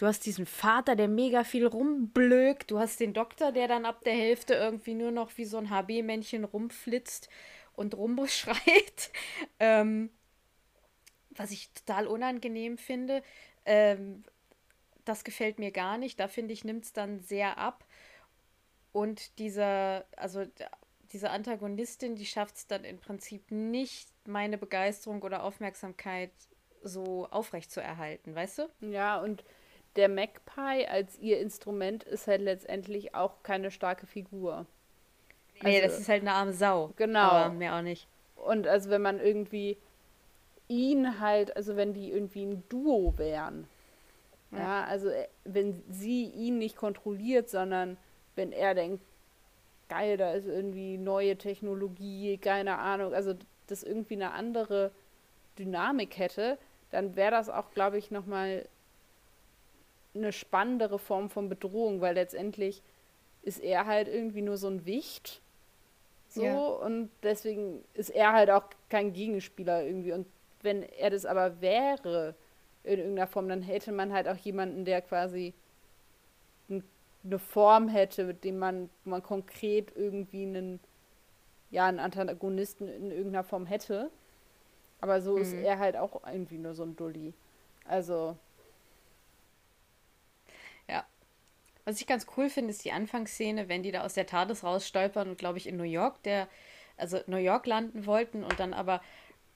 Du 0.00 0.06
hast 0.06 0.24
diesen 0.24 0.46
Vater, 0.46 0.96
der 0.96 1.08
mega 1.08 1.44
viel 1.44 1.66
rumblökt. 1.66 2.70
Du 2.70 2.78
hast 2.78 3.00
den 3.00 3.12
Doktor, 3.12 3.52
der 3.52 3.68
dann 3.68 3.84
ab 3.84 4.02
der 4.02 4.14
Hälfte 4.14 4.54
irgendwie 4.54 4.94
nur 4.94 5.10
noch 5.10 5.36
wie 5.36 5.44
so 5.44 5.58
ein 5.58 5.68
HB-Männchen 5.68 6.44
rumflitzt 6.44 7.28
und 7.74 7.94
rumschreit. 7.94 9.10
ähm, 9.60 10.08
was 11.32 11.50
ich 11.50 11.70
total 11.72 12.06
unangenehm 12.06 12.78
finde. 12.78 13.22
Ähm, 13.66 14.24
das 15.04 15.22
gefällt 15.22 15.58
mir 15.58 15.70
gar 15.70 15.98
nicht. 15.98 16.18
Da 16.18 16.28
finde 16.28 16.54
ich, 16.54 16.64
nimmt 16.64 16.86
es 16.86 16.94
dann 16.94 17.20
sehr 17.20 17.58
ab. 17.58 17.84
Und 18.92 19.38
dieser, 19.38 20.06
also 20.16 20.46
diese 21.12 21.28
Antagonistin, 21.28 22.16
die 22.16 22.24
schafft 22.24 22.56
es 22.56 22.66
dann 22.66 22.84
im 22.84 23.00
Prinzip 23.00 23.50
nicht, 23.50 24.08
meine 24.26 24.56
Begeisterung 24.56 25.20
oder 25.20 25.42
Aufmerksamkeit 25.42 26.32
so 26.82 27.28
aufrecht 27.30 27.70
zu 27.70 27.82
erhalten, 27.82 28.34
weißt 28.34 28.60
du? 28.60 28.70
Ja, 28.80 29.20
und 29.20 29.44
der 29.96 30.08
Magpie 30.08 30.86
als 30.86 31.18
ihr 31.18 31.40
Instrument 31.40 32.04
ist 32.04 32.26
halt 32.26 32.42
letztendlich 32.42 33.14
auch 33.14 33.42
keine 33.42 33.70
starke 33.70 34.06
Figur. 34.06 34.66
Nee, 35.62 35.76
also, 35.76 35.88
das 35.88 36.00
ist 36.00 36.08
halt 36.08 36.22
eine 36.22 36.32
arme 36.32 36.52
Sau. 36.52 36.92
Genau. 36.96 37.18
Aber 37.18 37.54
mehr 37.54 37.76
auch 37.76 37.82
nicht. 37.82 38.06
Und 38.36 38.66
also 38.66 38.90
wenn 38.90 39.02
man 39.02 39.20
irgendwie 39.20 39.76
ihn 40.68 41.20
halt, 41.20 41.56
also 41.56 41.76
wenn 41.76 41.92
die 41.92 42.10
irgendwie 42.10 42.44
ein 42.44 42.62
Duo 42.68 43.14
wären. 43.16 43.66
Ja, 44.52 44.58
ja 44.58 44.84
also 44.84 45.08
äh, 45.08 45.28
wenn 45.44 45.82
sie 45.90 46.24
ihn 46.26 46.58
nicht 46.58 46.76
kontrolliert, 46.76 47.50
sondern 47.50 47.96
wenn 48.36 48.52
er 48.52 48.74
denkt, 48.74 49.02
geil, 49.88 50.16
da 50.16 50.32
ist 50.32 50.46
irgendwie 50.46 50.96
neue 50.96 51.36
Technologie, 51.36 52.38
keine 52.38 52.78
Ahnung, 52.78 53.12
also 53.12 53.34
das 53.66 53.82
irgendwie 53.82 54.14
eine 54.14 54.32
andere 54.32 54.92
Dynamik 55.58 56.16
hätte, 56.16 56.56
dann 56.90 57.16
wäre 57.16 57.32
das 57.32 57.50
auch, 57.50 57.72
glaube 57.72 57.98
ich, 57.98 58.10
nochmal 58.10 58.66
eine 60.14 60.32
spannendere 60.32 60.98
Form 60.98 61.30
von 61.30 61.48
Bedrohung, 61.48 62.00
weil 62.00 62.14
letztendlich 62.14 62.82
ist 63.42 63.60
er 63.60 63.86
halt 63.86 64.08
irgendwie 64.08 64.42
nur 64.42 64.56
so 64.56 64.68
ein 64.68 64.84
Wicht. 64.86 65.40
So, 66.28 66.44
ja. 66.44 66.56
und 66.56 67.10
deswegen 67.22 67.84
ist 67.94 68.10
er 68.10 68.32
halt 68.32 68.50
auch 68.50 68.64
kein 68.88 69.12
Gegenspieler 69.12 69.84
irgendwie. 69.84 70.12
Und 70.12 70.26
wenn 70.62 70.82
er 70.82 71.10
das 71.10 71.26
aber 71.26 71.60
wäre, 71.60 72.34
in 72.84 72.98
irgendeiner 72.98 73.26
Form, 73.26 73.48
dann 73.48 73.62
hätte 73.62 73.92
man 73.92 74.12
halt 74.12 74.28
auch 74.28 74.36
jemanden, 74.36 74.84
der 74.84 75.02
quasi 75.02 75.54
eine 77.24 77.38
Form 77.38 77.88
hätte, 77.88 78.24
mit 78.24 78.44
dem 78.44 78.58
man, 78.58 78.88
man 79.04 79.22
konkret 79.22 79.92
irgendwie 79.94 80.42
einen, 80.42 80.80
ja, 81.70 81.86
einen 81.86 81.98
Antagonisten 81.98 82.88
in 82.88 83.10
irgendeiner 83.10 83.44
Form 83.44 83.66
hätte. 83.66 84.10
Aber 85.00 85.20
so 85.20 85.36
mhm. 85.36 85.42
ist 85.42 85.52
er 85.52 85.78
halt 85.78 85.96
auch 85.96 86.22
irgendwie 86.26 86.58
nur 86.58 86.74
so 86.74 86.84
ein 86.84 86.96
Dulli. 86.96 87.34
Also. 87.84 88.36
Ja. 90.88 91.04
Was 91.84 92.00
ich 92.00 92.06
ganz 92.06 92.26
cool 92.36 92.48
finde, 92.50 92.70
ist 92.70 92.84
die 92.84 92.92
Anfangsszene, 92.92 93.68
wenn 93.68 93.82
die 93.82 93.92
da 93.92 94.02
aus 94.02 94.14
der 94.14 94.26
TARDIS 94.26 94.64
rausstolpern 94.64 95.28
und, 95.28 95.38
glaube 95.38 95.58
ich, 95.58 95.66
in 95.66 95.76
New 95.76 95.84
York, 95.84 96.22
der, 96.22 96.48
also 96.96 97.20
New 97.26 97.36
York 97.36 97.66
landen 97.66 98.06
wollten 98.06 98.44
und 98.44 98.60
dann 98.60 98.74
aber 98.74 99.00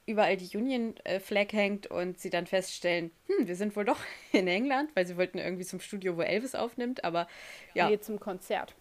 überall 0.07 0.37
die 0.37 0.57
Union 0.57 0.97
äh, 1.05 1.19
Flag 1.21 1.53
hängt 1.53 1.87
und 1.87 2.19
sie 2.19 2.31
dann 2.31 2.47
feststellen, 2.47 3.11
hm, 3.27 3.49
wir 3.49 3.57
sind 3.57 3.75
wohl 3.77 3.85
doch 3.85 4.01
in 4.33 4.49
England, 4.49 4.91
weil 4.95 5.07
sie 5.07 5.17
wollten 5.17 5.39
irgendwie 5.39 5.65
zum 5.65 5.81
Studio, 5.81 6.17
wo 6.17 6.23
Elvis 6.23 6.55
aufnimmt, 6.55 7.05
aber 7.05 7.27
ja. 7.75 7.89
Nee, 7.89 8.01
zum 8.01 8.21
Konzert. 8.21 8.75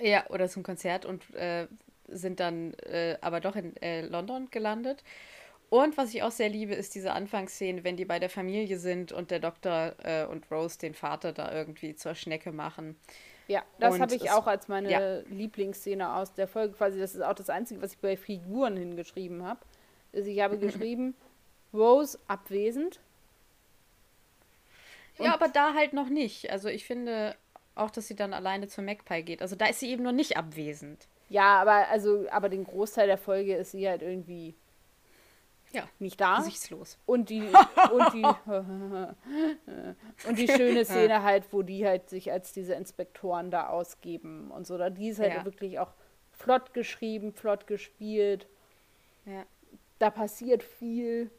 Ja, 0.00 0.26
oder 0.28 0.48
zum 0.48 0.62
Konzert 0.62 1.06
und 1.06 1.34
äh, 1.34 1.66
sind 2.08 2.40
dann 2.40 2.74
äh, 2.74 3.16
aber 3.20 3.40
doch 3.40 3.56
in 3.56 3.76
äh, 3.78 4.02
London 4.02 4.48
gelandet. 4.50 5.02
Und 5.68 5.96
was 5.96 6.14
ich 6.14 6.22
auch 6.22 6.30
sehr 6.30 6.48
liebe, 6.48 6.74
ist 6.74 6.94
diese 6.94 7.12
Anfangsszene, 7.12 7.82
wenn 7.82 7.96
die 7.96 8.04
bei 8.04 8.18
der 8.18 8.30
Familie 8.30 8.78
sind 8.78 9.10
und 9.12 9.30
der 9.30 9.40
Doktor 9.40 9.94
äh, 10.02 10.24
und 10.24 10.50
Rose 10.50 10.78
den 10.78 10.94
Vater 10.94 11.32
da 11.32 11.52
irgendwie 11.52 11.96
zur 11.96 12.14
Schnecke 12.14 12.52
machen. 12.52 12.96
Ja, 13.48 13.64
das 13.78 14.00
habe 14.00 14.14
ich 14.14 14.30
auch 14.30 14.46
als 14.46 14.68
meine 14.68 14.90
ja. 14.90 15.18
Lieblingsszene 15.28 16.14
aus 16.14 16.34
der 16.34 16.48
Folge 16.48 16.74
quasi. 16.74 16.98
Das 16.98 17.14
ist 17.14 17.20
auch 17.20 17.34
das 17.34 17.50
Einzige, 17.50 17.80
was 17.82 17.92
ich 17.92 17.98
bei 17.98 18.16
Figuren 18.16 18.76
hingeschrieben 18.76 19.44
habe. 19.44 19.60
Also 20.12 20.28
ich 20.28 20.40
habe 20.40 20.58
geschrieben, 20.58 21.14
Rose 21.72 22.18
abwesend. 22.28 23.00
Ja, 25.18 25.34
aber 25.34 25.48
da 25.48 25.74
halt 25.74 25.92
noch 25.92 26.08
nicht. 26.08 26.50
Also 26.50 26.68
ich 26.68 26.84
finde 26.84 27.36
auch, 27.74 27.90
dass 27.90 28.06
sie 28.06 28.16
dann 28.16 28.34
alleine 28.34 28.68
zur 28.68 28.84
Magpie 28.84 29.22
geht. 29.22 29.42
Also 29.42 29.56
da 29.56 29.66
ist 29.66 29.80
sie 29.80 29.90
eben 29.90 30.02
noch 30.02 30.12
nicht 30.12 30.36
abwesend. 30.36 31.06
Ja, 31.28 31.60
aber 31.60 31.88
also, 31.88 32.26
aber 32.30 32.48
den 32.48 32.64
Großteil 32.64 33.06
der 33.06 33.18
Folge 33.18 33.56
ist 33.56 33.72
sie 33.72 33.88
halt 33.88 34.02
irgendwie 34.02 34.54
ja, 35.76 35.88
nicht 35.98 36.20
da. 36.20 36.38
Gesichtslos. 36.38 36.98
Und 37.06 37.30
die 37.30 37.42
und 37.92 38.12
die 38.12 38.22
und 40.28 40.38
die 40.38 40.48
schöne 40.48 40.84
Szene 40.84 41.22
halt, 41.22 41.44
wo 41.52 41.62
die 41.62 41.86
halt 41.86 42.10
sich 42.10 42.32
als 42.32 42.52
diese 42.52 42.74
Inspektoren 42.74 43.50
da 43.50 43.68
ausgeben 43.68 44.50
und 44.50 44.66
so. 44.66 44.76
Die 44.90 45.08
ist 45.08 45.20
halt 45.20 45.34
ja. 45.34 45.44
wirklich 45.44 45.78
auch 45.78 45.92
flott 46.32 46.74
geschrieben, 46.74 47.32
flott 47.32 47.66
gespielt. 47.66 48.46
Ja 49.24 49.46
da 49.98 50.10
passiert 50.10 50.62
viel, 50.62 51.30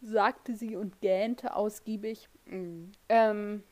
sagte 0.00 0.54
sie 0.54 0.76
und 0.76 1.00
gähnte 1.00 1.54
ausgiebig. 1.54 2.28
Mhm. 2.46 2.92
Ähm, 3.08 3.62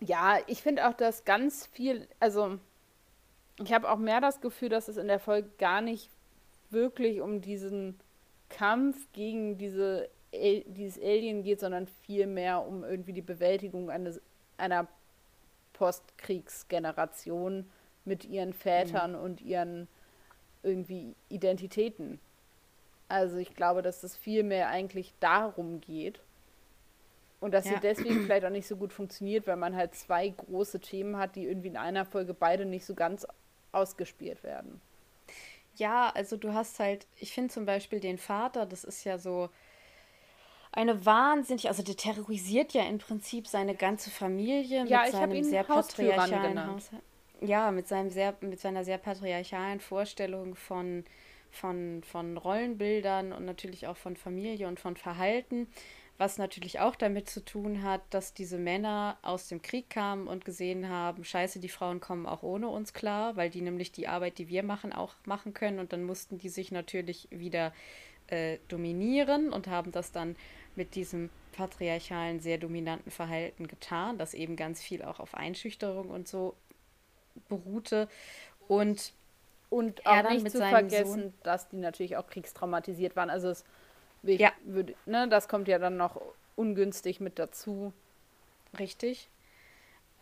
ja, 0.00 0.38
ich 0.46 0.62
finde 0.62 0.88
auch, 0.88 0.94
dass 0.94 1.24
ganz 1.24 1.66
viel, 1.66 2.08
also 2.20 2.58
ich 3.60 3.72
habe 3.72 3.90
auch 3.90 3.98
mehr 3.98 4.20
das 4.20 4.40
Gefühl, 4.40 4.68
dass 4.68 4.88
es 4.88 4.96
in 4.96 5.08
der 5.08 5.20
Folge 5.20 5.50
gar 5.58 5.80
nicht 5.80 6.10
wirklich 6.74 7.20
um 7.20 7.40
diesen 7.40 7.98
Kampf 8.50 8.96
gegen 9.12 9.56
diese, 9.56 10.08
dieses 10.32 11.02
Alien 11.02 11.42
geht, 11.42 11.60
sondern 11.60 11.86
vielmehr 11.86 12.66
um 12.66 12.84
irgendwie 12.84 13.12
die 13.12 13.22
Bewältigung 13.22 13.90
eines 13.90 14.20
einer 14.56 14.86
Postkriegsgeneration 15.72 17.70
mit 18.04 18.24
ihren 18.24 18.52
Vätern 18.52 19.12
mhm. 19.12 19.18
und 19.18 19.40
ihren 19.40 19.88
irgendwie 20.62 21.14
Identitäten. 21.28 22.20
Also 23.08 23.36
ich 23.36 23.54
glaube, 23.54 23.82
dass 23.82 24.02
es 24.02 24.16
viel 24.16 24.42
mehr 24.42 24.68
eigentlich 24.68 25.14
darum 25.20 25.80
geht. 25.80 26.20
Und 27.40 27.52
dass 27.52 27.66
ja. 27.66 27.74
sie 27.74 27.80
deswegen 27.80 28.24
vielleicht 28.24 28.46
auch 28.46 28.50
nicht 28.50 28.66
so 28.66 28.76
gut 28.76 28.92
funktioniert, 28.92 29.46
weil 29.46 29.56
man 29.56 29.76
halt 29.76 29.94
zwei 29.94 30.28
große 30.28 30.80
Themen 30.80 31.18
hat, 31.18 31.36
die 31.36 31.44
irgendwie 31.44 31.68
in 31.68 31.76
einer 31.76 32.06
Folge 32.06 32.32
beide 32.32 32.64
nicht 32.64 32.86
so 32.86 32.94
ganz 32.94 33.26
ausgespielt 33.72 34.42
werden. 34.42 34.80
Ja, 35.76 36.10
also 36.14 36.36
du 36.36 36.52
hast 36.52 36.78
halt, 36.78 37.06
ich 37.16 37.32
finde 37.32 37.52
zum 37.52 37.66
Beispiel 37.66 38.00
den 38.00 38.18
Vater, 38.18 38.66
das 38.66 38.84
ist 38.84 39.04
ja 39.04 39.18
so 39.18 39.48
eine 40.72 41.06
wahnsinnig, 41.06 41.68
also 41.68 41.82
der 41.82 41.96
terrorisiert 41.96 42.72
ja 42.72 42.82
im 42.82 42.98
Prinzip 42.98 43.46
seine 43.46 43.74
ganze 43.74 44.10
Familie 44.10 44.84
ja, 44.86 45.02
mit 45.02 45.12
seinem 45.12 45.42
sehr 45.44 45.64
patriarchalen 45.64 46.66
Haus. 46.66 46.90
Ja, 47.40 47.70
mit 47.70 47.86
seinem 47.88 48.10
sehr, 48.10 48.34
mit 48.40 48.60
seiner 48.60 48.84
sehr 48.84 48.98
patriarchalen 48.98 49.80
Vorstellung 49.80 50.54
von, 50.54 51.04
von, 51.50 52.02
von 52.02 52.36
Rollenbildern 52.36 53.32
und 53.32 53.44
natürlich 53.44 53.86
auch 53.86 53.96
von 53.96 54.16
Familie 54.16 54.66
und 54.66 54.80
von 54.80 54.96
Verhalten 54.96 55.68
was 56.16 56.38
natürlich 56.38 56.78
auch 56.78 56.94
damit 56.94 57.28
zu 57.28 57.44
tun 57.44 57.82
hat, 57.82 58.00
dass 58.10 58.34
diese 58.34 58.56
Männer 58.56 59.18
aus 59.22 59.48
dem 59.48 59.62
Krieg 59.62 59.90
kamen 59.90 60.28
und 60.28 60.44
gesehen 60.44 60.88
haben, 60.88 61.24
scheiße, 61.24 61.58
die 61.58 61.68
Frauen 61.68 62.00
kommen 62.00 62.26
auch 62.26 62.42
ohne 62.42 62.68
uns 62.68 62.92
klar, 62.92 63.36
weil 63.36 63.50
die 63.50 63.62
nämlich 63.62 63.90
die 63.90 64.06
Arbeit, 64.06 64.38
die 64.38 64.48
wir 64.48 64.62
machen, 64.62 64.92
auch 64.92 65.14
machen 65.24 65.54
können. 65.54 65.80
Und 65.80 65.92
dann 65.92 66.04
mussten 66.04 66.38
die 66.38 66.48
sich 66.48 66.70
natürlich 66.70 67.26
wieder 67.30 67.72
äh, 68.28 68.58
dominieren 68.68 69.52
und 69.52 69.66
haben 69.66 69.90
das 69.90 70.12
dann 70.12 70.36
mit 70.76 70.94
diesem 70.94 71.30
patriarchalen, 71.52 72.40
sehr 72.40 72.58
dominanten 72.58 73.10
Verhalten 73.10 73.66
getan, 73.66 74.16
das 74.16 74.34
eben 74.34 74.56
ganz 74.56 74.82
viel 74.82 75.02
auch 75.02 75.18
auf 75.18 75.34
Einschüchterung 75.34 76.10
und 76.10 76.28
so 76.28 76.54
beruhte. 77.48 78.08
Und 78.68 79.12
und 79.70 80.06
auch 80.06 80.30
nicht 80.30 80.48
zu 80.50 80.58
vergessen, 80.58 81.22
Sohn, 81.22 81.34
dass 81.42 81.68
die 81.68 81.78
natürlich 81.78 82.16
auch 82.16 82.28
kriegstraumatisiert 82.28 83.16
waren. 83.16 83.28
Also 83.28 83.48
es 83.48 83.64
ja. 84.26 84.52
Würde, 84.64 84.94
ne, 85.06 85.28
das 85.28 85.48
kommt 85.48 85.68
ja 85.68 85.78
dann 85.78 85.96
noch 85.96 86.20
ungünstig 86.56 87.20
mit 87.20 87.38
dazu. 87.38 87.92
Richtig. 88.78 89.28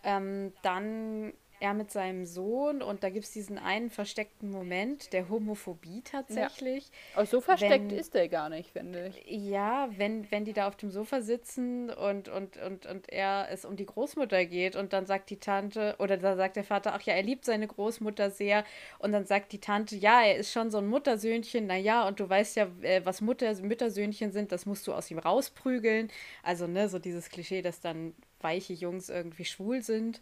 Ähm, 0.05 0.53
dann 0.63 1.33
er 1.63 1.75
mit 1.75 1.93
seinem 1.93 2.27
Sohn 2.27 2.83
und 2.83 3.05
da 3.05 3.09
gibt 3.09 3.25
es 3.25 3.31
diesen 3.31 3.57
einen 3.57 3.89
versteckten 3.89 4.51
Moment 4.51 5.13
der 5.13 5.29
Homophobie 5.29 6.03
tatsächlich. 6.03 6.87
Ja. 6.87 7.19
Aber 7.19 7.27
so 7.27 7.41
versteckt 7.41 7.91
wenn, 7.93 7.99
ist 7.99 8.15
der 8.15 8.29
gar 8.29 8.49
nicht, 8.49 8.71
finde 8.73 9.07
ich. 9.07 9.25
Ja, 9.31 9.89
wenn, 9.97 10.29
wenn 10.33 10.45
die 10.45 10.55
da 10.55 10.67
auf 10.67 10.75
dem 10.75 10.91
Sofa 10.91 11.21
sitzen 11.21 11.89
und, 11.89 12.29
und, 12.29 12.57
und, 12.57 12.87
und 12.87 13.09
er 13.13 13.47
es 13.49 13.65
um 13.65 13.77
die 13.77 13.87
Großmutter 13.87 14.45
geht 14.45 14.75
und 14.75 14.93
dann 14.93 15.07
sagt 15.07 15.31
die 15.31 15.39
Tante, 15.39 15.95
oder 16.01 16.17
da 16.17 16.35
sagt 16.35 16.57
der 16.57 16.65
Vater, 16.65 16.95
ach 16.95 17.03
ja, 17.03 17.15
er 17.15 17.23
liebt 17.23 17.45
seine 17.45 17.69
Großmutter 17.69 18.33
sehr 18.33 18.65
und 18.99 19.13
dann 19.13 19.25
sagt 19.25 19.53
die 19.53 19.61
Tante, 19.61 19.95
ja, 19.95 20.21
er 20.21 20.39
ist 20.39 20.51
schon 20.51 20.73
so 20.73 20.79
ein 20.79 20.89
Muttersöhnchen, 20.89 21.69
naja, 21.69 22.09
und 22.09 22.19
du 22.19 22.29
weißt 22.29 22.57
ja, 22.57 22.67
äh, 22.81 23.03
was 23.05 23.21
Mutter, 23.21 23.55
Müttersöhnchen 23.63 24.33
sind, 24.33 24.51
das 24.51 24.67
musst 24.67 24.89
du 24.89 24.93
aus 24.93 25.13
ihm 25.13 25.21
rausprügeln. 25.21 26.09
Also, 26.43 26.67
ne, 26.67 26.89
so 26.89 26.99
dieses 26.99 27.29
Klischee, 27.29 27.63
dass 27.63 27.81
dann 27.81 28.15
weiche 28.41 28.73
Jungs 28.73 29.09
irgendwie 29.09 29.45
schwul 29.45 29.83
sind 29.83 30.21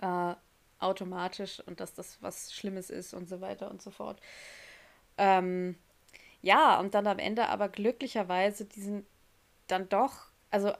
äh, 0.00 0.34
automatisch 0.78 1.60
und 1.66 1.80
dass 1.80 1.94
das 1.94 2.18
was 2.22 2.52
Schlimmes 2.52 2.90
ist 2.90 3.14
und 3.14 3.28
so 3.28 3.40
weiter 3.40 3.70
und 3.70 3.82
so 3.82 3.90
fort. 3.90 4.20
Ähm, 5.18 5.76
ja, 6.42 6.78
und 6.78 6.94
dann 6.94 7.06
am 7.06 7.18
Ende 7.18 7.48
aber 7.48 7.68
glücklicherweise 7.68 8.66
diesen 8.66 9.06
dann 9.66 9.88
doch, 9.88 10.26
also 10.50 10.72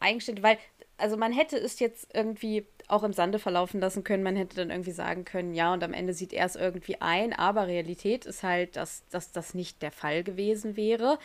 eigenständig, 0.00 0.42
weil, 0.42 0.58
also 0.96 1.16
man 1.16 1.32
hätte 1.32 1.56
es 1.56 1.78
jetzt 1.78 2.08
irgendwie 2.14 2.66
auch 2.88 3.02
im 3.02 3.12
Sande 3.12 3.38
verlaufen 3.38 3.80
lassen 3.80 4.04
können. 4.04 4.22
Man 4.22 4.36
hätte 4.36 4.56
dann 4.56 4.70
irgendwie 4.70 4.92
sagen 4.92 5.24
können, 5.24 5.54
ja, 5.54 5.72
und 5.72 5.82
am 5.82 5.92
Ende 5.92 6.14
sieht 6.14 6.32
er 6.32 6.46
es 6.46 6.56
irgendwie 6.56 7.00
ein, 7.00 7.32
aber 7.32 7.66
Realität 7.66 8.26
ist 8.26 8.42
halt, 8.42 8.76
dass, 8.76 9.06
dass 9.08 9.32
das 9.32 9.54
nicht 9.54 9.82
der 9.82 9.92
Fall 9.92 10.22
gewesen 10.22 10.76
wäre. 10.76 11.18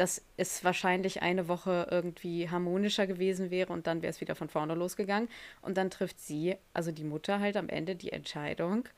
Dass 0.00 0.22
es 0.38 0.64
wahrscheinlich 0.64 1.20
eine 1.20 1.46
Woche 1.46 1.86
irgendwie 1.90 2.48
harmonischer 2.48 3.06
gewesen 3.06 3.50
wäre 3.50 3.70
und 3.70 3.86
dann 3.86 4.00
wäre 4.00 4.08
es 4.08 4.22
wieder 4.22 4.34
von 4.34 4.48
vorne 4.48 4.74
losgegangen. 4.74 5.28
Und 5.60 5.76
dann 5.76 5.90
trifft 5.90 6.18
sie, 6.18 6.56
also 6.72 6.90
die 6.90 7.04
Mutter, 7.04 7.38
halt 7.38 7.58
am 7.58 7.68
Ende 7.68 7.96
die 7.96 8.10
Entscheidung, 8.10 8.88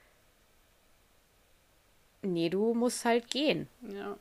nee, 2.23 2.51
du 2.51 2.73
musst 2.73 3.05
halt 3.05 3.29
gehen. 3.29 3.67
Ja. 3.93 4.17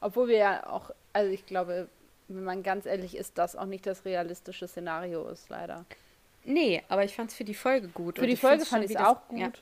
Obwohl 0.00 0.26
wir 0.26 0.38
ja 0.38 0.66
auch, 0.66 0.90
also 1.12 1.30
ich 1.30 1.46
glaube, 1.46 1.88
wenn 2.26 2.42
man 2.42 2.64
ganz 2.64 2.84
ehrlich 2.84 3.16
ist, 3.16 3.38
das 3.38 3.54
auch 3.54 3.66
nicht 3.66 3.86
das 3.86 4.04
realistische 4.04 4.66
Szenario 4.66 5.28
ist, 5.28 5.48
leider. 5.50 5.84
Nee, 6.42 6.82
aber 6.88 7.04
ich 7.04 7.14
fand 7.14 7.30
es 7.30 7.36
für 7.36 7.44
die 7.44 7.54
Folge 7.54 7.86
gut. 7.86 8.18
Für 8.18 8.26
die 8.26 8.34
Folge 8.34 8.64
fand 8.64 8.84
ich 8.84 8.90
es 8.90 8.96
auch 8.96 9.28
gut. 9.28 9.38
Ja. 9.38 9.52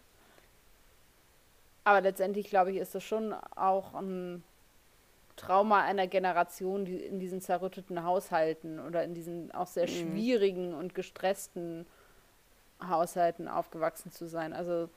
Aber 1.84 2.00
letztendlich, 2.00 2.48
glaube 2.48 2.72
ich, 2.72 2.78
ist 2.78 2.94
das 2.94 3.04
schon 3.04 3.34
auch 3.56 3.92
ein 3.92 4.42
Trauma 5.36 5.82
einer 5.82 6.06
Generation, 6.06 6.84
die 6.84 6.96
in 6.96 7.20
diesen 7.20 7.40
zerrütteten 7.40 8.02
Haushalten 8.02 8.80
oder 8.80 9.04
in 9.04 9.14
diesen 9.14 9.52
auch 9.52 9.66
sehr 9.66 9.88
mhm. 9.88 9.92
schwierigen 9.92 10.74
und 10.74 10.94
gestressten 10.94 11.86
Haushalten 12.82 13.48
aufgewachsen 13.48 14.10
zu 14.12 14.26
sein. 14.26 14.52
Also 14.52 14.88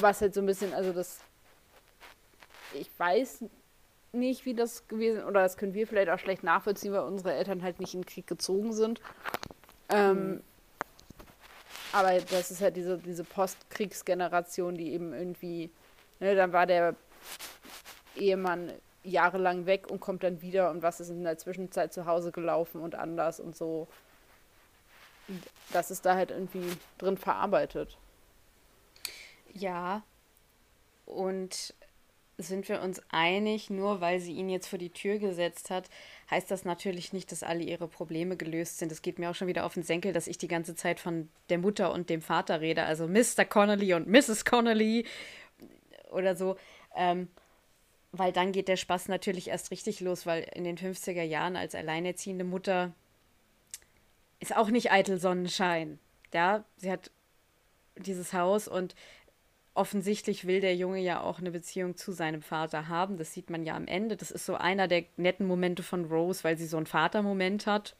was 0.00 0.20
halt 0.20 0.34
so 0.34 0.40
ein 0.40 0.46
bisschen, 0.46 0.74
also 0.74 0.92
das, 0.92 1.20
ich 2.74 2.90
weiß 2.98 3.44
nicht, 4.12 4.44
wie 4.44 4.54
das 4.54 4.86
gewesen, 4.88 5.24
oder 5.24 5.42
das 5.42 5.56
können 5.56 5.74
wir 5.74 5.86
vielleicht 5.86 6.10
auch 6.10 6.18
schlecht 6.18 6.42
nachvollziehen, 6.42 6.92
weil 6.92 7.00
unsere 7.00 7.34
Eltern 7.34 7.62
halt 7.62 7.80
nicht 7.80 7.94
in 7.94 8.02
den 8.02 8.06
Krieg 8.06 8.26
gezogen 8.26 8.72
sind. 8.72 9.00
Ähm, 9.88 10.30
mhm. 10.30 10.42
Aber 11.92 12.12
das 12.20 12.50
ist 12.50 12.60
halt 12.60 12.76
diese, 12.76 12.98
diese 12.98 13.24
Postkriegsgeneration, 13.24 14.76
die 14.76 14.92
eben 14.92 15.12
irgendwie, 15.12 15.70
ne, 16.20 16.34
dann 16.34 16.52
war 16.52 16.66
der 16.66 16.94
Ehemann 18.16 18.72
jahrelang 19.06 19.66
weg 19.66 19.90
und 19.90 20.00
kommt 20.00 20.22
dann 20.22 20.42
wieder 20.42 20.70
und 20.70 20.82
was 20.82 21.00
ist 21.00 21.10
in 21.10 21.24
der 21.24 21.38
Zwischenzeit 21.38 21.92
zu 21.92 22.06
Hause 22.06 22.32
gelaufen 22.32 22.80
und 22.80 22.94
anders 22.94 23.40
und 23.40 23.56
so. 23.56 23.88
das 25.72 25.90
ist 25.90 26.04
da 26.06 26.14
halt 26.14 26.30
irgendwie 26.30 26.76
drin 26.98 27.16
verarbeitet. 27.16 27.96
Ja. 29.54 30.02
Und 31.06 31.74
sind 32.38 32.68
wir 32.68 32.82
uns 32.82 33.00
einig, 33.10 33.70
nur 33.70 34.00
weil 34.00 34.20
sie 34.20 34.32
ihn 34.32 34.50
jetzt 34.50 34.68
vor 34.68 34.78
die 34.78 34.90
Tür 34.90 35.18
gesetzt 35.18 35.70
hat, 35.70 35.88
heißt 36.30 36.50
das 36.50 36.64
natürlich 36.64 37.12
nicht, 37.12 37.32
dass 37.32 37.42
alle 37.42 37.62
ihre 37.62 37.88
Probleme 37.88 38.36
gelöst 38.36 38.78
sind. 38.78 38.92
Es 38.92 39.00
geht 39.00 39.18
mir 39.18 39.30
auch 39.30 39.34
schon 39.34 39.48
wieder 39.48 39.64
auf 39.64 39.74
den 39.74 39.82
Senkel, 39.82 40.12
dass 40.12 40.26
ich 40.26 40.36
die 40.36 40.48
ganze 40.48 40.74
Zeit 40.74 41.00
von 41.00 41.30
der 41.48 41.58
Mutter 41.58 41.92
und 41.92 42.10
dem 42.10 42.20
Vater 42.20 42.60
rede, 42.60 42.84
also 42.84 43.08
Mr. 43.08 43.46
Connolly 43.46 43.94
und 43.94 44.06
Mrs. 44.06 44.44
Connolly 44.44 45.06
oder 46.10 46.36
so. 46.36 46.56
Ähm, 46.94 47.28
weil 48.18 48.32
dann 48.32 48.52
geht 48.52 48.68
der 48.68 48.76
Spaß 48.76 49.08
natürlich 49.08 49.48
erst 49.48 49.70
richtig 49.70 50.00
los, 50.00 50.26
weil 50.26 50.46
in 50.54 50.64
den 50.64 50.76
50er 50.76 51.22
Jahren 51.22 51.56
als 51.56 51.74
alleinerziehende 51.74 52.44
Mutter 52.44 52.92
ist 54.40 54.56
auch 54.56 54.68
nicht 54.68 54.92
eitel 54.92 55.18
Sonnenschein. 55.18 55.98
Ja, 56.32 56.64
sie 56.76 56.90
hat 56.90 57.10
dieses 57.96 58.32
Haus 58.32 58.68
und 58.68 58.94
offensichtlich 59.74 60.46
will 60.46 60.60
der 60.60 60.76
Junge 60.76 61.00
ja 61.00 61.20
auch 61.20 61.38
eine 61.38 61.50
Beziehung 61.50 61.96
zu 61.96 62.12
seinem 62.12 62.42
Vater 62.42 62.88
haben. 62.88 63.18
Das 63.18 63.32
sieht 63.32 63.50
man 63.50 63.64
ja 63.64 63.76
am 63.76 63.86
Ende. 63.86 64.16
Das 64.16 64.30
ist 64.30 64.46
so 64.46 64.54
einer 64.54 64.88
der 64.88 65.04
netten 65.16 65.46
Momente 65.46 65.82
von 65.82 66.06
Rose, 66.06 66.44
weil 66.44 66.56
sie 66.56 66.66
so 66.66 66.76
einen 66.76 66.86
Vatermoment 66.86 67.66
hat. 67.66 67.94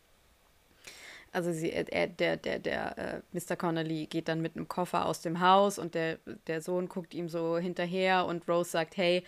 Also 1.33 1.53
sie, 1.53 1.71
er, 1.71 2.07
der, 2.07 2.39
der, 2.39 2.59
der 2.59 2.99
äh, 2.99 3.21
Mr. 3.33 3.57
Connolly 3.57 4.07
geht 4.07 4.29
dann 4.29 4.41
mit 4.41 4.57
einem 4.57 4.69
Koffer 4.69 5.05
aus 5.05 5.21
dem 5.21 5.41
Haus 5.41 5.79
und 5.79 5.95
der, 5.95 6.19
der 6.47 6.63
Sohn 6.63 6.89
guckt 6.89 7.13
ihm 7.13 7.29
so 7.29 7.59
hinterher 7.59 8.25
und 8.27 8.49
Rose 8.49 8.71
sagt, 8.71 8.97
hey, 8.97 9.23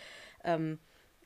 ähm, 0.48 0.78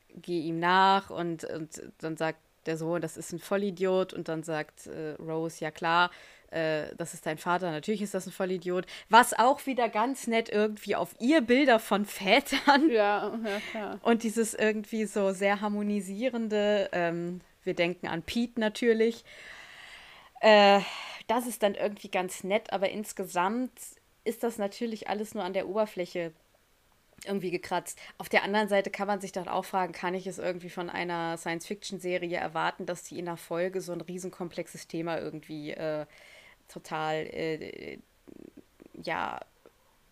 geh 0.09 0.39
ihm 0.41 0.59
nach 0.59 1.09
und, 1.09 1.43
und 1.45 1.81
dann 1.99 2.17
sagt 2.17 2.39
der 2.65 2.77
Sohn, 2.77 3.01
das 3.01 3.17
ist 3.17 3.33
ein 3.33 3.39
Vollidiot 3.39 4.13
und 4.13 4.27
dann 4.27 4.43
sagt 4.43 4.87
äh, 4.87 5.15
Rose, 5.19 5.63
ja 5.63 5.71
klar, 5.71 6.11
äh, 6.51 6.95
das 6.97 7.13
ist 7.13 7.25
dein 7.25 7.37
Vater, 7.37 7.71
natürlich 7.71 8.01
ist 8.01 8.13
das 8.13 8.25
ein 8.25 8.31
Vollidiot. 8.31 8.85
Was 9.09 9.37
auch 9.37 9.65
wieder 9.65 9.89
ganz 9.89 10.27
nett 10.27 10.49
irgendwie 10.49 10.95
auf 10.95 11.15
ihr 11.19 11.41
Bilder 11.41 11.79
von 11.79 12.05
Vätern. 12.05 12.89
Ja, 12.89 13.33
ja, 13.43 13.79
ja. 13.79 13.99
Und 14.03 14.23
dieses 14.23 14.53
irgendwie 14.53 15.05
so 15.05 15.31
sehr 15.31 15.61
harmonisierende, 15.61 16.89
ähm, 16.91 17.41
wir 17.63 17.73
denken 17.73 18.07
an 18.07 18.21
Pete 18.21 18.59
natürlich. 18.59 19.23
Äh, 20.41 20.81
das 21.27 21.47
ist 21.47 21.63
dann 21.63 21.75
irgendwie 21.75 22.09
ganz 22.09 22.43
nett, 22.43 22.71
aber 22.71 22.89
insgesamt 22.89 23.71
ist 24.25 24.43
das 24.43 24.57
natürlich 24.57 25.09
alles 25.09 25.33
nur 25.33 25.43
an 25.43 25.53
der 25.53 25.67
Oberfläche 25.67 26.33
irgendwie 27.25 27.51
gekratzt. 27.51 27.99
Auf 28.17 28.29
der 28.29 28.43
anderen 28.43 28.67
Seite 28.67 28.89
kann 28.89 29.07
man 29.07 29.21
sich 29.21 29.31
dann 29.31 29.47
auch 29.47 29.65
fragen, 29.65 29.93
kann 29.93 30.13
ich 30.13 30.27
es 30.27 30.39
irgendwie 30.39 30.69
von 30.69 30.89
einer 30.89 31.37
Science-Fiction-Serie 31.37 32.37
erwarten, 32.37 32.85
dass 32.85 33.03
die 33.03 33.19
in 33.19 33.25
der 33.25 33.37
Folge 33.37 33.81
so 33.81 33.93
ein 33.93 34.01
riesenkomplexes 34.01 34.87
Thema 34.87 35.19
irgendwie 35.19 35.71
äh, 35.71 36.05
total, 36.67 37.15
äh, 37.15 37.99
ja, 38.93 39.39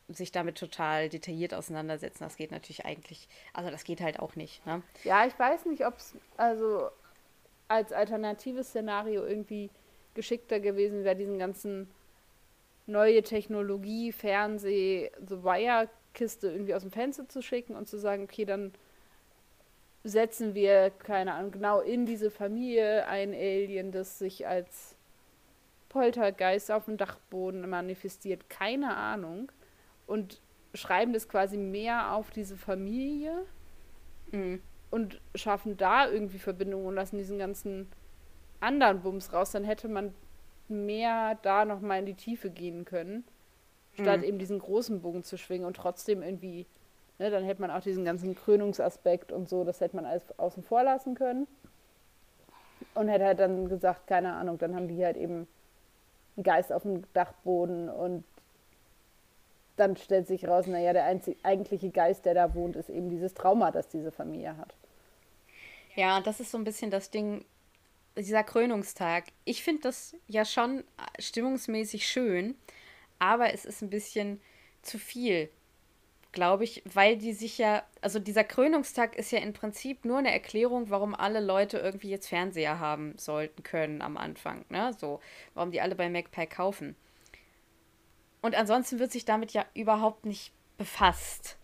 sich 0.09 0.31
damit 0.31 0.57
total 0.57 1.09
detailliert 1.09 1.53
auseinandersetzen. 1.53 2.23
Das 2.23 2.35
geht 2.35 2.51
natürlich 2.51 2.85
eigentlich, 2.85 3.27
also 3.53 3.69
das 3.69 3.83
geht 3.83 4.01
halt 4.01 4.19
auch 4.19 4.35
nicht. 4.35 4.65
Ne? 4.65 4.81
Ja, 5.03 5.25
ich 5.25 5.37
weiß 5.37 5.65
nicht, 5.65 5.85
ob 5.85 5.97
es 5.97 6.15
also 6.37 6.89
als 7.67 7.93
alternatives 7.93 8.69
Szenario 8.69 9.25
irgendwie 9.25 9.69
geschickter 10.13 10.59
gewesen 10.59 11.05
wäre, 11.05 11.15
diesen 11.15 11.39
ganzen 11.39 11.89
neue 12.85 13.23
Technologie, 13.23 14.11
Fernseh, 14.11 15.11
so 15.25 15.43
Wire-Kiste 16.11 16.47
irgendwie 16.47 16.75
aus 16.75 16.81
dem 16.81 16.91
Fenster 16.91 17.27
zu 17.27 17.41
schicken 17.41 17.75
und 17.75 17.87
zu 17.87 17.97
sagen, 17.97 18.23
okay, 18.23 18.45
dann 18.45 18.71
setzen 20.03 20.55
wir, 20.55 20.89
keine 20.89 21.33
Ahnung, 21.33 21.51
genau 21.51 21.79
in 21.79 22.05
diese 22.05 22.31
Familie 22.31 23.07
ein 23.07 23.33
Alien, 23.33 23.91
das 23.91 24.19
sich 24.19 24.47
als 24.47 24.95
Poltergeist 25.89 26.71
auf 26.71 26.85
dem 26.85 26.97
Dachboden 26.97 27.69
manifestiert, 27.69 28.49
keine 28.49 28.95
Ahnung. 28.95 29.51
Und 30.07 30.41
schreiben 30.73 31.13
das 31.13 31.27
quasi 31.27 31.57
mehr 31.57 32.13
auf 32.13 32.31
diese 32.31 32.57
Familie 32.57 33.45
mhm. 34.31 34.61
und 34.89 35.21
schaffen 35.35 35.77
da 35.77 36.09
irgendwie 36.09 36.39
Verbindungen 36.39 36.87
und 36.87 36.95
lassen 36.95 37.17
diesen 37.17 37.37
ganzen 37.37 37.89
anderen 38.59 39.01
Bums 39.01 39.33
raus, 39.33 39.51
dann 39.51 39.63
hätte 39.63 39.87
man 39.87 40.13
mehr 40.67 41.37
da 41.41 41.65
nochmal 41.65 41.99
in 41.99 42.05
die 42.05 42.13
Tiefe 42.13 42.49
gehen 42.49 42.85
können, 42.85 43.25
statt 43.93 44.19
mhm. 44.19 44.25
eben 44.25 44.39
diesen 44.39 44.59
großen 44.59 45.01
Bogen 45.01 45.23
zu 45.23 45.37
schwingen 45.37 45.65
und 45.65 45.75
trotzdem 45.75 46.21
irgendwie, 46.21 46.65
ne, 47.19 47.29
dann 47.29 47.43
hätte 47.43 47.61
man 47.61 47.71
auch 47.71 47.81
diesen 47.81 48.05
ganzen 48.05 48.35
Krönungsaspekt 48.35 49.31
und 49.31 49.49
so, 49.49 49.63
das 49.63 49.81
hätte 49.81 49.95
man 49.95 50.05
alles 50.05 50.23
außen 50.37 50.63
vor 50.63 50.83
lassen 50.83 51.15
können. 51.15 51.47
Und 52.93 53.07
hätte 53.07 53.25
halt 53.25 53.39
dann 53.39 53.69
gesagt, 53.69 54.07
keine 54.07 54.33
Ahnung, 54.33 54.57
dann 54.57 54.75
haben 54.75 54.87
die 54.87 55.03
halt 55.05 55.15
eben 55.15 55.47
einen 56.35 56.43
Geist 56.43 56.73
auf 56.73 56.81
dem 56.81 57.03
Dachboden 57.13 57.89
und 57.89 58.23
dann 59.77 59.95
stellt 59.97 60.27
sich 60.27 60.47
raus, 60.47 60.67
naja, 60.67 60.93
der 60.93 61.05
einzig, 61.05 61.37
eigentliche 61.43 61.89
Geist, 61.89 62.25
der 62.25 62.33
da 62.33 62.53
wohnt, 62.53 62.75
ist 62.75 62.89
eben 62.89 63.09
dieses 63.09 63.33
Trauma, 63.33 63.71
das 63.71 63.87
diese 63.87 64.11
Familie 64.11 64.57
hat. 64.57 64.75
Ja, 65.95 66.21
das 66.21 66.39
ist 66.39 66.51
so 66.51 66.57
ein 66.57 66.63
bisschen 66.63 66.91
das 66.91 67.09
Ding, 67.09 67.45
dieser 68.17 68.43
Krönungstag. 68.43 69.25
Ich 69.45 69.63
finde 69.63 69.83
das 69.83 70.15
ja 70.27 70.45
schon 70.45 70.83
stimmungsmäßig 71.19 72.07
schön, 72.07 72.55
aber 73.21 73.53
es 73.53 73.65
ist 73.65 73.83
ein 73.83 73.91
bisschen 73.91 74.41
zu 74.81 74.97
viel, 74.97 75.49
glaube 76.31 76.63
ich, 76.63 76.81
weil 76.91 77.17
die 77.17 77.33
sich 77.33 77.59
ja, 77.59 77.83
also 78.01 78.17
dieser 78.17 78.43
Krönungstag 78.43 79.15
ist 79.15 79.31
ja 79.31 79.37
im 79.37 79.53
Prinzip 79.53 80.05
nur 80.05 80.17
eine 80.17 80.33
Erklärung, 80.33 80.89
warum 80.89 81.13
alle 81.13 81.39
Leute 81.39 81.77
irgendwie 81.77 82.09
jetzt 82.09 82.29
Fernseher 82.29 82.79
haben 82.79 83.13
sollten 83.17 83.61
können 83.61 84.01
am 84.01 84.17
Anfang, 84.17 84.65
ne? 84.69 84.91
So, 84.97 85.19
warum 85.53 85.71
die 85.71 85.81
alle 85.81 85.93
bei 85.93 86.09
MacPie 86.09 86.47
kaufen. 86.47 86.95
Und 88.41 88.55
ansonsten 88.55 88.97
wird 88.97 89.11
sich 89.11 89.23
damit 89.23 89.51
ja 89.53 89.65
überhaupt 89.75 90.25
nicht 90.25 90.51
befasst. 90.79 91.57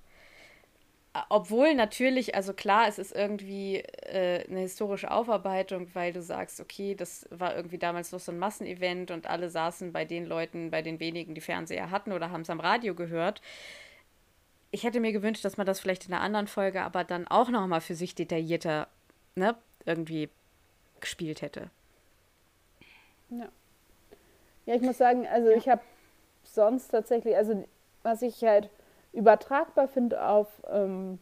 Obwohl 1.30 1.74
natürlich, 1.74 2.36
also 2.36 2.54
klar, 2.54 2.88
es 2.88 3.00
ist 3.00 3.16
irgendwie 3.16 3.78
äh, 3.78 4.46
eine 4.48 4.60
historische 4.60 5.10
Aufarbeitung, 5.10 5.88
weil 5.94 6.14
du 6.14 6.22
sagst, 6.22 6.60
okay, 6.60 6.96
das 6.96 7.28
war 7.30 7.56
irgendwie 7.56 7.78
damals 7.78 8.12
noch 8.12 8.20
so 8.20 8.32
ein 8.32 8.40
Massenevent 8.40 9.12
und 9.12 9.28
alle 9.28 9.50
saßen 9.50 9.94
bei 9.94 10.06
den 10.06 10.26
Leuten, 10.26 10.70
bei 10.70 10.82
den 10.82 11.00
wenigen, 11.00 11.34
die 11.34 11.42
Fernseher 11.42 11.92
hatten 11.92 12.12
oder 12.12 12.32
haben 12.32 12.42
es 12.42 12.50
am 12.50 12.60
Radio 12.60 12.94
gehört. 12.94 13.42
Ich 14.72 14.84
hätte 14.84 15.00
mir 15.00 15.14
gewünscht, 15.14 15.46
dass 15.46 15.58
man 15.58 15.66
das 15.66 15.80
vielleicht 15.80 16.08
in 16.08 16.14
einer 16.14 16.24
anderen 16.24 16.48
Folge 16.48 16.82
aber 16.82 17.04
dann 17.04 17.28
auch 17.28 17.50
nochmal 17.50 17.82
für 17.82 17.96
sich 17.96 18.14
detaillierter 18.16 18.88
ne, 19.36 19.56
irgendwie 19.86 20.30
gespielt 21.00 21.42
hätte. 21.42 21.70
Ja. 23.30 23.48
Ja, 24.66 24.76
ich 24.76 24.82
muss 24.82 24.98
sagen, 24.98 25.26
also 25.28 25.50
ja. 25.50 25.58
ich 25.58 25.70
habe 25.70 25.82
sonst 26.44 26.90
tatsächlich, 26.90 27.36
also 27.38 27.66
was 28.04 28.22
ich 28.22 28.44
halt 28.44 28.70
übertragbar 29.18 29.88
finde 29.88 30.24
auf, 30.24 30.48
ähm, 30.70 31.18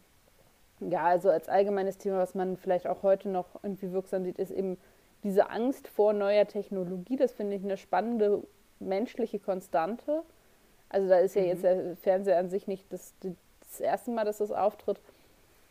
ja, 0.80 1.04
also 1.04 1.30
als 1.30 1.48
allgemeines 1.48 1.96
Thema, 1.96 2.18
was 2.18 2.34
man 2.34 2.56
vielleicht 2.56 2.86
auch 2.86 3.02
heute 3.02 3.30
noch 3.30 3.46
irgendwie 3.62 3.92
wirksam 3.92 4.24
sieht, 4.24 4.38
ist 4.38 4.50
eben 4.50 4.76
diese 5.22 5.48
Angst 5.48 5.88
vor 5.88 6.12
neuer 6.12 6.46
Technologie. 6.46 7.16
Das 7.16 7.32
finde 7.32 7.56
ich 7.56 7.64
eine 7.64 7.78
spannende 7.78 8.42
menschliche 8.78 9.38
Konstante. 9.38 10.22
Also 10.90 11.08
da 11.08 11.18
ist 11.18 11.34
ja 11.34 11.42
mhm. 11.42 11.48
jetzt 11.48 11.64
der 11.64 11.96
Fernseher 11.96 12.38
an 12.38 12.50
sich 12.50 12.66
nicht 12.66 12.84
das, 12.92 13.14
das 13.20 13.80
erste 13.80 14.10
Mal, 14.10 14.24
dass 14.24 14.38
das 14.38 14.52
auftritt, 14.52 15.00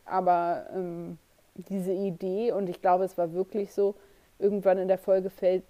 aber 0.05 0.65
ähm, 0.73 1.17
diese 1.53 1.93
Idee, 1.93 2.51
und 2.51 2.67
ich 2.69 2.81
glaube, 2.81 3.05
es 3.05 3.17
war 3.17 3.33
wirklich 3.33 3.73
so, 3.73 3.95
irgendwann 4.39 4.77
in 4.77 4.87
der 4.87 4.97
Folge 4.97 5.29
fällt, 5.29 5.63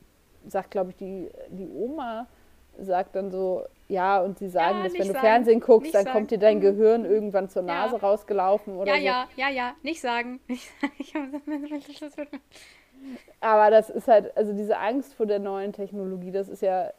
sagt, 0.47 0.71
glaube 0.71 0.91
ich, 0.91 0.95
die, 0.95 1.29
die 1.49 1.69
Oma, 1.69 2.27
sagt 2.79 3.15
dann 3.15 3.31
so, 3.31 3.63
ja, 3.87 4.19
und 4.21 4.39
sie 4.39 4.49
sagen, 4.49 4.79
ja, 4.79 4.83
dass 4.83 4.93
wenn 4.93 5.01
du 5.01 5.07
sagen, 5.07 5.19
Fernsehen 5.19 5.59
guckst, 5.59 5.93
dann 5.93 6.05
sagen. 6.05 6.15
kommt 6.15 6.31
dir 6.31 6.39
dein 6.39 6.57
mhm. 6.57 6.61
Gehirn 6.61 7.05
irgendwann 7.05 7.49
zur 7.49 7.61
Nase 7.61 7.95
ja. 7.95 8.01
rausgelaufen 8.01 8.75
oder 8.75 8.95
ja, 8.95 9.27
so. 9.35 9.41
Ja, 9.41 9.49
ja, 9.49 9.55
ja, 9.55 9.75
nicht 9.83 10.01
sagen. 10.01 10.39
Aber 13.39 13.69
das 13.69 13.89
ist 13.89 14.07
halt, 14.07 14.35
also 14.35 14.53
diese 14.53 14.77
Angst 14.77 15.13
vor 15.13 15.25
der 15.25 15.39
neuen 15.39 15.73
Technologie, 15.73 16.31
das 16.31 16.49
ist 16.49 16.61
ja 16.61 16.91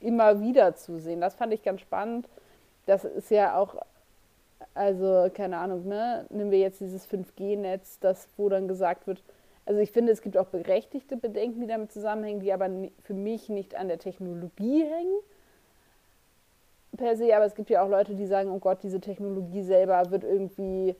immer 0.00 0.40
wieder 0.40 0.74
zu 0.74 0.98
sehen. 0.98 1.20
Das 1.20 1.34
fand 1.34 1.52
ich 1.52 1.62
ganz 1.62 1.80
spannend. 1.80 2.28
Das 2.86 3.04
ist 3.04 3.30
ja 3.30 3.56
auch, 3.56 3.76
also 4.74 5.28
keine 5.34 5.58
Ahnung, 5.58 5.86
ne, 5.86 6.26
nehmen 6.30 6.50
wir 6.50 6.58
jetzt 6.58 6.80
dieses 6.80 7.08
5G-Netz, 7.08 7.98
das, 8.00 8.28
wo 8.36 8.48
dann 8.48 8.68
gesagt 8.68 9.06
wird, 9.06 9.22
also 9.64 9.80
ich 9.80 9.92
finde, 9.92 10.12
es 10.12 10.22
gibt 10.22 10.36
auch 10.36 10.46
berechtigte 10.46 11.16
Bedenken, 11.16 11.60
die 11.60 11.66
damit 11.66 11.92
zusammenhängen, 11.92 12.40
die 12.40 12.52
aber 12.52 12.68
für 13.02 13.14
mich 13.14 13.48
nicht 13.48 13.76
an 13.76 13.88
der 13.88 13.98
Technologie 13.98 14.84
hängen 14.84 15.18
per 16.96 17.16
se, 17.16 17.34
aber 17.34 17.46
es 17.46 17.54
gibt 17.54 17.70
ja 17.70 17.82
auch 17.82 17.88
Leute, 17.88 18.14
die 18.14 18.26
sagen, 18.26 18.50
oh 18.50 18.58
Gott, 18.58 18.82
diese 18.82 19.00
Technologie 19.00 19.62
selber 19.62 20.10
wird 20.10 20.24
irgendwie 20.24 20.94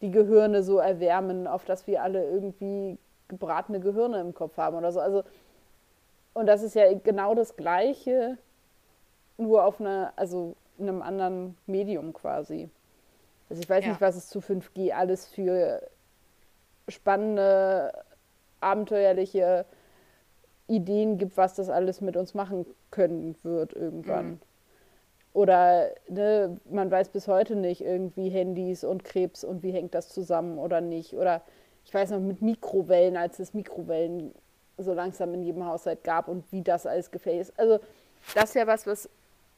die 0.00 0.10
Gehirne 0.10 0.62
so 0.62 0.78
erwärmen, 0.78 1.46
auf 1.46 1.64
dass 1.64 1.86
wir 1.86 2.02
alle 2.02 2.24
irgendwie 2.24 2.98
gebratene 3.28 3.80
Gehirne 3.80 4.20
im 4.20 4.34
Kopf 4.34 4.56
haben 4.56 4.76
oder 4.76 4.92
so. 4.92 5.00
Also, 5.00 5.22
und 6.34 6.46
das 6.46 6.62
ist 6.62 6.74
ja 6.74 6.92
genau 6.98 7.34
das 7.34 7.56
Gleiche, 7.56 8.38
nur 9.36 9.64
auf 9.64 9.80
einer, 9.80 10.12
also 10.16 10.56
in 10.78 10.88
einem 10.88 11.02
anderen 11.02 11.56
Medium 11.66 12.12
quasi. 12.12 12.68
Also 13.50 13.62
ich 13.62 13.68
weiß 13.68 13.84
ja. 13.84 13.90
nicht, 13.90 14.00
was 14.00 14.16
es 14.16 14.28
zu 14.28 14.40
5G 14.40 14.92
alles 14.92 15.26
für 15.26 15.82
spannende, 16.88 17.92
abenteuerliche 18.60 19.64
Ideen 20.66 21.18
gibt, 21.18 21.36
was 21.36 21.54
das 21.54 21.68
alles 21.68 22.00
mit 22.00 22.16
uns 22.16 22.34
machen 22.34 22.66
können 22.90 23.36
wird 23.42 23.72
irgendwann. 23.72 24.26
Mhm. 24.26 24.40
Oder 25.32 25.90
ne, 26.08 26.58
man 26.70 26.90
weiß 26.90 27.10
bis 27.10 27.28
heute 27.28 27.54
nicht 27.54 27.80
irgendwie 27.80 28.28
Handys 28.28 28.84
und 28.84 29.04
Krebs 29.04 29.44
und 29.44 29.62
wie 29.62 29.72
hängt 29.72 29.94
das 29.94 30.08
zusammen 30.08 30.58
oder 30.58 30.80
nicht. 30.80 31.14
Oder 31.14 31.42
ich 31.84 31.94
weiß 31.94 32.10
noch 32.10 32.20
mit 32.20 32.42
Mikrowellen, 32.42 33.16
als 33.16 33.38
es 33.38 33.54
Mikrowellen 33.54 34.34
so 34.78 34.94
langsam 34.94 35.34
in 35.34 35.42
jedem 35.42 35.64
Haushalt 35.64 36.04
gab 36.04 36.28
und 36.28 36.44
wie 36.50 36.62
das 36.62 36.86
alles 36.86 37.10
gefällt 37.10 37.42
ist. 37.42 37.58
Also 37.58 37.78
das 38.34 38.50
ist 38.50 38.54
ja 38.54 38.66
was, 38.66 38.86
was 38.86 39.08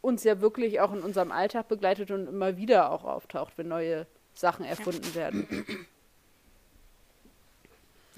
uns 0.01 0.25
ja 0.25 0.41
wirklich 0.41 0.81
auch 0.81 0.93
in 0.93 1.01
unserem 1.01 1.33
Alltag 1.33 1.69
begleitet 1.69 2.11
und 2.11 2.27
immer 2.27 2.57
wieder 2.57 2.91
auch 2.93 3.05
auftaucht, 3.05 3.55
wenn 3.57 3.69
neue 3.69 4.07
Sachen 4.35 4.65
erfunden 4.65 5.15
werden. 5.15 5.47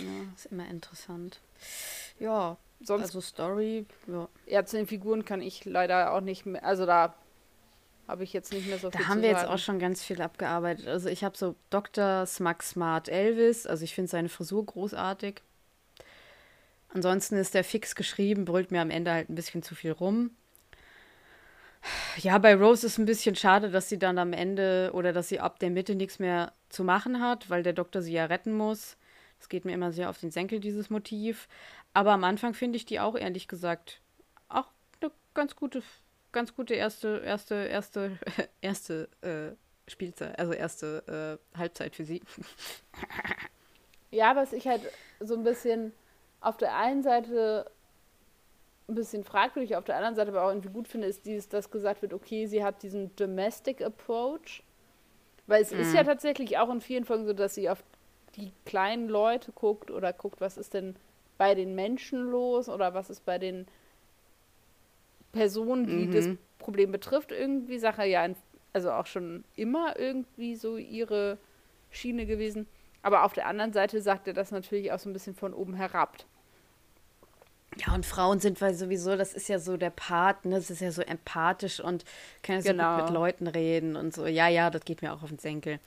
Ja, 0.03 0.33
ist 0.37 0.47
immer 0.47 0.69
interessant. 0.69 1.41
Ja, 2.19 2.57
sonst. 2.83 3.05
Also 3.05 3.21
Story, 3.21 3.87
ja. 4.07 4.29
Ja, 4.47 4.65
zu 4.65 4.77
den 4.77 4.87
Figuren 4.87 5.25
kann 5.25 5.41
ich 5.41 5.65
leider 5.65 6.13
auch 6.13 6.21
nicht 6.21 6.47
mehr. 6.47 6.65
Also 6.65 6.87
da 6.87 7.15
habe 8.09 8.25
ich 8.25 8.33
jetzt 8.33 8.53
nicht 8.53 8.67
mehr 8.67 8.79
so 8.79 8.91
viel 8.91 9.01
Da 9.01 9.09
haben 9.09 9.23
wir 9.23 9.31
sagen. 9.31 9.43
jetzt 9.43 9.51
auch 9.51 9.59
schon 9.59 9.79
ganz 9.79 10.03
viel 10.03 10.21
abgearbeitet. 10.21 10.87
Also 10.87 11.09
ich 11.09 11.25
habe 11.25 11.37
so 11.37 11.55
Dr. 11.71 12.27
Smug 12.27 12.63
Smart 12.63 13.09
Elvis. 13.09 13.67
Also 13.67 13.85
ich 13.85 13.95
finde 13.95 14.11
seine 14.11 14.29
Frisur 14.29 14.67
großartig. 14.67 15.41
Ansonsten 16.93 17.37
ist 17.37 17.55
der 17.55 17.65
fix 17.65 17.95
geschrieben, 17.95 18.45
brüllt 18.45 18.71
mir 18.71 18.83
am 18.83 18.91
Ende 18.91 19.13
halt 19.13 19.31
ein 19.31 19.35
bisschen 19.35 19.63
zu 19.63 19.75
viel 19.75 19.93
rum. 19.93 20.31
Ja, 22.19 22.39
bei 22.39 22.55
Rose 22.55 22.87
ist 22.87 22.99
ein 22.99 23.07
bisschen 23.07 23.35
schade, 23.35 23.71
dass 23.71 23.89
sie 23.89 23.99
dann 23.99 24.19
am 24.19 24.33
Ende 24.33 24.91
oder 24.93 25.13
dass 25.13 25.29
sie 25.29 25.41
ab 25.41 25.59
der 25.59 25.71
Mitte 25.71 25.95
nichts 25.95 26.19
mehr 26.19 26.53
zu 26.69 26.85
machen 26.85 27.21
hat, 27.21 27.51
weil 27.51 27.63
der 27.63 27.73
Doktor 27.73 28.03
sie 28.03 28.13
ja 28.13 28.27
retten 28.27 28.53
muss. 28.53 28.97
Das 29.43 29.49
geht 29.49 29.64
mir 29.64 29.72
immer 29.72 29.90
sehr 29.90 30.09
auf 30.09 30.18
den 30.18 30.30
Senkel, 30.30 30.61
dieses 30.61 30.88
Motiv. 30.88 31.49
Aber 31.95 32.12
am 32.12 32.22
Anfang 32.22 32.55
finde 32.55 32.76
ich 32.76 32.84
die 32.84 33.01
auch, 33.01 33.16
ehrlich 33.16 33.49
gesagt, 33.49 34.01
auch 34.49 34.66
eine 35.01 35.11
ganz 35.34 35.57
gute, 35.57 35.82
ganz 36.30 36.55
gute 36.55 36.74
erste, 36.74 37.20
erste, 37.24 37.57
erste, 37.57 38.18
erste 38.61 39.09
äh, 39.20 39.90
Spielzeit, 39.90 40.38
also 40.38 40.53
erste 40.53 41.40
äh, 41.53 41.59
Halbzeit 41.59 41.97
für 41.97 42.05
sie. 42.05 42.22
ja, 44.12 44.36
was 44.36 44.53
ich 44.53 44.68
halt 44.68 44.82
so 45.18 45.34
ein 45.34 45.43
bisschen 45.43 45.93
auf 46.40 46.57
der 46.57 46.76
einen 46.76 47.03
Seite 47.03 47.68
ein 48.88 48.95
bisschen 48.95 49.24
fragwürdig, 49.24 49.74
auf 49.74 49.84
der 49.84 49.97
anderen 49.97 50.14
Seite 50.14 50.30
aber 50.30 50.45
auch 50.45 50.51
irgendwie 50.51 50.68
gut 50.68 50.86
finde, 50.86 51.09
ist 51.09 51.26
dieses, 51.26 51.49
dass 51.49 51.72
gesagt 51.72 52.01
wird, 52.01 52.12
okay, 52.12 52.47
sie 52.47 52.62
hat 52.62 52.84
diesen 52.84 53.16
Domestic 53.16 53.82
Approach. 53.82 54.62
Weil 55.49 55.62
es 55.62 55.72
mm. 55.72 55.80
ist 55.80 55.95
ja 55.95 56.05
mhm. 56.05 56.07
tatsächlich 56.07 56.59
auch 56.59 56.70
in 56.70 56.80
vielen 56.80 57.05
Folgen 57.05 57.26
so, 57.26 57.32
dass 57.32 57.57
sie 57.57 57.68
auf 57.68 57.82
die 58.37 58.53
kleinen 58.64 59.09
Leute 59.09 59.53
guckt 59.53 59.91
oder 59.91 60.12
guckt, 60.12 60.41
was 60.41 60.57
ist 60.57 60.74
denn 60.74 60.97
bei 61.39 61.55
den 61.55 61.74
Menschen 61.74 62.30
los 62.30 62.68
oder 62.68 62.95
was 62.95 63.11
ist 63.11 63.24
bei 63.24 63.39
den 63.39 63.66
Personen, 65.33 65.87
die 65.87 66.07
mhm. 66.07 66.12
das 66.12 66.28
Problem 66.59 66.93
betrifft, 66.93 67.33
irgendwie 67.33 67.78
Sache 67.78 68.05
ja, 68.05 68.28
also 68.72 68.93
auch 68.93 69.07
schon 69.07 69.45
immer 69.57 69.99
irgendwie 69.99 70.55
so 70.57 70.76
ihre 70.76 71.39
Schiene 71.91 72.26
gewesen. 72.26 72.66
Aber 73.03 73.24
auf 73.24 73.33
der 73.33 73.47
anderen 73.47 73.72
Seite 73.72 74.01
sagt 74.01 74.28
er 74.28 74.35
das 74.35 74.51
natürlich 74.53 74.93
auch 74.93 74.99
so 74.99 75.11
ein 75.11 75.12
bisschen 75.12 75.35
von 75.35 75.53
oben 75.53 75.74
herab. 75.74 76.18
Ja, 77.76 77.95
und 77.95 78.05
Frauen 78.05 78.39
sind 78.39 78.61
weil 78.61 78.74
sowieso, 78.74 79.16
das 79.16 79.33
ist 79.33 79.49
ja 79.49 79.59
so 79.59 79.76
der 79.76 79.91
Part, 79.91 80.45
ne? 80.45 80.57
Das 80.57 80.70
ist 80.70 80.80
ja 80.80 80.93
so 80.93 81.03
empathisch 81.03 81.80
und 81.80 82.05
kann 82.43 82.57
ja 82.57 82.62
so 82.62 82.68
Genau. 82.70 82.97
gut 82.97 83.05
mit 83.07 83.14
Leuten 83.14 83.47
reden 83.47 83.97
und 83.97 84.14
so. 84.14 84.26
Ja, 84.26 84.49
ja, 84.49 84.68
das 84.70 84.85
geht 84.85 85.01
mir 85.03 85.12
auch 85.12 85.22
auf 85.22 85.30
den 85.30 85.39
Senkel. 85.39 85.80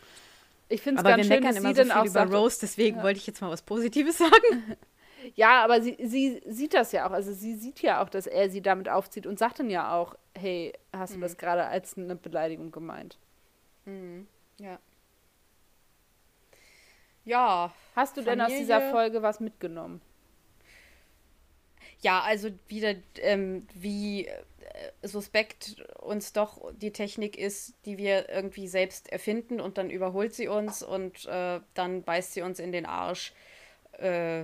Ich 0.68 0.82
finde 0.82 1.00
es 1.02 1.04
ganz 1.06 1.28
schön, 1.28 1.44
dass 1.44 1.56
sie 1.56 1.62
so 1.62 1.74
dann 1.74 1.86
viel 1.88 1.92
auch 1.96 2.02
über 2.06 2.10
sagt, 2.12 2.34
Rose, 2.34 2.58
deswegen 2.62 3.04
wollte 3.04 3.20
ich 3.20 3.28
jetzt 3.28 3.42
mal 3.42 3.52
was 3.52 3.62
Positives 3.62 4.18
sagen. 4.20 4.76
Ja, 5.34 5.64
aber 5.64 5.82
sie, 5.82 5.98
sie 6.04 6.40
sieht 6.46 6.76
das 6.76 6.92
ja 6.92 7.08
auch. 7.08 7.12
Also 7.12 7.34
sie 7.34 7.56
sieht 7.56 7.82
ja 7.82 8.04
auch, 8.04 8.10
dass 8.10 8.28
er 8.28 8.52
sie 8.52 8.62
damit 8.62 8.88
aufzieht 8.90 9.26
und 9.26 9.40
sagt 9.40 9.58
dann 9.58 9.72
ja 9.72 9.92
auch, 9.92 10.14
hey, 10.38 10.72
hast 10.96 11.14
du 11.14 11.18
Mhm. 11.18 11.22
das 11.22 11.38
gerade 11.38 11.66
als 11.66 11.98
eine 11.98 12.16
Beleidigung 12.16 12.70
gemeint? 12.72 13.18
Ja. 14.60 14.78
Ja. 17.24 17.74
Hast 17.96 18.18
du 18.18 18.22
denn 18.22 18.40
aus 18.40 18.48
Familie- 18.52 18.60
dieser 18.62 18.92
Folge 18.92 19.24
was 19.24 19.40
mitgenommen? 19.40 20.00
Ja, 22.06 22.22
also 22.22 22.50
wieder, 22.68 22.94
ähm, 23.18 23.68
wie 23.74 24.28
äh, 24.28 24.44
suspekt 25.02 25.84
uns 26.00 26.34
doch 26.34 26.72
die 26.76 26.92
Technik 26.92 27.36
ist, 27.36 27.74
die 27.86 27.98
wir 27.98 28.30
irgendwie 28.30 28.68
selbst 28.68 29.12
erfinden 29.12 29.60
und 29.60 29.80
dann 29.80 29.90
überholt 29.90 30.36
sie 30.36 30.48
uns 30.48 30.84
und 30.84 31.26
äh, 31.26 31.62
dann 31.74 32.04
beißt 32.04 32.34
sie 32.34 32.44
uns 32.44 32.60
in 32.60 32.72
den 32.72 32.86
Arsch. 32.86 33.34
Äh, 33.94 34.44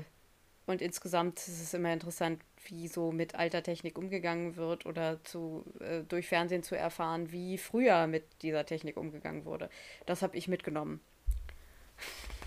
und 0.65 0.81
insgesamt 0.81 1.37
ist 1.37 1.61
es 1.61 1.75
immer 1.75 1.93
interessant, 1.93 2.41
wie 2.65 2.87
so 2.87 3.11
mit 3.11 3.35
alter 3.35 3.61
Technik 3.61 3.95
umgegangen 3.95 4.55
wird 4.55 4.87
oder 4.87 5.23
zu, 5.23 5.63
äh, 5.81 6.01
durch 6.01 6.27
Fernsehen 6.27 6.63
zu 6.63 6.75
erfahren, 6.75 7.31
wie 7.31 7.59
früher 7.59 8.07
mit 8.07 8.23
dieser 8.41 8.65
Technik 8.65 8.97
umgegangen 8.97 9.45
wurde. 9.45 9.69
Das 10.07 10.23
habe 10.23 10.35
ich 10.35 10.47
mitgenommen. 10.47 10.99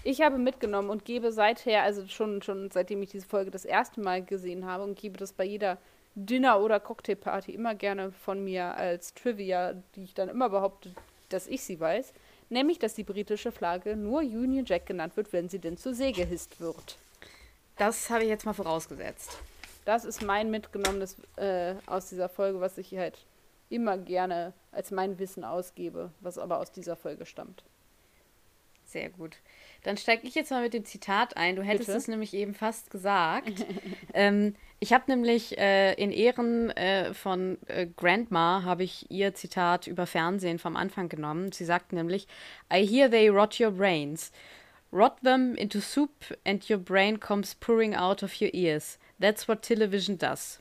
Ich 0.07 0.21
habe 0.21 0.37
mitgenommen 0.37 0.91
und 0.91 1.07
gebe 1.07 1.33
seither, 1.33 1.83
also 1.83 2.07
schon, 2.07 2.43
schon 2.43 2.71
seitdem 2.71 3.03
ich 3.03 3.11
diese 3.11 3.27
Folge 3.27 3.51
das 3.51 3.65
erste 3.65 4.03
Mal 4.03 4.23
gesehen 4.23 4.67
habe 4.67 4.85
und 4.85 4.99
gebe 4.99 5.17
das 5.17 5.33
bei 5.33 5.45
jeder 5.45 5.79
Dinner- 6.15 6.61
oder 6.61 6.79
Cocktailparty 6.79 7.53
immer 7.53 7.75
gerne 7.75 8.13
von 8.13 8.45
mir 8.45 8.77
als 8.77 9.15
Trivia, 9.15 9.73
die 9.97 10.05
ich 10.05 10.13
dann 10.13 10.29
immer 10.29 10.51
behaupte, 10.51 10.91
dass 11.31 11.47
ich 11.47 11.63
sie 11.63 11.81
weiß, 11.81 12.13
nämlich, 12.51 12.79
dass 12.79 12.93
die 12.93 13.03
britische 13.03 13.51
Flagge 13.51 13.97
nur 13.97 14.21
Union 14.21 14.67
Jack 14.67 14.85
genannt 14.85 15.17
wird, 15.17 15.33
wenn 15.33 15.49
sie 15.49 15.59
denn 15.59 15.79
zur 15.79 15.95
See 15.95 16.13
gehisst 16.13 16.61
wird. 16.61 16.99
Das 17.79 18.11
habe 18.11 18.25
ich 18.25 18.29
jetzt 18.29 18.45
mal 18.45 18.53
vorausgesetzt. 18.53 19.39
Das 19.87 20.05
ist 20.05 20.23
mein 20.23 20.51
mitgenommenes 20.51 21.17
äh, 21.37 21.77
aus 21.87 22.11
dieser 22.11 22.29
Folge, 22.29 22.61
was 22.61 22.77
ich 22.77 22.95
halt 22.97 23.25
immer 23.71 23.97
gerne 23.97 24.53
als 24.71 24.91
mein 24.91 25.19
Wissen 25.19 25.45
ausgebe, 25.45 26.11
was 26.21 26.37
aber 26.37 26.59
aus 26.59 26.73
dieser 26.73 26.95
Folge 26.95 27.25
stammt. 27.25 27.65
Sehr 28.85 29.09
gut. 29.09 29.39
Dann 29.85 29.99
steige 29.99 30.27
ich 30.27 30.35
jetzt 30.35 30.51
mal 30.51 30.63
mit 30.63 30.73
dem 30.73 30.85
Zitat 30.85 31.37
ein. 31.37 31.57
Du 31.57 31.63
hättest 31.63 31.87
Bitte? 31.87 31.99
es 31.99 32.09
nämlich 32.09 32.33
eben 32.35 32.55
fast 32.55 32.91
gesagt. 32.91 33.67
ähm, 34.15 34.55
ich 34.81 34.93
habe 34.95 35.05
nämlich 35.09 35.57
äh, 35.59 35.93
in 35.95 36.11
Ehren 36.11 36.71
äh, 36.71 37.13
von 37.13 37.59
äh, 37.67 37.87
Grandma 37.95 38.63
habe 38.65 38.83
ich 38.83 39.11
ihr 39.11 39.35
Zitat 39.35 39.87
über 39.87 40.07
Fernsehen 40.07 40.59
vom 40.59 40.75
Anfang 40.77 41.11
genommen. 41.11 41.53
Sie 41.53 41.67
sagt 41.67 41.93
nämlich, 41.93 42.27
I 42.73 42.87
hear 42.87 43.11
they 43.11 43.29
rot 43.29 43.61
your 43.61 43.71
brains. 43.71 44.33
Rot 44.91 45.21
them 45.23 45.55
into 45.55 45.81
soup 45.81 46.35
and 46.47 46.69
your 46.71 46.79
brain 46.79 47.21
comes 47.21 47.55
pouring 47.55 47.95
out 47.95 48.23
of 48.23 48.41
your 48.41 48.55
ears. 48.55 48.99
That's 49.21 49.47
what 49.47 49.61
television 49.61 50.17
does. 50.17 50.61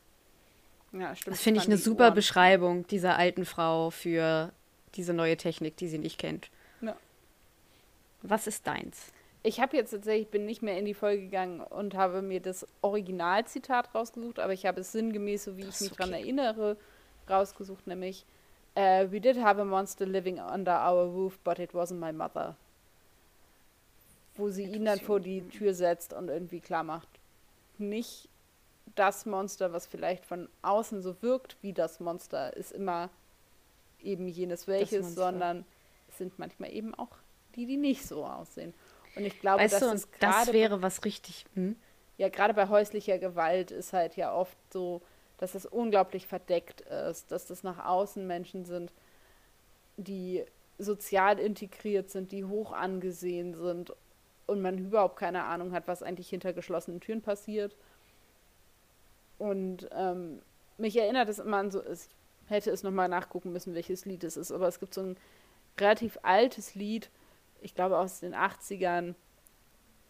Ja, 0.91 1.15
stimmt. 1.15 1.35
Das 1.35 1.41
finde 1.41 1.61
ich 1.61 1.65
eine 1.65 1.77
super 1.77 2.05
Ohren. 2.05 2.15
Beschreibung 2.15 2.87
dieser 2.87 3.17
alten 3.17 3.45
Frau 3.45 3.89
für 3.89 4.51
diese 4.95 5.13
neue 5.13 5.37
Technik, 5.37 5.77
die 5.77 5.87
sie 5.87 5.97
nicht 5.97 6.19
kennt. 6.19 6.49
Was 8.23 8.47
ist 8.47 8.65
deins? 8.65 9.11
Ich 9.43 9.59
habe 9.59 9.75
jetzt 9.75 9.91
tatsächlich, 9.91 10.29
bin 10.29 10.45
nicht 10.45 10.61
mehr 10.61 10.79
in 10.79 10.85
die 10.85 10.93
Folge 10.93 11.23
gegangen 11.23 11.59
und 11.59 11.95
habe 11.95 12.21
mir 12.21 12.39
das 12.39 12.65
Originalzitat 12.81 13.93
rausgesucht, 13.93 14.39
aber 14.39 14.53
ich 14.53 14.65
habe 14.65 14.79
es 14.79 14.93
sinngemäß, 14.93 15.43
so 15.43 15.57
wie 15.57 15.63
Das 15.63 15.81
ich 15.81 15.91
mich 15.91 15.99
okay. 15.99 16.11
erinnere, 16.11 16.77
rausgesucht, 17.29 17.85
nämlich 17.85 18.25
äh, 18.75 19.11
We 19.11 19.19
did 19.19 19.37
have 19.37 19.59
a 19.59 19.65
monster 19.65 20.05
living 20.05 20.39
under 20.39 20.73
our 20.73 21.05
roof, 21.05 21.37
but 21.43 21.59
it 21.59 21.71
wasn't 21.71 21.99
my 21.99 22.13
mother. 22.13 22.55
Wo 24.35 24.49
sie 24.49 24.63
ihn 24.63 24.85
dann 24.85 24.99
vor 24.99 25.19
die 25.19 25.41
Tür 25.49 25.73
setzt 25.73 26.13
und 26.13 26.29
irgendwie 26.29 26.61
klar 26.61 26.83
macht, 26.83 27.09
nicht 27.77 28.29
das 28.95 29.25
Monster, 29.25 29.73
was 29.73 29.85
vielleicht 29.85 30.25
von 30.25 30.47
außen 30.61 31.01
so 31.01 31.21
wirkt 31.21 31.57
wie 31.61 31.73
das 31.73 31.99
Monster, 31.99 32.55
ist 32.55 32.71
immer 32.71 33.09
eben 34.01 34.27
jenes 34.27 34.67
welches, 34.67 35.13
sondern 35.15 35.65
es 36.09 36.17
sind 36.17 36.39
manchmal 36.39 36.71
eben 36.71 36.95
auch 36.95 37.09
die, 37.55 37.65
die 37.65 37.77
nicht 37.77 38.05
so 38.05 38.25
aussehen. 38.25 38.73
Und 39.15 39.25
ich 39.25 39.39
glaube, 39.39 39.63
Weißt 39.63 39.81
dass 39.81 40.01
du, 40.01 40.07
das 40.19 40.53
wäre 40.53 40.81
was 40.81 41.05
richtig. 41.05 41.45
Hm? 41.53 41.75
ja, 42.17 42.29
gerade 42.29 42.53
bei 42.53 42.69
häuslicher 42.69 43.17
Gewalt 43.17 43.71
ist 43.71 43.93
halt 43.93 44.15
ja 44.15 44.33
oft 44.33 44.57
so, 44.71 45.01
dass 45.37 45.55
es 45.55 45.65
unglaublich 45.65 46.27
verdeckt 46.27 46.81
ist, 46.81 47.31
dass 47.31 47.47
das 47.47 47.63
nach 47.63 47.83
außen 47.83 48.25
Menschen 48.25 48.65
sind, 48.65 48.93
die 49.97 50.43
sozial 50.77 51.39
integriert 51.39 52.09
sind, 52.09 52.31
die 52.31 52.45
hoch 52.45 52.71
angesehen 52.71 53.55
sind 53.55 53.93
und 54.47 54.61
man 54.61 54.77
überhaupt 54.77 55.17
keine 55.17 55.43
Ahnung 55.43 55.71
hat, 55.71 55.87
was 55.87 56.03
eigentlich 56.03 56.29
hinter 56.29 56.53
geschlossenen 56.53 56.99
Türen 56.99 57.21
passiert. 57.21 57.75
Und 59.37 59.89
ähm, 59.91 60.41
mich 60.77 60.95
erinnert 60.97 61.29
es 61.29 61.39
immer 61.39 61.57
an 61.57 61.71
so, 61.71 61.83
ich 61.85 62.07
hätte 62.47 62.71
es 62.71 62.83
nochmal 62.83 63.09
nachgucken 63.09 63.51
müssen, 63.51 63.73
welches 63.73 64.05
Lied 64.05 64.23
es 64.23 64.37
ist, 64.37 64.51
aber 64.51 64.67
es 64.67 64.79
gibt 64.79 64.93
so 64.93 65.01
ein 65.01 65.17
relativ 65.79 66.19
altes 66.21 66.75
Lied, 66.75 67.09
ich 67.63 67.75
glaube 67.75 67.97
aus 67.97 68.19
den 68.19 68.35
80ern, 68.35 69.15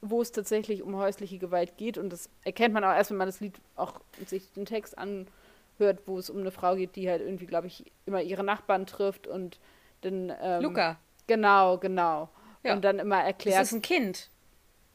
wo 0.02 0.22
es 0.22 0.32
tatsächlich 0.32 0.84
um 0.84 0.98
häusliche 0.98 1.38
Gewalt 1.38 1.78
geht. 1.78 1.98
Und 1.98 2.12
das 2.12 2.30
erkennt 2.44 2.74
man 2.74 2.84
auch 2.84 2.94
erst, 2.94 3.10
wenn 3.12 3.18
man 3.18 3.28
das 3.28 3.40
Lied 3.40 3.60
auch 3.76 4.02
sich 4.28 4.52
den 4.52 4.66
Text 4.66 4.98
anhört, 4.98 6.02
wo 6.06 6.18
es 6.18 6.30
um 6.30 6.40
eine 6.40 6.52
Frau 6.52 6.76
geht, 6.76 6.96
die 6.96 7.10
halt 7.10 7.22
irgendwie, 7.22 7.46
glaube 7.46 7.68
ich, 7.68 7.92
immer 8.06 8.22
ihre 8.22 8.44
Nachbarn 8.44 8.86
trifft 8.86 9.28
und 9.28 9.60
dann. 10.02 10.34
Ähm, 10.42 10.62
Luca, 10.64 10.98
Genau, 11.28 11.78
genau. 11.78 12.28
Ja. 12.64 12.74
Und 12.74 12.84
dann 12.84 13.00
immer 13.00 13.18
das 13.20 13.26
erklärt. 13.28 13.64
ist 13.64 13.72
ein 13.74 13.82
Kind. 13.82 14.30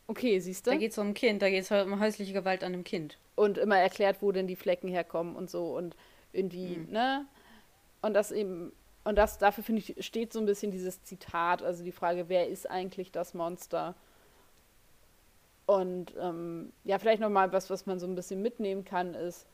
Okay, 0.09 0.39
siehst 0.41 0.67
du? 0.67 0.71
Da 0.73 0.77
geht 0.77 0.93
es 0.93 0.99
um 0.99 1.09
ein 1.09 1.15
Kind, 1.15 1.41
da 1.43 1.49
geht 1.51 1.63
es 1.63 1.71
um 1.71 2.01
häusliche 2.01 2.33
Gewalt 2.33 2.63
an 2.65 2.73
einem 2.75 2.85
Kind. 2.85 3.19
und 3.35 3.57
immer 3.57 3.79
erklärt, 3.79 4.21
wo 4.21 4.33
denn 4.33 4.47
die 4.49 4.57
Flecken 4.57 4.89
herkommen 4.89 5.37
und 5.37 5.49
so 5.49 5.77
und 5.77 5.95
irgendwie, 6.33 6.77
Mhm. 6.79 6.91
ne? 6.93 7.25
Und 8.03 8.15
das 8.15 8.33
eben, 8.33 8.73
und 9.09 9.17
das, 9.17 9.39
dafür 9.39 9.65
finde 9.65 9.81
ich, 9.81 10.05
steht 10.05 10.35
so 10.35 10.39
ein 10.39 10.45
bisschen 10.45 10.71
dieses 10.71 11.03
Zitat, 11.03 11.63
also 11.63 11.83
die 11.83 11.93
Frage, 11.93 12.29
wer 12.29 12.47
ist 12.47 12.71
eigentlich 12.71 13.11
das 13.11 13.33
Monster? 13.33 13.95
Und 15.65 16.13
ähm, 16.21 16.75
ja, 16.85 16.99
vielleicht 16.99 17.23
nochmal 17.23 17.51
was, 17.51 17.71
was 17.71 17.87
man 17.87 17.99
so 17.99 18.07
ein 18.07 18.15
bisschen 18.15 18.43
mitnehmen 18.43 18.85
kann, 18.85 19.15
ist 19.15 19.47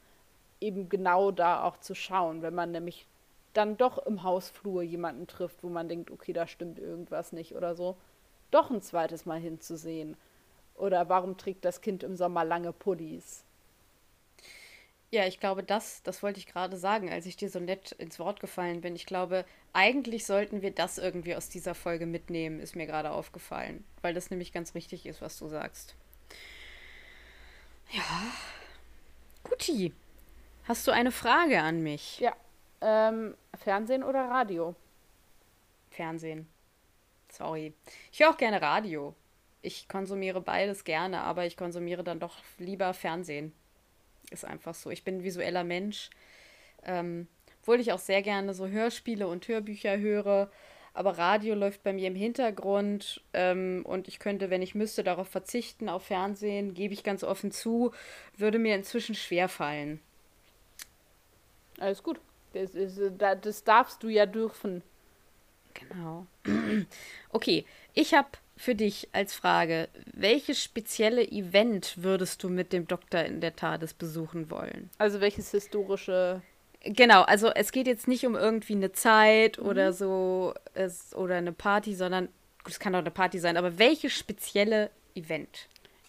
eben 0.60 0.88
genau 0.88 1.30
da 1.30 1.62
auch 1.62 1.76
zu 1.76 1.94
schauen, 1.94 2.42
wenn 2.42 2.56
man 2.56 2.72
nämlich 2.72 3.06
dann 3.52 3.76
doch 3.76 4.04
im 4.04 4.24
Hausflur 4.24 4.82
jemanden 4.82 5.28
trifft, 5.28 5.62
wo 5.62 5.68
man 5.68 5.88
denkt, 5.88 6.10
okay, 6.10 6.32
da 6.32 6.48
stimmt 6.48 6.80
irgendwas 6.80 7.30
nicht 7.30 7.54
oder 7.54 7.76
so, 7.76 7.96
doch 8.50 8.72
ein 8.72 8.82
zweites 8.82 9.24
Mal 9.24 9.38
hinzusehen. 9.38 10.16
Oder 10.74 11.08
warum 11.08 11.36
trägt 11.36 11.64
das 11.64 11.80
Kind 11.80 12.02
im 12.02 12.16
Sommer 12.16 12.44
lange 12.44 12.72
Pullis? 12.72 13.44
Ja, 15.14 15.28
ich 15.28 15.38
glaube, 15.38 15.62
das, 15.62 16.02
das 16.02 16.24
wollte 16.24 16.40
ich 16.40 16.46
gerade 16.48 16.76
sagen, 16.76 17.08
als 17.08 17.24
ich 17.24 17.36
dir 17.36 17.48
so 17.48 17.60
nett 17.60 17.92
ins 17.92 18.18
Wort 18.18 18.40
gefallen 18.40 18.80
bin. 18.80 18.96
Ich 18.96 19.06
glaube, 19.06 19.44
eigentlich 19.72 20.26
sollten 20.26 20.60
wir 20.60 20.72
das 20.72 20.98
irgendwie 20.98 21.36
aus 21.36 21.48
dieser 21.48 21.76
Folge 21.76 22.04
mitnehmen, 22.04 22.58
ist 22.58 22.74
mir 22.74 22.86
gerade 22.86 23.12
aufgefallen. 23.12 23.84
Weil 24.02 24.12
das 24.12 24.30
nämlich 24.30 24.52
ganz 24.52 24.74
richtig 24.74 25.06
ist, 25.06 25.22
was 25.22 25.38
du 25.38 25.46
sagst. 25.46 25.94
Ja. 27.92 28.02
Guti. 29.44 29.92
Hast 30.64 30.84
du 30.88 30.90
eine 30.90 31.12
Frage 31.12 31.60
an 31.60 31.84
mich? 31.84 32.18
Ja. 32.18 32.34
Ähm, 32.80 33.36
Fernsehen 33.56 34.02
oder 34.02 34.28
Radio? 34.28 34.74
Fernsehen. 35.90 36.48
Sorry. 37.30 37.72
Ich 38.10 38.18
höre 38.18 38.30
auch 38.30 38.36
gerne 38.36 38.60
Radio. 38.60 39.14
Ich 39.62 39.86
konsumiere 39.86 40.40
beides 40.40 40.82
gerne, 40.82 41.20
aber 41.20 41.46
ich 41.46 41.56
konsumiere 41.56 42.02
dann 42.02 42.18
doch 42.18 42.38
lieber 42.58 42.92
Fernsehen. 42.94 43.52
Ist 44.30 44.44
einfach 44.44 44.74
so. 44.74 44.90
Ich 44.90 45.04
bin 45.04 45.18
ein 45.18 45.24
visueller 45.24 45.64
Mensch. 45.64 46.10
Ähm, 46.84 47.28
obwohl 47.62 47.80
ich 47.80 47.92
auch 47.92 47.98
sehr 47.98 48.22
gerne 48.22 48.52
so 48.54 48.68
Hörspiele 48.68 49.26
und 49.26 49.48
Hörbücher 49.48 49.98
höre. 49.98 50.50
Aber 50.92 51.18
Radio 51.18 51.54
läuft 51.54 51.82
bei 51.82 51.92
mir 51.92 52.06
im 52.06 52.14
Hintergrund 52.14 53.22
ähm, 53.32 53.82
und 53.84 54.06
ich 54.06 54.18
könnte, 54.20 54.48
wenn 54.50 54.62
ich 54.62 54.74
müsste, 54.76 55.02
darauf 55.02 55.28
verzichten, 55.28 55.88
auf 55.88 56.04
Fernsehen, 56.04 56.72
gebe 56.74 56.94
ich 56.94 57.02
ganz 57.02 57.24
offen 57.24 57.50
zu, 57.50 57.92
würde 58.36 58.58
mir 58.60 58.76
inzwischen 58.76 59.14
schwer 59.16 59.48
fallen. 59.48 60.00
Alles 61.80 62.02
gut. 62.02 62.20
Das, 62.52 62.74
ist, 62.74 63.00
da- 63.18 63.34
das 63.34 63.64
darfst 63.64 64.02
du 64.02 64.08
ja 64.08 64.26
dürfen. 64.26 64.82
Genau. 65.74 66.26
Okay, 67.30 67.64
ich 67.94 68.14
habe 68.14 68.28
für 68.56 68.74
dich 68.74 69.08
als 69.12 69.34
Frage, 69.34 69.88
welches 70.12 70.62
spezielle 70.62 71.26
Event 71.26 72.02
würdest 72.02 72.42
du 72.42 72.48
mit 72.48 72.72
dem 72.72 72.86
Doktor 72.86 73.20
in 73.20 73.40
der 73.40 73.56
TARDIS 73.56 73.94
besuchen 73.94 74.50
wollen? 74.50 74.90
Also 74.98 75.20
welches 75.20 75.50
historische. 75.50 76.40
Genau, 76.82 77.22
also 77.22 77.48
es 77.48 77.72
geht 77.72 77.86
jetzt 77.86 78.06
nicht 78.06 78.26
um 78.26 78.36
irgendwie 78.36 78.74
eine 78.74 78.92
Zeit 78.92 79.58
oder 79.58 79.92
so 79.92 80.54
es, 80.74 81.14
oder 81.14 81.36
eine 81.36 81.52
Party, 81.52 81.94
sondern 81.94 82.28
gut, 82.62 82.72
es 82.72 82.78
kann 82.78 82.94
auch 82.94 83.00
eine 83.00 83.10
Party 83.10 83.38
sein, 83.38 83.56
aber 83.56 83.78
welches 83.78 84.12
spezielle 84.12 84.90
Event? 85.14 85.68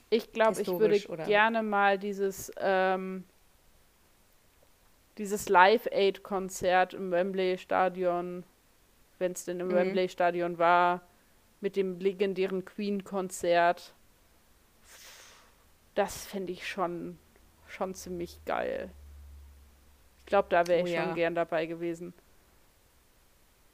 Ich 0.10 0.32
glaube, 0.32 0.62
ich 0.62 0.68
würde 0.68 1.02
oder? 1.08 1.26
gerne 1.26 1.64
mal 1.64 1.98
dieses 1.98 2.52
ähm, 2.58 3.24
dieses 5.18 5.50
Live-Aid-Konzert 5.50 6.94
im 6.94 7.12
Wembley-Stadion, 7.12 8.44
wenn 9.18 9.32
es 9.32 9.46
denn 9.46 9.60
im 9.60 9.68
mhm. 9.68 9.76
Wembley-Stadion 9.76 10.58
war, 10.58 11.02
mit 11.62 11.76
dem 11.76 12.00
legendären 12.00 12.66
Queen-Konzert. 12.66 13.94
Das 15.96 16.26
fände 16.26 16.52
ich 16.52 16.68
schon, 16.68 17.18
schon 17.68 17.96
ziemlich 17.96 18.40
geil. 18.46 18.92
Ich 20.20 20.26
glaube, 20.28 20.50
da 20.50 20.68
wäre 20.68 20.80
ich 20.82 20.94
oh, 20.94 20.96
ja. 20.96 21.04
schon 21.06 21.16
gern 21.16 21.36
dabei 21.36 21.66
gewesen. 21.66 22.14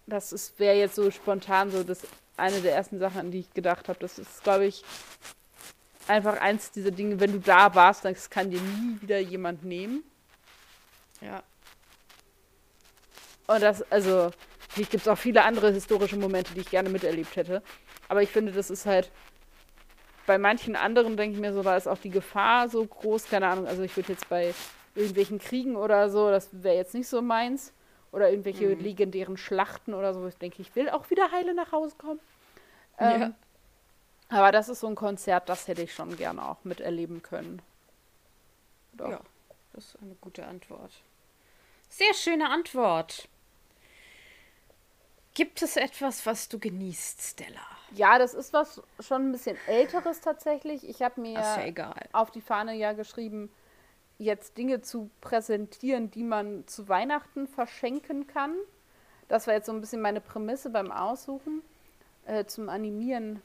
Das 0.06 0.54
wäre 0.58 0.76
jetzt 0.76 0.96
so 0.96 1.10
spontan 1.10 1.72
so 1.72 1.84
das 1.84 2.06
eine 2.38 2.62
der 2.62 2.76
ersten 2.76 3.00
Sachen, 3.00 3.20
an 3.20 3.32
die 3.32 3.40
ich 3.40 3.54
gedacht 3.54 3.88
habe. 3.88 4.00
Das 4.00 4.20
ist, 4.20 4.44
glaube 4.44 4.66
ich, 4.66 4.84
einfach 6.08 6.40
eins 6.42 6.72
dieser 6.72 6.92
Dinge, 6.92 7.20
wenn 7.20 7.32
du 7.32 7.40
da 7.40 7.74
warst, 7.76 8.06
dann 8.06 8.16
kann 8.30 8.52
dir 8.52 8.62
nie 8.62 9.02
wieder 9.02 9.20
jemand 9.20 9.64
nehmen. 9.64 10.04
Ja. 11.22 11.44
Und 13.48 13.62
das, 13.62 13.84
also, 13.92 14.32
natürlich 14.72 14.90
gibt 14.90 15.02
es 15.02 15.08
auch 15.08 15.18
viele 15.18 15.44
andere 15.44 15.72
historische 15.72 16.16
Momente, 16.18 16.54
die 16.54 16.62
ich 16.62 16.70
gerne 16.70 16.90
miterlebt 16.90 17.36
hätte. 17.36 17.62
Aber 18.08 18.22
ich 18.22 18.30
finde, 18.30 18.52
das 18.52 18.70
ist 18.70 18.86
halt, 18.86 19.12
bei 20.26 20.38
manchen 20.38 20.76
anderen 20.76 21.18
denke 21.18 21.36
ich 21.36 21.42
mir 21.42 21.54
so, 21.54 21.62
da 21.62 21.76
ist 21.76 21.88
auch 21.88 21.98
die 21.98 22.10
Gefahr 22.10 22.70
so 22.70 22.86
groß, 22.86 23.26
keine 23.26 23.48
Ahnung, 23.48 23.68
also 23.68 23.84
ich 23.84 23.96
würde 23.98 24.14
jetzt 24.14 24.30
bei 24.30 24.54
irgendwelchen 24.96 25.40
Kriegen 25.40 25.76
oder 25.76 26.10
so, 26.10 26.30
das 26.30 26.50
wäre 26.52 26.76
jetzt 26.76 26.94
nicht 26.94 27.08
so 27.08 27.22
meins. 27.22 27.74
Oder 28.14 28.30
irgendwelche 28.30 28.76
mhm. 28.76 28.82
legendären 28.82 29.38
Schlachten 29.38 29.94
oder 29.94 30.14
so, 30.14 30.28
ich 30.28 30.38
denke, 30.38 30.62
ich 30.62 30.76
will 30.76 30.90
auch 30.90 31.10
wieder 31.10 31.32
heile 31.32 31.54
nach 31.54 31.72
Hause 31.72 31.96
kommen. 31.98 32.20
Ähm, 32.98 33.22
ja. 33.22 33.32
Aber 34.30 34.52
das 34.52 34.68
ist 34.68 34.82
so 34.82 34.88
ein 34.88 34.96
Konzert, 34.96 35.48
das 35.48 35.68
hätte 35.68 35.82
ich 35.82 35.94
schon 35.94 36.18
gerne 36.18 36.46
auch 36.46 36.64
miterleben 36.64 37.22
können. 37.22 37.62
Doch. 38.94 39.10
Ja, 39.10 39.20
das 39.74 39.86
ist 39.86 39.98
eine 40.02 40.16
gute 40.20 40.46
Antwort. 40.46 40.92
Sehr 41.88 42.14
schöne 42.14 42.50
Antwort. 42.50 43.30
Gibt 45.42 45.64
es 45.64 45.76
etwas, 45.76 46.24
was 46.28 46.50
du 46.50 46.60
genießt, 46.60 47.20
Stella? 47.20 47.66
Ja, 47.96 48.20
das 48.20 48.36
ist 48.36 48.54
was 48.54 48.80
schon 49.00 49.30
ein 49.30 49.32
bisschen 49.32 49.58
älteres 49.66 50.22
tatsächlich. 50.22 50.88
Ich 50.88 51.02
habe 51.02 51.20
mir 51.20 51.32
ja 51.32 51.96
auf 52.12 52.30
die 52.30 52.42
Fahne 52.42 52.76
ja 52.76 52.94
geschrieben, 52.94 53.52
jetzt 54.20 54.60
Dinge 54.60 54.84
zu 54.84 55.10
präsentieren, 55.20 56.12
die 56.12 56.22
man 56.22 56.68
zu 56.68 56.88
Weihnachten 56.90 57.48
verschenken 57.48 58.28
kann. 58.28 58.54
Das 59.30 59.48
war 59.48 59.56
jetzt 59.56 59.66
so 59.66 59.72
ein 59.72 59.82
bisschen 59.82 60.00
meine 60.00 60.22
Prämisse 60.22 60.70
beim 60.70 60.92
Aussuchen 60.92 61.64
äh, 62.28 62.46
zum 62.46 62.70
Animieren 62.70 63.42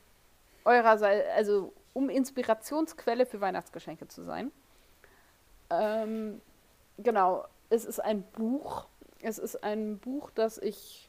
eurerseits, 0.66 1.26
also 1.34 1.72
um 1.94 2.10
Inspirationsquelle 2.10 3.24
für 3.24 3.40
Weihnachtsgeschenke 3.40 4.06
zu 4.06 4.22
sein. 4.22 4.52
Ähm, 5.70 6.42
genau, 6.98 7.46
es 7.70 7.86
ist 7.86 8.00
ein 8.00 8.22
Buch. 8.32 8.84
Es 9.22 9.38
ist 9.38 9.64
ein 9.64 9.96
Buch, 9.96 10.30
das 10.34 10.58
ich 10.58 11.05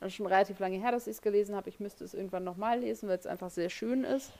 das 0.00 0.14
schon 0.14 0.26
relativ 0.26 0.58
lange 0.58 0.78
her, 0.78 0.92
dass 0.92 1.06
ich 1.06 1.16
es 1.16 1.22
gelesen 1.22 1.54
habe. 1.54 1.68
Ich 1.68 1.78
müsste 1.78 2.04
es 2.04 2.14
irgendwann 2.14 2.44
nochmal 2.44 2.80
lesen, 2.80 3.08
weil 3.08 3.18
es 3.18 3.26
einfach 3.26 3.50
sehr 3.50 3.68
schön 3.68 4.04
ist. 4.04 4.32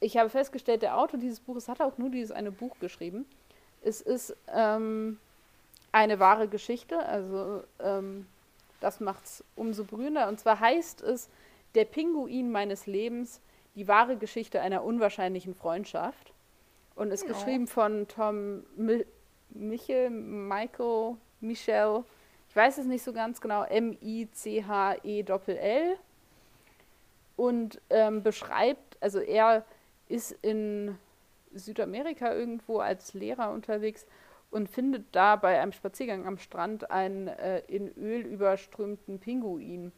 Ich 0.00 0.16
habe 0.16 0.28
festgestellt, 0.28 0.82
der 0.82 0.98
Autor 0.98 1.20
dieses 1.20 1.38
Buches 1.40 1.68
hat 1.68 1.80
auch 1.80 1.96
nur 1.96 2.10
dieses 2.10 2.32
eine 2.32 2.50
Buch 2.50 2.76
geschrieben. 2.80 3.24
Es 3.82 4.00
ist 4.00 4.36
ähm, 4.52 5.18
eine 5.92 6.18
wahre 6.18 6.48
Geschichte, 6.48 6.98
also 7.06 7.62
ähm, 7.78 8.26
das 8.80 8.98
macht 8.98 9.24
es 9.26 9.44
umso 9.54 9.84
berührender. 9.84 10.28
Und 10.28 10.40
zwar 10.40 10.58
heißt 10.58 11.02
es 11.02 11.28
Der 11.76 11.84
Pinguin 11.84 12.50
meines 12.50 12.86
Lebens, 12.86 13.40
die 13.76 13.86
wahre 13.86 14.16
Geschichte 14.16 14.60
einer 14.60 14.82
unwahrscheinlichen 14.82 15.54
Freundschaft. 15.54 16.32
Und 16.96 17.10
ist 17.10 17.22
ja. 17.22 17.28
geschrieben 17.28 17.66
von 17.66 18.08
Tom 18.08 18.64
Mi 18.76 19.06
Michel, 19.50 20.08
Michael, 20.10 21.16
Michel, 21.40 22.04
ich 22.52 22.56
weiß 22.56 22.76
es 22.76 22.84
nicht 22.84 23.02
so 23.02 23.14
ganz 23.14 23.40
genau, 23.40 23.64
M-I-C-H-E-L-L. 23.64 24.26
Und 27.34 27.80
ähm, 27.88 28.22
beschreibt, 28.22 28.98
also 29.00 29.20
er 29.20 29.64
ist 30.06 30.32
in 30.42 30.98
Südamerika 31.54 32.34
irgendwo 32.34 32.80
als 32.80 33.14
Lehrer 33.14 33.52
unterwegs 33.52 34.04
und 34.50 34.68
findet 34.68 35.06
da 35.12 35.36
bei 35.36 35.58
einem 35.62 35.72
Spaziergang 35.72 36.26
am 36.26 36.36
Strand 36.36 36.90
einen 36.90 37.28
äh, 37.28 37.60
in 37.68 37.88
Öl 37.96 38.20
überströmten 38.20 39.18
Pinguin, 39.18 39.90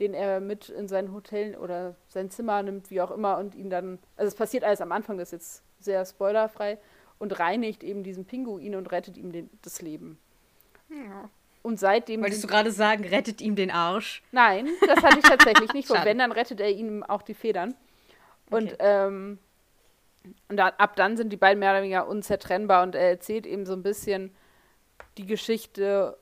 den 0.00 0.12
er 0.12 0.40
mit 0.40 0.68
in 0.68 0.88
sein 0.88 1.12
Hotel 1.12 1.54
oder 1.54 1.94
sein 2.08 2.30
Zimmer 2.30 2.64
nimmt, 2.64 2.90
wie 2.90 3.00
auch 3.00 3.12
immer, 3.12 3.38
und 3.38 3.54
ihn 3.54 3.70
dann, 3.70 4.00
also 4.16 4.26
es 4.26 4.34
passiert 4.34 4.64
alles 4.64 4.80
am 4.80 4.90
Anfang, 4.90 5.18
das 5.18 5.28
ist 5.28 5.32
jetzt 5.32 5.62
sehr 5.78 6.04
spoilerfrei, 6.04 6.78
und 7.20 7.38
reinigt 7.38 7.84
eben 7.84 8.02
diesen 8.02 8.24
Pinguin 8.24 8.74
und 8.74 8.90
rettet 8.90 9.16
ihm 9.16 9.30
den, 9.30 9.48
das 9.62 9.82
Leben. 9.82 10.18
Ja. 10.88 11.30
Und 11.66 11.80
seitdem. 11.80 12.22
Wolltest 12.22 12.44
du 12.44 12.46
gerade 12.46 12.70
sagen, 12.70 13.04
rettet 13.04 13.40
ihm 13.40 13.56
den 13.56 13.72
Arsch? 13.72 14.22
Nein, 14.30 14.68
das 14.86 15.02
hatte 15.02 15.18
ich 15.18 15.24
tatsächlich 15.24 15.72
nicht 15.72 15.88
vor. 15.88 16.04
Wenn, 16.04 16.18
dann 16.18 16.30
rettet 16.30 16.60
er 16.60 16.70
ihm 16.70 17.02
auch 17.02 17.22
die 17.22 17.34
Federn. 17.34 17.74
Und 18.50 18.74
okay. 18.74 18.76
ähm, 18.78 19.40
und 20.48 20.58
da, 20.58 20.68
ab 20.68 20.94
dann 20.94 21.16
sind 21.16 21.32
die 21.32 21.36
beiden 21.36 21.58
mehr 21.58 21.72
oder 21.72 21.82
weniger 21.82 22.06
unzertrennbar 22.06 22.84
und 22.84 22.94
er 22.94 23.08
erzählt 23.08 23.46
eben 23.46 23.66
so 23.66 23.72
ein 23.72 23.82
bisschen 23.82 24.32
die 25.18 25.26
Geschichte 25.26 26.16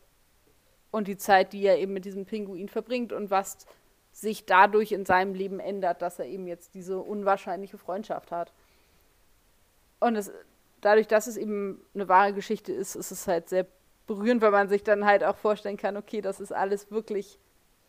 und 0.91 1.09
die 1.09 1.19
Zeit, 1.19 1.53
die 1.53 1.67
er 1.67 1.79
eben 1.79 1.93
mit 1.93 2.07
diesem 2.07 2.25
Pinguin 2.25 2.71
verbringt 2.71 3.13
und 3.13 3.31
was 3.31 3.67
sich 4.13 4.47
dadurch 4.47 4.93
in 4.93 5.05
seinem 5.05 5.35
Leben 5.35 5.61
ändert, 5.61 6.01
dass 6.01 6.19
er 6.19 6.25
eben 6.25 6.47
jetzt 6.47 6.75
diese 6.75 6.99
unwahrscheinliche 6.99 7.77
Freundschaft 7.77 8.33
hat. 8.33 8.55
Und 10.01 10.17
es, 10.17 10.33
dadurch, 10.81 11.07
dass 11.07 11.27
es 11.27 11.37
eben 11.37 11.83
eine 11.95 12.09
wahre 12.09 12.33
Geschichte 12.33 12.73
ist, 12.73 12.95
ist 12.95 13.11
es 13.11 13.29
halt 13.29 13.51
sehr 13.51 13.67
berührend, 14.07 14.43
weil 14.43 14.51
man 14.51 14.69
sich 14.69 14.83
dann 14.83 15.05
halt 15.05 15.25
auch 15.25 15.37
vorstellen 15.37 15.77
kann, 15.77 15.97
okay, 15.97 16.21
das 16.21 16.41
ist 16.41 16.53
alles 16.53 16.91
wirklich 16.91 17.39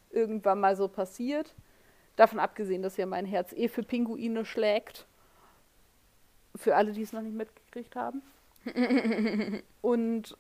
irgendwann 0.10 0.60
mal 0.60 0.76
so 0.76 0.88
passiert. 0.88 1.54
Davon 2.16 2.40
abgesehen, 2.40 2.82
dass 2.82 2.98
ja 2.98 3.06
mein 3.06 3.26
Herz 3.26 3.52
eh 3.54 3.68
für 3.68 3.84
Pinguine 3.84 4.46
schlägt. 4.46 5.06
Für 6.56 6.76
alle, 6.76 6.94
die 6.94 7.02
es 7.02 7.12
noch 7.12 7.22
nicht 7.22 7.36
mitgekriegt 7.36 7.96
haben. 7.96 8.22
und 9.82 10.38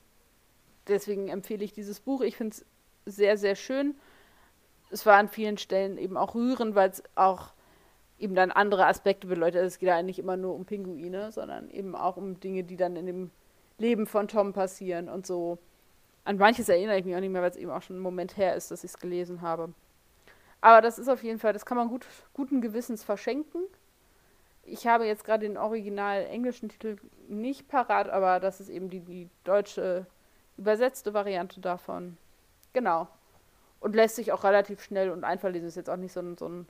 deswegen 0.87 1.27
empfehle 1.27 1.63
ich 1.63 1.73
dieses 1.73 1.99
Buch. 1.99 2.21
Ich 2.21 2.37
finde 2.37 2.55
es 2.55 2.65
sehr, 3.05 3.37
sehr 3.37 3.55
schön. 3.55 3.95
Es 4.89 5.05
war 5.05 5.17
an 5.17 5.27
vielen 5.27 5.57
Stellen 5.57 5.97
eben 5.97 6.15
auch 6.15 6.35
rührend, 6.35 6.75
weil 6.75 6.89
es 6.89 7.03
auch 7.15 7.51
eben 8.17 8.35
dann 8.35 8.51
andere 8.51 8.85
Aspekte 8.85 9.27
beleuchtet. 9.27 9.61
Also 9.61 9.67
es 9.67 9.79
geht 9.79 9.87
ja 9.87 10.01
nicht 10.01 10.19
immer 10.19 10.37
nur 10.37 10.55
um 10.55 10.65
Pinguine, 10.65 11.33
sondern 11.33 11.69
eben 11.69 11.95
auch 11.95 12.15
um 12.15 12.39
Dinge, 12.39 12.63
die 12.63 12.77
dann 12.77 12.95
in 12.95 13.05
dem 13.05 13.31
Leben 13.77 14.07
von 14.07 14.27
Tom 14.27 14.53
passieren 14.53 15.09
und 15.09 15.25
so. 15.25 15.57
An 16.23 16.37
manches 16.37 16.69
erinnere 16.69 16.97
ich 16.97 17.05
mich 17.05 17.15
auch 17.15 17.19
nicht 17.19 17.31
mehr, 17.31 17.41
weil 17.41 17.51
es 17.51 17.57
eben 17.57 17.71
auch 17.71 17.81
schon 17.81 17.97
ein 17.97 18.01
Moment 18.01 18.37
her 18.37 18.55
ist, 18.55 18.71
dass 18.71 18.83
ich 18.83 18.91
es 18.91 18.99
gelesen 18.99 19.41
habe. 19.41 19.73
Aber 20.61 20.81
das 20.81 20.97
ist 20.97 21.09
auf 21.09 21.23
jeden 21.23 21.39
Fall, 21.39 21.53
das 21.53 21.65
kann 21.65 21.77
man 21.77 21.87
gut, 21.87 22.07
guten 22.33 22.61
Gewissens 22.61 23.03
verschenken. 23.03 23.61
Ich 24.63 24.87
habe 24.87 25.05
jetzt 25.05 25.23
gerade 25.23 25.47
den 25.47 25.57
original 25.57 26.25
englischen 26.25 26.69
Titel 26.69 26.97
nicht 27.27 27.67
parat, 27.67 28.09
aber 28.09 28.39
das 28.39 28.59
ist 28.59 28.69
eben 28.69 28.89
die, 28.89 29.01
die 29.01 29.29
deutsche 29.43 30.07
übersetzte 30.57 31.13
Variante 31.13 31.59
davon. 31.59 32.17
Genau. 32.73 33.07
Und 33.79 33.95
lässt 33.95 34.15
sich 34.15 34.31
auch 34.31 34.43
relativ 34.43 34.81
schnell 34.81 35.11
und 35.11 35.23
einfach 35.23 35.49
lesen. 35.49 35.67
Ist 35.67 35.75
jetzt 35.75 35.89
auch 35.89 35.97
nicht 35.97 36.13
so 36.13 36.21
ein, 36.21 36.37
so 36.37 36.47
ein 36.47 36.67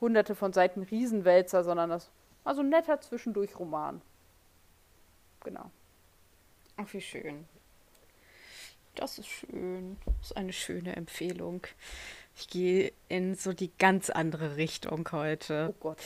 hunderte 0.00 0.34
von 0.34 0.52
Seiten 0.52 0.82
Riesenwälzer, 0.82 1.62
sondern 1.62 1.90
das 1.90 2.10
war 2.42 2.54
so 2.54 2.62
ein 2.62 2.68
netter 2.68 3.00
Zwischendurch-Roman. 3.00 4.02
Genau. 5.44 5.70
Ach, 6.82 6.94
wie 6.94 7.00
schön. 7.00 7.46
Das 8.94 9.18
ist 9.18 9.28
schön. 9.28 9.98
Das 10.06 10.30
ist 10.30 10.36
eine 10.36 10.52
schöne 10.52 10.96
Empfehlung. 10.96 11.66
Ich 12.36 12.48
gehe 12.48 12.92
in 13.08 13.34
so 13.34 13.52
die 13.52 13.70
ganz 13.78 14.08
andere 14.08 14.56
Richtung 14.56 15.06
heute. 15.12 15.68
Oh 15.70 15.76
Gott. 15.80 15.98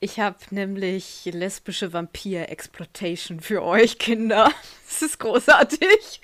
Ich 0.00 0.20
habe 0.20 0.36
nämlich 0.50 1.24
lesbische 1.24 1.92
Vampir-Exploitation 1.92 3.40
für 3.40 3.62
euch, 3.62 3.98
Kinder. 3.98 4.50
Das 4.88 5.02
ist 5.02 5.18
großartig. 5.18 6.20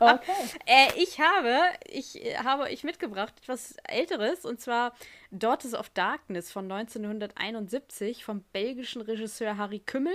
Okay. 0.00 0.32
äh, 0.66 0.88
ich 0.96 1.20
habe, 1.20 1.58
ich 1.88 2.14
habe 2.42 2.64
euch 2.64 2.84
mitgebracht 2.84 3.34
etwas 3.42 3.76
Älteres 3.84 4.44
und 4.44 4.60
zwar 4.60 4.94
Daughters 5.30 5.74
of 5.74 5.88
Darkness 5.90 6.52
von 6.52 6.70
1971 6.70 8.24
vom 8.24 8.42
belgischen 8.52 9.02
Regisseur 9.02 9.56
Harry 9.56 9.80
Kümmel. 9.80 10.14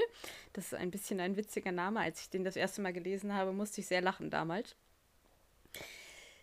Das 0.54 0.66
ist 0.66 0.74
ein 0.76 0.92
bisschen 0.92 1.20
ein 1.20 1.38
witziger 1.38 1.72
Name. 1.72 2.00
Als 2.00 2.22
ich 2.22 2.30
den 2.30 2.44
das 2.44 2.56
erste 2.56 2.82
Mal 2.82 2.94
gelesen 2.94 3.34
habe, 3.34 3.52
musste 3.52 3.82
ich 3.82 3.88
sehr 3.88 4.02
lachen 4.02 4.30
damals. 4.30 4.76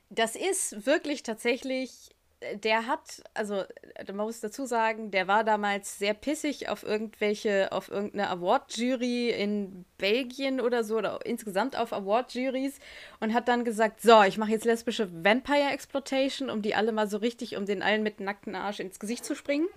Das 0.08 0.36
ist 0.36 0.86
wirklich 0.86 1.22
tatsächlich 1.22 2.15
der 2.62 2.86
hat, 2.86 3.22
also 3.34 3.64
man 4.08 4.26
muss 4.26 4.40
dazu 4.40 4.66
sagen, 4.66 5.10
der 5.10 5.26
war 5.26 5.42
damals 5.42 5.98
sehr 5.98 6.12
pissig 6.12 6.68
auf 6.68 6.82
irgendwelche, 6.82 7.72
auf 7.72 7.90
irgendeine 7.90 8.28
Award-Jury 8.28 9.30
in 9.30 9.86
Belgien 9.96 10.60
oder 10.60 10.84
so 10.84 10.98
oder 10.98 11.24
insgesamt 11.24 11.76
auf 11.76 11.92
Award-Juries 11.92 12.78
und 13.20 13.32
hat 13.32 13.48
dann 13.48 13.64
gesagt, 13.64 14.02
so, 14.02 14.22
ich 14.22 14.36
mache 14.36 14.50
jetzt 14.50 14.66
lesbische 14.66 15.10
Vampire-Exploitation, 15.24 16.50
um 16.50 16.60
die 16.60 16.74
alle 16.74 16.92
mal 16.92 17.08
so 17.08 17.16
richtig, 17.16 17.56
um 17.56 17.64
den 17.64 17.82
allen 17.82 18.02
mit 18.02 18.20
nackten 18.20 18.54
Arsch 18.54 18.80
ins 18.80 19.00
Gesicht 19.00 19.24
zu 19.24 19.34
springen. 19.34 19.68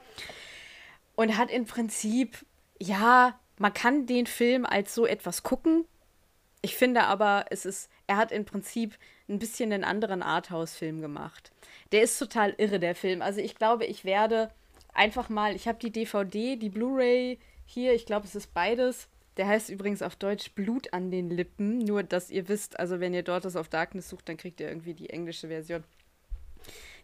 Und 1.16 1.38
hat 1.38 1.52
im 1.52 1.66
Prinzip, 1.66 2.46
ja, 2.80 3.40
man 3.58 3.74
kann 3.74 4.06
den 4.06 4.26
Film 4.26 4.66
als 4.66 4.94
so 4.96 5.06
etwas 5.06 5.44
gucken, 5.44 5.86
ich 6.62 6.76
finde 6.76 7.04
aber, 7.04 7.46
es 7.52 7.66
ist, 7.66 7.90
er 8.08 8.18
hat 8.18 8.34
im 8.34 8.44
Prinzip 8.44 8.98
ein 9.30 9.40
bisschen 9.40 9.72
einen 9.72 9.86
anderen 9.86 10.22
Arthouse-Film 10.22 11.00
gemacht. 11.00 11.52
Der 11.92 12.04
ist 12.04 12.18
total 12.20 12.54
irre, 12.58 12.80
der 12.80 12.96
Film. 12.96 13.22
Also 13.22 13.42
ich 13.42 13.56
glaube, 13.56 13.86
ich 13.86 14.06
werde 14.06 14.52
einfach 14.94 15.30
mal, 15.30 15.56
ich 15.56 15.68
habe 15.68 15.80
die 15.80 15.92
DVD, 15.92 16.56
die 16.56 16.70
Blu-ray 16.70 17.40
hier, 17.66 17.94
ich 17.94 18.06
glaube, 18.06 18.26
es 18.26 18.36
ist 18.36 18.54
beides. 18.54 19.08
Der 19.38 19.48
heißt 19.48 19.70
übrigens 19.70 20.02
auf 20.02 20.16
Deutsch 20.16 20.52
Blut 20.52 20.92
an 20.94 21.12
den 21.12 21.30
Lippen. 21.30 21.80
Nur, 21.80 22.04
dass 22.04 22.30
ihr 22.30 22.50
wisst, 22.50 22.80
also 22.80 23.00
wenn 23.00 23.14
ihr 23.14 23.24
dort 23.24 23.46
das 23.46 23.56
auf 23.56 23.70
Darkness 23.70 24.10
sucht, 24.10 24.28
dann 24.28 24.38
kriegt 24.38 24.60
ihr 24.60 24.68
irgendwie 24.68 24.94
die 24.94 25.10
englische 25.10 25.48
Version. 25.48 25.84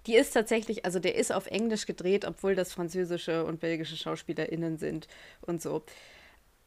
Die 0.05 0.15
ist 0.15 0.31
tatsächlich, 0.31 0.85
also 0.85 0.99
der 0.99 1.15
ist 1.15 1.31
auf 1.31 1.47
Englisch 1.47 1.85
gedreht, 1.85 2.25
obwohl 2.25 2.53
das 2.53 2.73
französische 2.73 3.45
und 3.45 3.59
belgische 3.59 3.97
SchauspielerInnen 3.97 4.77
sind 4.77 5.07
und 5.41 5.61
so. 5.61 5.83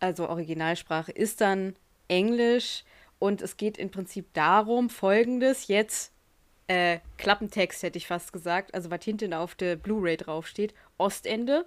Also 0.00 0.28
Originalsprache 0.28 1.12
ist 1.12 1.40
dann 1.40 1.76
Englisch 2.08 2.84
und 3.18 3.42
es 3.42 3.56
geht 3.56 3.78
im 3.78 3.90
Prinzip 3.90 4.32
darum, 4.32 4.90
folgendes, 4.90 5.68
jetzt 5.68 6.12
äh, 6.68 7.00
Klappentext 7.16 7.82
hätte 7.82 7.98
ich 7.98 8.06
fast 8.06 8.32
gesagt, 8.32 8.74
also 8.74 8.90
was 8.90 9.04
hinten 9.04 9.34
auf 9.34 9.54
der 9.54 9.76
Blu-ray 9.76 10.16
draufsteht, 10.16 10.74
Ostende. 10.98 11.66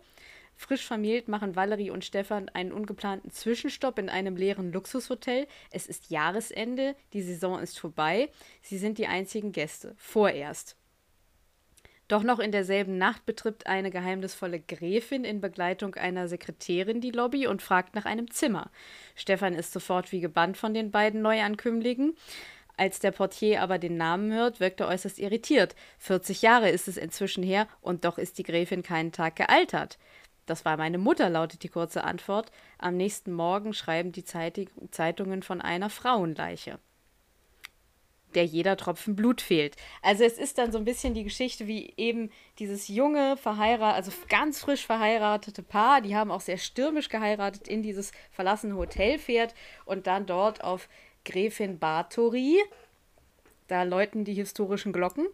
Frisch 0.56 0.86
vermählt 0.86 1.28
machen 1.28 1.56
Valerie 1.56 1.89
und 1.89 2.06
Stefan 2.06 2.47
einen 2.49 2.72
ungeplanten 2.72 3.32
Zwischenstopp 3.32 3.97
in 3.97 4.10
einem 4.10 4.36
leeren 4.36 4.72
Luxushotel. 4.72 5.47
Es 5.72 5.88
ist 5.88 6.12
Jahresende, 6.12 6.95
die 7.14 7.24
Saison 7.24 7.60
ist 7.60 7.80
vorbei. 7.80 8.30
Sie 8.62 8.78
sind 8.78 8.99
die 8.99 9.08
einzigen 9.08 9.52
Gäste. 9.52 9.95
Vorerst. 9.97 10.78
Doch 12.12 12.24
noch 12.24 12.39
in 12.39 12.52
derselben 12.52 12.97
Nacht 12.97 13.26
betritt 13.26 13.68
eine 13.68 13.89
geheimnisvolle 13.89 14.60
Gräfin 14.60 15.24
in 15.24 15.39
Begleitung 15.39 15.95
einer 15.95 16.28
Sekretärin 16.28 16.99
die 16.99 17.12
Lobby 17.12 17.47
und 17.47 17.62
fragt 17.62 17.95
nach 17.95 18.04
einem 18.04 18.30
Zimmer. 18.30 18.70
Stefan 19.16 19.54
ist 19.54 19.72
sofort 19.72 20.12
wie 20.12 20.20
gebannt 20.20 20.58
von 20.58 20.74
den 20.74 20.91
beiden 20.91 21.22
Neuankömmlingen. 21.22 22.18
Als 22.78 23.00
der 23.00 23.12
Portier 23.12 23.62
aber 23.62 23.78
den 23.78 23.98
Namen 23.98 24.32
hört, 24.34 24.60
wirkt 24.60 24.80
er 24.80 24.88
äußerst 24.88 25.20
irritiert. 25.20 25.76
40 26.00 26.42
Jahre 26.42 26.70
ist 26.70 26.88
es 26.88 26.98
inzwischen 26.98 27.44
her 27.44 27.68
und 27.82 28.06
doch 28.06 28.18
ist 28.18 28.38
die 28.38 28.44
Gräfin 28.44 28.84
keinen 28.84 29.12
Tag 29.12 29.36
gealtert. 29.36 29.98
Das 30.46 30.66
war 30.66 30.78
meine 30.78 30.98
Mutter, 30.98 31.30
lautet 31.30 31.64
die 31.64 31.70
kurze 31.70 32.04
Antwort. 32.04 32.52
Am 32.78 32.98
nächsten 32.98 33.32
Morgen 33.32 33.74
schreiben 33.74 34.12
die 34.12 34.26
Zeitungen 34.26 35.44
von 35.44 35.62
einer 35.62 35.90
Frauenleiche 35.90 36.80
der 38.36 38.46
jeder 38.46 38.78
Tropfen 38.78 39.16
Blut 39.16 39.42
fehlt. 39.42 39.76
Also 40.02 40.24
es 40.24 40.38
ist 40.38 40.58
dann 40.58 40.72
so 40.72 40.78
ein 40.78 40.86
bisschen 40.86 41.14
die 41.14 41.24
Geschichte, 41.24 41.68
wie 41.68 41.94
eben 41.98 42.30
dieses 42.60 42.88
junge, 42.88 43.38
verheiratet, 43.38 43.96
also 43.96 44.12
ganz 44.30 44.60
frisch 44.60 44.86
verheiratete 44.86 45.64
Paar, 45.64 46.02
die 46.02 46.16
haben 46.16 46.32
auch 46.32 46.42
sehr 46.42 46.58
stürmisch 46.58 47.10
geheiratet, 47.10 47.68
in 47.68 47.84
dieses 47.84 48.12
verlassene 48.32 48.76
Hotel 48.76 49.20
fährt 49.20 49.54
und 49.86 50.08
dann 50.08 50.26
dort 50.26 50.64
auf 50.64 50.88
Gräfin 51.26 51.80
Bathory, 51.80 52.62
da 53.68 53.84
läuten 53.84 54.26
die 54.26 54.34
historischen 54.34 54.94
Glocken, 54.94 55.28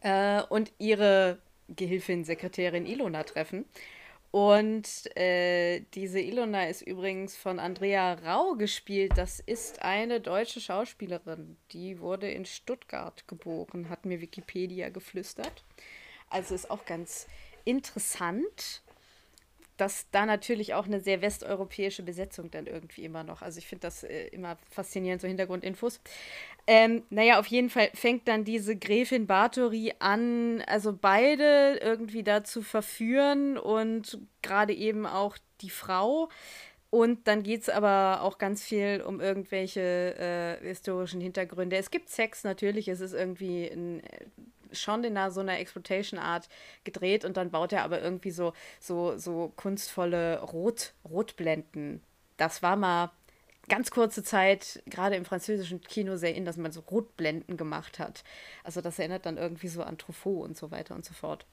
äh, 0.00 0.42
und 0.42 0.72
ihre 0.78 1.38
Gehilfin, 1.68 2.24
Sekretärin 2.24 2.86
Ilona 2.86 3.22
treffen. 3.22 3.64
Und 4.30 5.14
äh, 5.14 5.80
diese 5.92 6.18
Ilona 6.18 6.66
ist 6.66 6.80
übrigens 6.80 7.36
von 7.36 7.58
Andrea 7.58 8.14
Rau 8.14 8.54
gespielt. 8.54 9.12
Das 9.16 9.40
ist 9.40 9.82
eine 9.82 10.20
deutsche 10.20 10.60
Schauspielerin. 10.60 11.58
Die 11.72 12.00
wurde 12.00 12.30
in 12.30 12.46
Stuttgart 12.46 13.28
geboren, 13.28 13.90
hat 13.90 14.06
mir 14.06 14.22
Wikipedia 14.22 14.88
geflüstert. 14.88 15.64
Also 16.30 16.54
ist 16.54 16.70
auch 16.70 16.86
ganz 16.86 17.26
interessant 17.66 18.82
dass 19.82 20.08
da 20.12 20.26
natürlich 20.26 20.74
auch 20.74 20.86
eine 20.86 21.00
sehr 21.00 21.22
westeuropäische 21.22 22.04
Besetzung 22.04 22.52
dann 22.52 22.68
irgendwie 22.68 23.02
immer 23.02 23.24
noch. 23.24 23.42
Also 23.42 23.58
ich 23.58 23.66
finde 23.66 23.82
das 23.82 24.04
äh, 24.04 24.28
immer 24.28 24.56
faszinierend, 24.70 25.20
so 25.20 25.26
Hintergrundinfos. 25.26 26.00
Ähm, 26.68 27.02
naja, 27.10 27.40
auf 27.40 27.48
jeden 27.48 27.68
Fall 27.68 27.90
fängt 27.92 28.28
dann 28.28 28.44
diese 28.44 28.76
Gräfin 28.76 29.26
Bathory 29.26 29.94
an, 29.98 30.62
also 30.68 30.92
beide 30.92 31.80
irgendwie 31.82 32.22
da 32.22 32.44
zu 32.44 32.62
verführen 32.62 33.58
und 33.58 34.18
gerade 34.40 34.72
eben 34.72 35.04
auch 35.04 35.36
die 35.62 35.70
Frau. 35.70 36.28
Und 36.90 37.26
dann 37.26 37.42
geht 37.42 37.62
es 37.62 37.68
aber 37.68 38.20
auch 38.22 38.38
ganz 38.38 38.62
viel 38.62 39.02
um 39.04 39.20
irgendwelche 39.20 40.60
äh, 40.60 40.64
historischen 40.64 41.20
Hintergründe. 41.20 41.76
Es 41.76 41.90
gibt 41.90 42.08
Sex 42.08 42.44
natürlich, 42.44 42.86
es 42.86 43.00
ist 43.00 43.14
irgendwie 43.14 43.66
ein 43.66 44.00
schon 44.72 45.04
in 45.04 45.18
so 45.30 45.40
einer 45.40 45.58
Exploitation-Art 45.58 46.48
gedreht 46.84 47.24
und 47.24 47.36
dann 47.36 47.50
baut 47.50 47.72
er 47.72 47.84
aber 47.84 48.00
irgendwie 48.00 48.30
so, 48.30 48.52
so, 48.80 49.16
so 49.16 49.52
kunstvolle 49.56 50.40
Rot, 50.40 50.92
Rotblenden. 51.04 52.02
Das 52.36 52.62
war 52.62 52.76
mal 52.76 53.10
ganz 53.68 53.90
kurze 53.90 54.22
Zeit, 54.22 54.82
gerade 54.86 55.16
im 55.16 55.24
französischen 55.24 55.80
Kino, 55.80 56.16
sehr 56.16 56.34
in, 56.34 56.44
dass 56.44 56.56
man 56.56 56.72
so 56.72 56.80
Rotblenden 56.80 57.56
gemacht 57.56 57.98
hat. 57.98 58.24
Also 58.64 58.80
das 58.80 58.98
erinnert 58.98 59.26
dann 59.26 59.38
irgendwie 59.38 59.68
so 59.68 59.82
an 59.82 59.98
Truffaut 59.98 60.44
und 60.44 60.56
so 60.56 60.70
weiter 60.70 60.94
und 60.94 61.04
so 61.04 61.14
fort. 61.14 61.46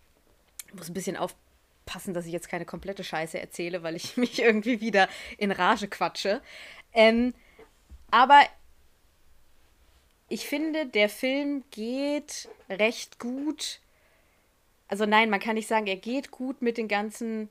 Ich 0.67 0.73
muss 0.73 0.89
ein 0.89 0.93
bisschen 0.93 1.17
aufpassen, 1.17 2.13
dass 2.13 2.25
ich 2.25 2.31
jetzt 2.31 2.49
keine 2.49 2.65
komplette 2.65 3.03
Scheiße 3.03 3.39
erzähle, 3.39 3.83
weil 3.83 3.95
ich 3.95 4.17
mich 4.17 4.41
irgendwie 4.41 4.81
wieder 4.81 5.07
in 5.37 5.51
Rage 5.51 5.87
quatsche. 5.87 6.41
Ähm, 6.93 7.33
aber 8.11 8.41
ich 10.29 10.47
finde, 10.47 10.85
der 10.85 11.09
Film 11.09 11.63
geht 11.71 12.47
recht 12.69 13.19
gut. 13.19 13.79
Also 14.87 15.05
nein, 15.05 15.29
man 15.29 15.39
kann 15.39 15.55
nicht 15.55 15.67
sagen, 15.67 15.87
er 15.87 15.97
geht 15.97 16.31
gut 16.31 16.61
mit 16.61 16.77
den 16.77 16.87
ganzen 16.87 17.49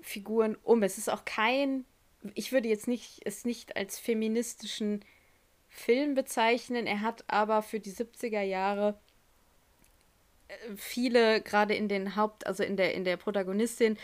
Figuren 0.00 0.56
um. 0.62 0.82
Es 0.82 0.98
ist 0.98 1.10
auch 1.10 1.24
kein, 1.24 1.84
ich 2.34 2.52
würde 2.52 2.68
jetzt 2.68 2.88
nicht 2.88 3.20
es 3.24 3.44
nicht 3.44 3.76
als 3.76 3.98
feministischen 3.98 5.04
Film 5.68 6.14
bezeichnen. 6.14 6.86
Er 6.86 7.00
hat 7.00 7.24
aber 7.28 7.62
für 7.62 7.80
die 7.80 7.92
70er 7.92 8.42
Jahre 8.42 8.98
äh, 10.48 10.54
viele, 10.76 11.40
gerade 11.40 11.74
in 11.74 11.88
den 11.88 12.16
Haupt, 12.16 12.46
also 12.46 12.62
in 12.62 12.76
der, 12.76 12.94
in 12.94 13.04
der 13.04 13.16
Protagonistin, 13.16 13.98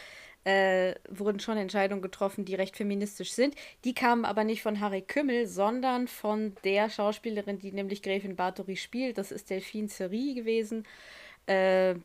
äh, 0.44 0.94
wurden 1.08 1.40
schon 1.40 1.56
Entscheidungen 1.56 2.02
getroffen, 2.02 2.44
die 2.44 2.54
recht 2.54 2.76
feministisch 2.76 3.32
sind. 3.32 3.54
Die 3.84 3.94
kamen 3.94 4.24
aber 4.24 4.44
nicht 4.44 4.62
von 4.62 4.80
Harry 4.80 5.02
Kümmel, 5.02 5.46
sondern 5.46 6.08
von 6.08 6.54
der 6.64 6.90
Schauspielerin, 6.90 7.58
die 7.58 7.72
nämlich 7.72 8.02
Gräfin 8.02 8.36
Bathory 8.36 8.76
spielt. 8.76 9.18
Das 9.18 9.32
ist 9.32 9.50
Delphine 9.50 9.88
Seri 9.88 10.34
gewesen. 10.34 10.86
Äh, 11.46 11.96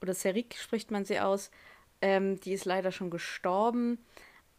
oder 0.00 0.14
Serik 0.14 0.56
spricht 0.56 0.90
man 0.90 1.04
sie 1.04 1.20
aus. 1.20 1.50
Ähm, 2.00 2.38
die 2.40 2.52
ist 2.52 2.64
leider 2.64 2.92
schon 2.92 3.10
gestorben 3.10 3.98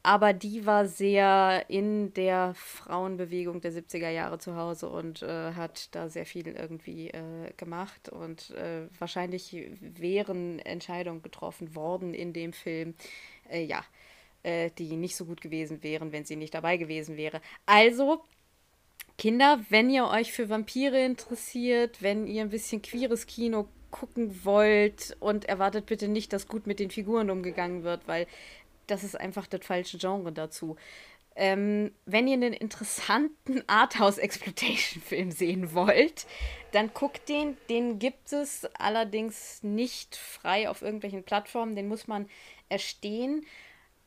aber 0.02 0.34
die 0.34 0.66
war 0.66 0.88
sehr 0.88 1.66
in 1.68 2.14
der 2.14 2.54
Frauenbewegung 2.56 3.60
der 3.60 3.74
70er 3.74 4.10
Jahre 4.10 4.40
zu 4.40 4.56
Hause 4.56 4.90
und 4.90 5.22
äh, 5.22 5.54
hat 5.54 5.94
da 5.94 6.08
sehr 6.08 6.26
viel 6.26 6.48
irgendwie 6.48 7.10
äh, 7.10 7.52
gemacht 7.58 8.08
und 8.08 8.52
äh, 8.52 8.88
wahrscheinlich 8.98 9.56
wären 9.82 10.60
Entscheidungen 10.60 11.22
getroffen 11.22 11.76
worden 11.76 12.14
in 12.14 12.32
dem 12.32 12.54
Film, 12.54 12.96
äh, 13.50 13.64
ja, 13.64 13.84
äh, 14.44 14.70
die 14.78 14.96
nicht 14.96 15.18
so 15.18 15.26
gut 15.26 15.42
gewesen 15.42 15.84
wären, 15.84 16.14
wenn 16.14 16.24
sie 16.24 16.38
nicht 16.38 16.54
dabei 16.54 16.78
gewesen 16.78 17.18
wäre. 17.18 17.42
Also, 17.66 18.24
Kinder, 19.18 19.60
wenn 19.70 19.90
ihr 19.90 20.08
euch 20.08 20.32
für 20.32 20.50
Vampire 20.50 21.04
interessiert, 21.04 22.02
wenn 22.02 22.26
ihr 22.26 22.42
ein 22.42 22.50
bisschen 22.50 22.82
queeres 22.82 23.28
Kino 23.28 23.68
gucken 23.92 24.46
wollt 24.46 25.18
und 25.20 25.46
erwartet 25.46 25.88
bitte 25.88 26.08
nicht, 26.08 26.32
dass 26.32 26.48
gut 26.48 26.68
mit 26.68 26.80
den 26.80 26.92
Figuren 26.92 27.30
umgegangen 27.30 27.84
wird, 27.84 28.08
weil 28.08 28.28
das 28.92 29.04
ist 29.04 29.20
einfach 29.20 29.48
das 29.48 29.66
falsche 29.66 29.98
Genre 29.98 30.32
dazu. 30.32 30.76
Ähm, 31.36 31.94
wenn 32.06 32.28
ihr 32.28 32.34
einen 32.34 32.54
interessanten 32.54 33.64
Arthouse-Exploitation-Film 33.68 35.32
sehen 35.32 35.74
wollt, 35.74 36.28
dann 36.74 36.94
guckt 36.94 37.30
den. 37.30 37.56
Den 37.70 37.98
gibt 38.00 38.34
es 38.34 38.66
allerdings 38.78 39.64
nicht 39.64 40.16
frei 40.16 40.70
auf 40.70 40.82
irgendwelchen 40.82 41.24
Plattformen. 41.24 41.76
Den 41.76 41.88
muss 41.88 42.08
man 42.08 42.28
erstehen. 42.68 43.46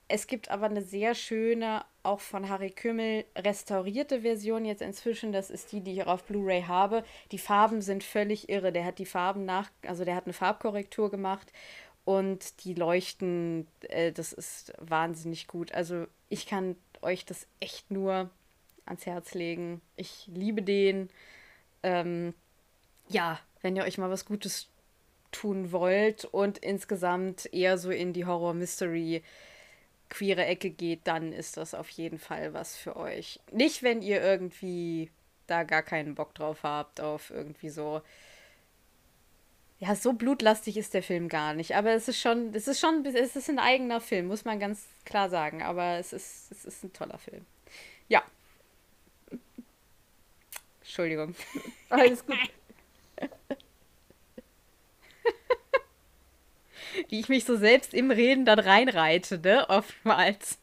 Es 0.09 0.27
gibt 0.27 0.51
aber 0.51 0.67
eine 0.67 0.83
sehr 0.83 1.15
schöne, 1.15 1.87
auch 2.03 2.21
von 2.21 2.51
Harry 2.51 2.71
Kümmel 2.71 3.25
restaurierte 3.35 4.21
Version 4.21 4.67
jetzt 4.67 4.83
inzwischen. 4.83 5.33
Das 5.33 5.49
ist 5.49 5.73
die, 5.73 5.81
die 5.81 5.93
ich 5.93 6.03
auch 6.03 6.09
auf 6.09 6.25
Blu-ray 6.25 6.65
habe. 6.65 7.03
Die 7.31 7.39
Farben 7.39 7.81
sind 7.81 8.05
völlig 8.05 8.51
irre. 8.51 8.73
Der 8.73 8.85
hat 8.85 8.99
die 8.99 9.07
Farben 9.07 9.47
nach, 9.47 9.71
also 9.87 10.05
der 10.05 10.17
hat 10.17 10.27
eine 10.27 10.35
Farbkorrektur 10.35 11.11
gemacht 11.11 11.51
und 12.05 12.65
die 12.65 12.75
leuchten, 12.75 13.67
äh, 13.89 14.13
das 14.13 14.33
ist 14.33 14.73
wahnsinnig 14.79 15.47
gut. 15.47 15.73
Also 15.73 16.07
ich 16.29 16.47
kann 16.47 16.77
euch 17.01 17.25
das 17.25 17.47
echt 17.61 17.91
nur 17.91 18.31
ans 18.87 19.07
Herz 19.07 19.35
legen. 19.35 19.81
Ich 19.97 20.27
liebe 20.27 20.63
den. 20.63 21.09
Ähm, 21.83 22.35
ja, 23.09 23.39
wenn 23.61 23.77
ihr 23.77 23.85
euch 23.85 23.99
mal 23.99 24.11
was 24.11 24.25
Gutes 24.25 24.69
tun 25.31 25.73
wollt 25.73 26.25
und 26.27 26.59
insgesamt 26.59 27.53
eher 27.53 27.79
so 27.79 27.91
in 27.91 28.13
die 28.13 28.27
Horror-Mystery 28.27 29.23
queere 30.09 30.45
Ecke 30.45 30.71
geht, 30.71 31.01
dann 31.05 31.33
ist 31.33 31.57
das 31.57 31.75
auf 31.75 31.89
jeden 31.89 32.19
Fall 32.19 32.53
was 32.53 32.77
für 32.77 32.97
euch. 32.97 33.41
Nicht, 33.51 33.83
wenn 33.83 34.03
ihr 34.03 34.23
irgendwie 34.23 35.11
da 35.47 35.63
gar 35.63 35.83
keinen 35.83 36.15
Bock 36.15 36.35
drauf 36.35 36.63
habt, 36.63 37.01
auf 37.01 37.31
irgendwie 37.31 37.71
so 37.71 38.03
ja, 39.83 39.97
so 39.97 40.13
blutlastig 40.13 40.77
ist 40.77 40.95
der 40.95 41.03
Film 41.03 41.29
gar 41.29 41.55
nicht. 41.55 41.75
Aber 41.75 41.91
es 41.91 42.07
ist 42.07 42.21
schon, 42.21 42.55
es 42.55 42.69
ist 42.69 42.79
schon, 42.79 43.05
es 43.05 43.35
ist 43.35 43.51
ein 43.51 43.59
eigener 43.59 44.01
Film, 44.01 44.29
muss 44.29 44.45
man 44.45 44.61
ganz 44.61 44.87
klar 45.05 45.29
sagen. 45.29 45.61
Aber 45.61 45.99
es 45.99 46.13
ist, 46.13 46.53
es 46.53 46.65
ist 46.65 46.85
ein 46.85 46.93
toller 46.93 47.19
Film. 47.19 47.45
Ja. 48.07 48.23
Entschuldigung. 50.83 51.35
Alles 51.89 52.25
gut. 52.25 52.39
Wie 57.09 57.19
ich 57.19 57.29
mich 57.29 57.45
so 57.45 57.57
selbst 57.57 57.93
im 57.93 58.13
Reden 58.13 58.45
dann 58.45 58.61
reinreite, 58.61 59.41
ne? 59.41 59.69
Oftmals. 59.69 60.59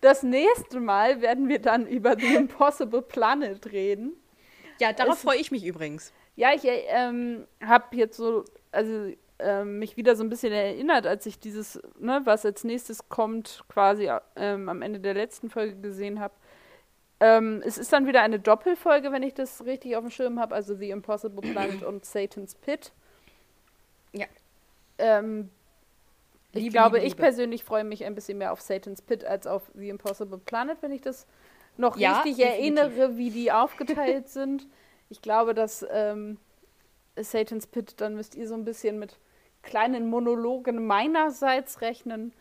Das 0.00 0.22
nächste 0.22 0.80
Mal 0.80 1.20
werden 1.20 1.50
wir 1.50 1.58
dann 1.58 1.86
über 1.86 2.18
The 2.18 2.34
Impossible 2.34 3.02
Planet 3.02 3.70
reden. 3.72 4.14
Ja, 4.80 4.94
darauf 4.94 5.18
freue 5.18 5.36
ich 5.36 5.50
mich 5.50 5.66
übrigens. 5.66 6.14
Ja, 6.36 6.52
ich 6.52 6.62
ähm, 6.64 7.46
habe 7.64 7.96
jetzt 7.96 8.16
so, 8.16 8.44
also 8.72 9.12
ähm, 9.38 9.78
mich 9.78 9.96
wieder 9.96 10.16
so 10.16 10.24
ein 10.24 10.30
bisschen 10.30 10.52
erinnert, 10.52 11.06
als 11.06 11.26
ich 11.26 11.38
dieses, 11.38 11.80
ne, 11.98 12.20
was 12.24 12.44
als 12.44 12.64
nächstes 12.64 13.08
kommt, 13.08 13.64
quasi 13.68 14.10
ähm, 14.36 14.68
am 14.68 14.82
Ende 14.82 15.00
der 15.00 15.14
letzten 15.14 15.50
Folge 15.50 15.76
gesehen 15.76 16.20
habe. 16.20 16.34
Ähm, 17.20 17.62
es 17.64 17.78
ist 17.78 17.92
dann 17.92 18.06
wieder 18.06 18.22
eine 18.22 18.40
Doppelfolge, 18.40 19.12
wenn 19.12 19.22
ich 19.22 19.34
das 19.34 19.64
richtig 19.64 19.96
auf 19.96 20.02
dem 20.04 20.10
Schirm 20.10 20.40
habe, 20.40 20.54
also 20.54 20.74
The 20.76 20.90
Impossible 20.90 21.42
Planet 21.52 21.82
und 21.84 22.04
Satan's 22.04 22.54
Pit. 22.56 22.92
Ja. 24.12 24.26
Ähm, 24.98 25.50
ich 26.52 26.64
Liebe, 26.64 26.72
glaube, 26.72 26.96
Liebe, 26.98 27.08
ich 27.08 27.16
persönlich 27.16 27.64
freue 27.64 27.84
mich 27.84 28.04
ein 28.04 28.14
bisschen 28.14 28.38
mehr 28.38 28.52
auf 28.52 28.60
Satan's 28.60 29.02
Pit 29.02 29.24
als 29.24 29.46
auf 29.46 29.62
The 29.74 29.88
Impossible 29.88 30.38
Planet, 30.38 30.78
wenn 30.82 30.92
ich 30.92 31.00
das 31.02 31.26
noch 31.76 31.96
Ja, 31.96 32.20
richtig 32.22 32.36
definitiv. 32.36 32.96
erinnere, 32.96 33.16
wie 33.16 33.30
die 33.30 33.50
aufgeteilt 33.52 34.28
sind. 34.28 34.66
Ich 35.14 35.22
glaube, 35.22 35.54
dass 35.54 35.86
ähm, 35.92 36.38
Satan's 37.16 37.68
Pit, 37.68 38.00
dann 38.00 38.16
müsst 38.16 38.34
ihr 38.34 38.48
so 38.48 38.54
ein 38.54 38.64
bisschen 38.64 38.98
mit 38.98 39.16
kleinen 39.62 40.08
Monologen 40.08 40.88
meinerseits 40.88 41.80
rechnen, 41.82 42.32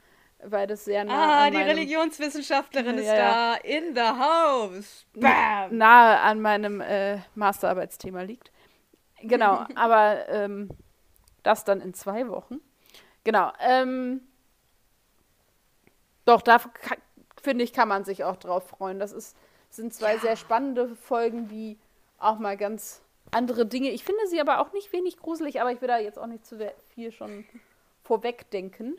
weil 0.43 0.65
das 0.65 0.85
sehr 0.85 1.03
nah 1.05 1.13
Ah, 1.13 1.43
an 1.45 1.51
die 1.51 1.57
meinem, 1.59 1.67
Religionswissenschaftlerin 1.69 2.97
ist 2.97 3.05
Ja, 3.05 3.15
ja. 3.15 3.53
da. 3.53 3.55
In 3.57 3.93
the 3.93 4.01
house. 4.01 5.05
Bam. 5.13 5.77
nahe 5.77 6.19
an 6.19 6.41
meinem 6.41 6.81
äh, 6.81 7.19
Masterarbeitsthema 7.35 8.23
liegt. 8.23 8.51
Genau, 9.21 9.65
aber 9.75 10.27
ähm, 10.29 10.69
das 11.43 11.65
dann 11.65 11.79
in 11.79 11.93
zwei 11.93 12.27
Wochen. 12.27 12.59
Genau. 13.23 13.51
Ähm, 13.59 14.21
doch, 16.25 16.41
da 16.41 16.59
finde 17.39 17.63
ich, 17.63 17.71
kann 17.71 17.87
man 17.87 18.03
sich 18.03 18.23
auch 18.23 18.37
drauf 18.37 18.67
freuen. 18.67 18.97
Das 18.97 19.11
ist, 19.11 19.37
sind 19.69 19.93
zwei 19.93 20.17
sehr 20.17 20.37
spannende 20.37 20.95
Folgen, 20.95 21.47
die 21.47 21.77
auch 22.23 22.39
mal 22.39 22.57
ganz 22.57 23.01
andere 23.31 23.65
Dinge. 23.65 23.89
Ich 23.89 24.03
finde 24.03 24.27
sie 24.27 24.39
aber 24.39 24.59
auch 24.59 24.73
nicht 24.73 24.91
wenig 24.93 25.17
gruselig, 25.17 25.61
aber 25.61 25.71
ich 25.71 25.81
will 25.81 25.87
da 25.87 25.97
jetzt 25.97 26.19
auch 26.19 26.27
nicht 26.27 26.45
zu 26.45 26.57
viel 26.93 27.11
schon 27.11 27.45
vorwegdenken. 28.03 28.97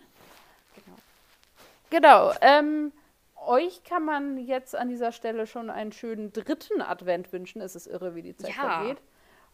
Genau. 1.91 2.31
Genau. 2.31 2.33
Ähm, 2.41 2.93
euch 3.47 3.85
kann 3.85 4.05
man 4.05 4.39
jetzt 4.39 4.75
an 4.75 4.89
dieser 4.89 5.13
Stelle 5.13 5.47
schon 5.47 5.71
einen 5.71 5.93
schönen 5.93 6.33
dritten 6.33 6.81
Advent 6.81 7.33
wünschen. 7.33 7.61
Es 7.61 7.77
ist 7.77 7.87
irre, 7.87 8.15
wie 8.15 8.23
die 8.23 8.37
Zeit 8.37 8.57
Ja. 8.57 8.81
vergeht. 8.81 8.99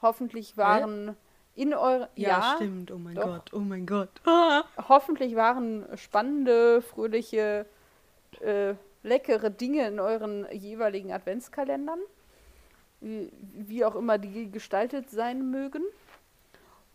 Hoffentlich 0.03 0.57
waren 0.57 1.16
in 1.55 1.75
eure 1.75 2.09
stimmt. 2.57 2.91
Oh 2.91 2.99
mein 2.99 3.16
doch. 3.16 3.25
Gott. 3.25 3.53
Oh 3.53 3.59
mein 3.59 3.87
Gott. 3.87 4.09
Ah. 4.25 4.64
hoffentlich 4.89 5.35
waren 5.35 5.87
spannende, 5.97 6.81
fröhliche, 6.81 7.66
äh, 8.41 8.75
leckere 9.03 9.51
Dinge 9.51 9.87
in 9.89 10.01
euren 10.01 10.47
jeweiligen 10.53 11.12
Adventskalendern. 11.12 12.01
Wie, 13.01 13.31
wie 13.55 13.85
auch 13.85 13.95
immer 13.95 14.19
die 14.19 14.51
gestaltet 14.51 15.11
sein 15.11 15.51
mögen. 15.51 15.83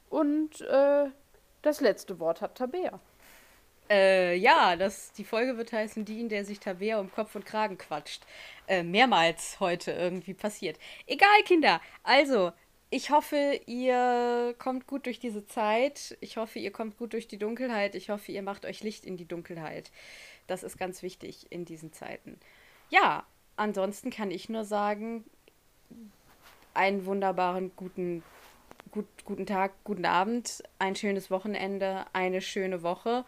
Und 0.10 0.62
äh, 0.62 1.06
das 1.62 1.82
letzte 1.82 2.20
Wort 2.20 2.41
hat 2.41 2.56
Tabea. 2.56 2.99
Äh, 3.89 4.36
ja, 4.38 4.76
das, 4.76 5.12
die 5.14 5.24
Folge 5.24 5.58
wird 5.58 5.72
heißen, 5.72 6.06
die, 6.06 6.20
in 6.20 6.30
der 6.30 6.45
sich 6.45 6.60
Tabea 6.60 6.99
um 6.99 7.12
Kopf 7.12 7.36
und 7.36 7.45
Kragen 7.45 7.78
quatscht. 7.78 8.24
Äh, 8.68 8.84
mehrmals 8.84 9.60
heute 9.60 9.91
irgendwie 9.91 10.34
passiert. 10.34 10.80
Egal, 11.06 11.43
Kinder. 11.45 11.82
Also, 12.03 12.51
ich 12.89 13.12
hoffe, 13.12 13.60
ihr 13.66 14.56
kommt 14.58 14.88
gut 14.88 15.06
durch 15.06 15.20
diese 15.20 15.45
Zeit. 15.45 16.18
Ich 16.22 16.38
hoffe, 16.38 16.60
ihr 16.60 16.72
kommt 16.72 16.97
gut 16.97 17.14
durch 17.14 17.28
die 17.28 17.38
Dunkelheit. 17.38 17.93
Ich 17.95 18.10
hoffe, 18.10 18.32
ihr 18.32 18.41
macht 18.41 18.66
euch 18.66 18.82
Licht 18.82 19.06
in 19.06 19.18
die 19.18 19.28
Dunkelheit. 19.28 19.91
Das 20.47 20.64
ist 20.64 20.78
ganz 20.78 21.03
wichtig 21.03 21.51
in 21.51 21.66
diesen 21.66 21.91
Zeiten. 21.91 22.39
Ja, 22.89 23.26
ansonsten 23.56 24.12
kann 24.12 24.32
ich 24.32 24.49
nur 24.49 24.64
sagen, 24.64 25.26
einen 26.73 27.05
wunderbaren 27.05 27.71
guten, 27.75 28.23
gut, 28.91 29.07
guten 29.23 29.45
Tag, 29.45 29.71
guten 29.83 30.05
Abend, 30.05 30.63
ein 30.79 30.95
schönes 30.95 31.31
Wochenende, 31.31 32.05
eine 32.13 32.41
schöne 32.41 32.83
Woche 32.83 33.25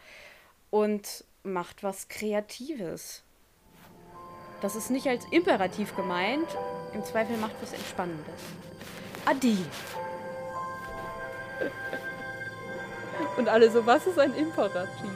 und 0.70 1.24
macht 1.42 1.82
was 1.82 2.08
Kreatives. 2.08 3.22
Das 4.60 4.74
ist 4.74 4.90
nicht 4.90 5.06
als 5.06 5.24
Imperativ 5.30 5.94
gemeint, 5.94 6.48
im 6.92 7.04
Zweifel 7.04 7.36
macht 7.36 7.54
was 7.62 7.72
Entspannendes. 7.72 8.42
Adi. 9.24 9.58
Und 13.36 13.48
alle 13.48 13.70
so, 13.70 13.86
was 13.86 14.06
ist 14.06 14.18
ein 14.18 14.34
Imperativ? 14.34 15.10